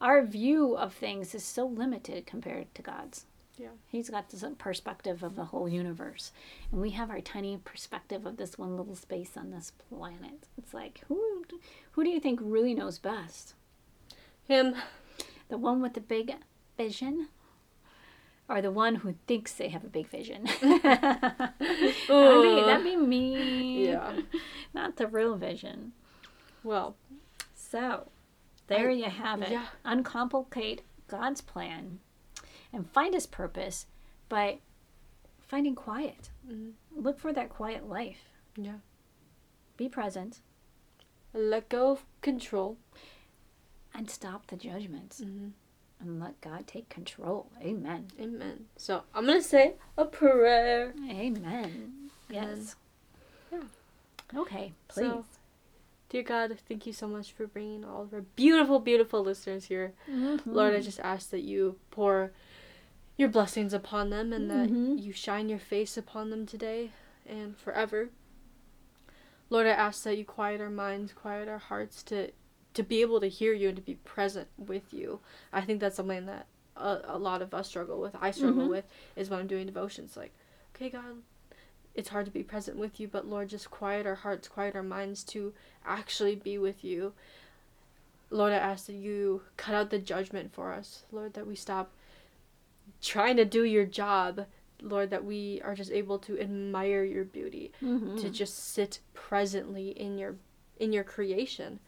our 0.00 0.24
view 0.24 0.76
of 0.76 0.92
things 0.92 1.34
is 1.34 1.44
so 1.44 1.66
limited 1.66 2.26
compared 2.26 2.74
to 2.74 2.82
God's. 2.82 3.26
Yeah. 3.58 3.68
He's 3.88 4.10
got 4.10 4.28
this 4.28 4.44
perspective 4.58 5.22
of 5.22 5.34
the 5.34 5.46
whole 5.46 5.68
universe. 5.68 6.32
And 6.70 6.80
we 6.80 6.90
have 6.90 7.08
our 7.10 7.20
tiny 7.20 7.56
perspective 7.56 8.26
of 8.26 8.36
this 8.36 8.58
one 8.58 8.76
little 8.76 8.94
space 8.94 9.30
on 9.36 9.50
this 9.50 9.72
planet. 9.88 10.46
It's 10.58 10.74
like, 10.74 11.00
who, 11.08 11.44
who 11.92 12.04
do 12.04 12.10
you 12.10 12.20
think 12.20 12.40
really 12.42 12.74
knows 12.74 12.98
best? 12.98 13.54
Him. 14.46 14.74
The 15.48 15.56
one 15.58 15.80
with 15.80 15.94
the 15.94 16.00
big 16.00 16.34
vision? 16.76 17.28
Or 18.48 18.60
the 18.60 18.70
one 18.70 18.96
who 18.96 19.14
thinks 19.26 19.52
they 19.54 19.68
have 19.70 19.84
a 19.84 19.88
big 19.88 20.08
vision? 20.08 20.44
that'd, 20.62 20.82
be, 21.62 22.62
that'd 22.66 22.84
be 22.84 22.96
me. 22.96 23.86
Yeah. 23.88 24.20
Not 24.74 24.96
the 24.96 25.06
real 25.06 25.36
vision. 25.36 25.92
Well. 26.62 26.96
So, 27.54 28.08
there 28.66 28.90
I- 28.90 28.94
you 28.94 29.04
have 29.04 29.40
it. 29.42 29.50
yeah. 29.50 29.66
Uncomplicate 29.84 30.82
God's 31.08 31.40
plan 31.40 32.00
and 32.76 32.90
find 32.90 33.14
his 33.14 33.26
purpose 33.26 33.86
by 34.28 34.58
finding 35.40 35.74
quiet. 35.74 36.30
Mhm. 36.46 36.72
Look 36.94 37.18
for 37.18 37.32
that 37.32 37.48
quiet 37.48 37.88
life. 37.88 38.30
Yeah. 38.56 38.78
Be 39.76 39.88
present 39.88 40.40
Let 41.32 41.68
go 41.68 41.90
of 41.92 42.04
control. 42.22 42.76
and 43.94 44.10
stop 44.10 44.46
the 44.48 44.56
judgments 44.56 45.20
Mhm. 45.22 45.52
and 46.00 46.20
let 46.20 46.38
God 46.42 46.66
take 46.66 46.88
control. 46.90 47.50
Amen. 47.62 48.08
Amen. 48.20 48.68
So 48.76 49.04
I'm 49.14 49.24
gonna 49.26 49.40
say 49.40 49.76
a 49.96 50.04
prayer. 50.04 50.92
Amen. 51.08 52.10
Yes. 52.28 52.76
yeah. 53.50 53.62
Okay, 54.34 54.74
please. 54.88 55.06
So, 55.06 55.24
dear 56.10 56.22
God, 56.24 56.58
thank 56.68 56.86
you 56.86 56.92
so 56.92 57.06
much 57.08 57.32
for 57.32 57.46
bringing 57.46 57.84
all 57.84 58.02
of 58.02 58.12
our 58.12 58.20
beautiful, 58.22 58.80
beautiful 58.80 59.22
listeners 59.22 59.64
here. 59.66 59.94
Lord, 60.08 60.40
Mm-hmm. 60.44 60.58
I 60.76 60.80
just 60.80 61.00
ask 61.00 61.30
that 61.30 61.42
you 61.42 61.78
pour 61.90 62.32
your 63.16 63.28
blessings 63.28 63.72
upon 63.72 64.10
them 64.10 64.32
and 64.32 64.50
that 64.50 64.68
Mhm. 64.68 65.00
you 65.02 65.12
shine 65.12 65.48
your 65.48 65.58
face 65.58 65.96
upon 65.96 66.30
them 66.30 66.46
today 66.46 66.92
and 67.24 67.56
forever. 67.56 68.10
Lord, 69.48 69.66
I 69.66 69.70
ask 69.70 70.02
that 70.04 70.18
you 70.18 70.24
quiet 70.24 70.60
our 70.60 70.70
minds, 70.70 71.12
quiet 71.12 71.48
our 71.48 71.58
hearts 71.58 72.02
to 72.04 72.32
to 72.74 72.82
be 72.82 73.00
able 73.00 73.20
to 73.20 73.26
hear 73.28 73.54
you 73.54 73.68
and 73.68 73.76
to 73.76 73.82
be 73.82 73.94
present 73.94 74.48
with 74.58 74.92
you. 74.92 75.20
I 75.50 75.62
think 75.62 75.80
that's 75.80 75.96
something 75.96 76.26
that 76.26 76.46
a, 76.76 77.00
a 77.04 77.18
lot 77.18 77.40
of 77.40 77.54
us 77.54 77.68
struggle 77.68 77.98
with. 78.02 78.14
I 78.20 78.30
struggle 78.32 78.66
Mhm. 78.66 78.68
with 78.68 78.84
is 79.16 79.30
when 79.30 79.40
I'm 79.40 79.46
doing 79.46 79.64
devotions 79.64 80.14
like, 80.14 80.34
okay, 80.74 80.90
God, 80.90 81.22
it's 81.94 82.10
hard 82.10 82.26
to 82.26 82.30
be 82.30 82.42
present 82.42 82.76
with 82.76 83.00
you, 83.00 83.08
but 83.08 83.26
Lord, 83.26 83.48
just 83.48 83.70
quiet 83.70 84.06
our 84.06 84.16
hearts, 84.16 84.46
quiet 84.46 84.74
our 84.76 84.82
minds 84.82 85.24
to 85.24 85.54
actually 85.86 86.34
be 86.34 86.58
with 86.58 86.84
you. 86.84 87.14
Lord, 88.28 88.52
I 88.52 88.56
ask 88.56 88.84
that 88.88 88.92
you 88.92 89.44
cut 89.56 89.74
out 89.74 89.88
the 89.88 89.98
judgment 89.98 90.52
for 90.52 90.74
us. 90.74 91.04
Lord, 91.10 91.32
that 91.32 91.46
we 91.46 91.54
stop 91.56 91.92
trying 93.02 93.36
to 93.36 93.44
do 93.44 93.64
your 93.64 93.84
job. 93.86 94.46
Lord, 94.82 95.08
that 95.10 95.24
we 95.24 95.60
are 95.64 95.74
just 95.74 95.90
able 95.90 96.18
to 96.20 96.38
admire 96.38 97.02
your 97.02 97.24
beauty, 97.24 97.72
Mhm. 97.82 98.20
to 98.20 98.28
just 98.28 98.58
sit 98.58 99.00
presently 99.14 99.90
in 99.90 100.18
your 100.18 100.36
in 100.78 100.92
your 100.92 101.04
creation. 101.04 101.80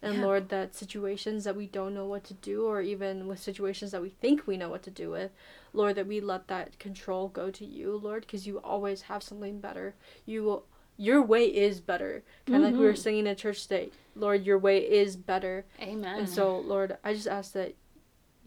And 0.00 0.14
Yeah. 0.14 0.24
Lord, 0.24 0.48
that 0.48 0.74
situations 0.74 1.44
that 1.44 1.54
we 1.54 1.66
don't 1.66 1.92
know 1.92 2.06
what 2.06 2.24
to 2.24 2.34
do, 2.34 2.64
or 2.64 2.80
even 2.80 3.26
with 3.28 3.38
situations 3.38 3.90
that 3.90 4.00
we 4.00 4.08
think 4.08 4.46
we 4.46 4.56
know 4.56 4.70
what 4.70 4.82
to 4.84 4.90
do 4.90 5.10
with, 5.10 5.30
Lord, 5.74 5.96
that 5.96 6.06
we 6.06 6.22
let 6.22 6.48
that 6.48 6.78
control 6.78 7.28
go 7.28 7.50
to 7.50 7.66
you, 7.66 7.98
Lord, 7.98 8.22
because 8.22 8.46
you 8.46 8.58
always 8.60 9.02
have 9.02 9.22
something 9.22 9.60
better. 9.60 9.94
You 10.24 10.42
will, 10.42 10.64
your 10.96 11.20
way 11.20 11.44
is 11.44 11.82
better. 11.82 12.22
Kind 12.46 12.64
of 12.64 12.70
like 12.70 12.78
we 12.80 12.86
were 12.86 12.94
Mhm. 12.94 12.98
singing 12.98 13.26
in 13.26 13.36
church 13.36 13.60
today, 13.64 13.90
Lord, 14.16 14.46
your 14.46 14.58
way 14.58 14.78
is 14.78 15.16
better. 15.16 15.66
Amen. 15.78 16.20
And 16.20 16.28
so, 16.30 16.58
Lord, 16.60 16.96
I 17.04 17.12
just 17.12 17.28
ask 17.28 17.52
that 17.52 17.74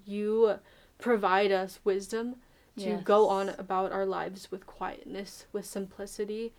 you 0.06 0.60
provide 0.99 1.51
us 1.51 1.79
wisdom 1.84 2.36
to 2.77 2.95
go 3.03 3.29
on 3.29 3.49
about 3.49 3.91
our 3.91 4.06
lives 4.06 4.49
with 4.49 4.65
quietness, 4.65 5.45
with 5.53 5.65
simplicity, 5.65 6.53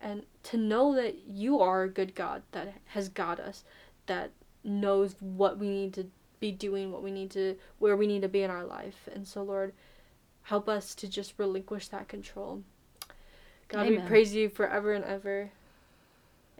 and 0.00 0.22
to 0.44 0.56
know 0.56 0.94
that 0.94 1.26
you 1.26 1.60
are 1.60 1.82
a 1.82 1.88
good 1.88 2.14
God 2.14 2.42
that 2.52 2.74
has 2.86 3.08
got 3.08 3.40
us, 3.40 3.64
that 4.06 4.30
knows 4.62 5.16
what 5.20 5.58
we 5.58 5.68
need 5.68 5.92
to 5.94 6.06
be 6.38 6.52
doing, 6.52 6.92
what 6.92 7.02
we 7.02 7.10
need 7.10 7.30
to, 7.32 7.56
where 7.78 7.96
we 7.96 8.06
need 8.06 8.22
to 8.22 8.28
be 8.28 8.42
in 8.42 8.50
our 8.50 8.64
life. 8.64 9.08
And 9.12 9.26
so, 9.26 9.42
Lord, 9.42 9.72
help 10.42 10.68
us 10.68 10.94
to 10.94 11.08
just 11.08 11.34
relinquish 11.36 11.88
that 11.88 12.06
control. 12.06 12.62
God, 13.68 13.88
we 13.88 13.98
praise 13.98 14.34
you 14.34 14.48
forever 14.48 14.92
and 14.92 15.04
ever. 15.04 15.50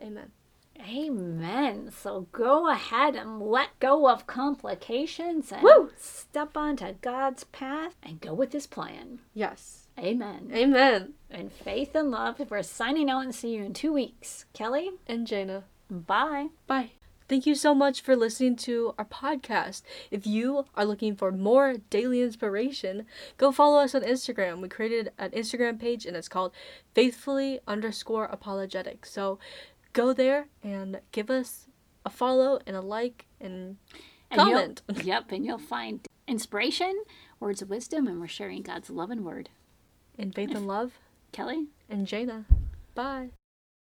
Amen. 0.01 0.31
Amen. 0.79 1.91
So 1.91 2.27
go 2.31 2.69
ahead 2.69 3.15
and 3.15 3.41
let 3.41 3.77
go 3.79 4.07
of 4.09 4.27
complications 4.27 5.51
and 5.51 5.61
Woo! 5.63 5.91
step 5.97 6.55
onto 6.55 6.93
God's 7.01 7.43
path 7.45 7.95
and 8.01 8.21
go 8.21 8.33
with 8.33 8.53
his 8.53 8.67
plan. 8.67 9.19
Yes. 9.33 9.87
Amen. 9.99 10.49
Amen. 10.53 11.13
In 11.29 11.49
faith 11.49 11.93
and 11.95 12.09
love, 12.11 12.39
we're 12.49 12.63
signing 12.63 13.09
out 13.09 13.23
and 13.23 13.35
see 13.35 13.55
you 13.55 13.63
in 13.65 13.73
two 13.73 13.91
weeks. 13.91 14.45
Kelly, 14.53 14.91
And 15.07 15.27
Jana. 15.27 15.65
bye. 15.89 16.47
Bye. 16.67 16.91
thank 17.27 17.45
you 17.45 17.53
so 17.53 17.75
much 17.75 17.99
for 18.01 18.15
listening 18.15 18.55
to 18.55 18.95
our 18.97 19.05
podcast. 19.05 19.81
If 20.09 20.25
you 20.25 20.65
are 20.75 20.85
looking 20.85 21.15
for 21.15 21.31
more 21.31 21.75
daily 21.89 22.21
inspiration, 22.21 23.05
go 23.37 23.51
follow 23.51 23.79
us 23.81 23.93
on 23.93 24.01
Instagram. 24.03 24.61
We 24.61 24.69
created 24.69 25.11
an 25.19 25.31
Instagram 25.31 25.77
page 25.79 26.05
and 26.05 26.15
it's 26.15 26.29
called 26.29 26.53
faithfully 26.95 27.59
underscore 27.67 28.25
apologetic. 28.25 29.05
So 29.05 29.37
go 29.93 30.13
there 30.13 30.47
and 30.63 30.99
give 31.11 31.29
us 31.29 31.67
a 32.05 32.09
follow 32.09 32.59
and 32.65 32.75
a 32.75 32.81
like 32.81 33.25
and, 33.39 33.77
And 34.31 34.39
comment. 34.39 34.81
yep, 35.03 35.31
and 35.31 35.45
you'll 35.45 35.57
find 35.57 36.05
inspiration, 36.27 37.03
words 37.39 37.61
of 37.61 37.69
wisdom, 37.69 38.07
and 38.07 38.19
we're 38.19 38.27
sharing 38.27 38.61
God's 38.61 38.89
love 38.89 39.11
and 39.11 39.25
word. 39.25 39.49
In 40.17 40.31
faith 40.31 40.53
and 40.53 40.67
love. 40.67 40.93
Kelly? 41.31 41.67
And 41.89 42.05
Jaina. 42.05 42.45
Bye. 42.95 43.29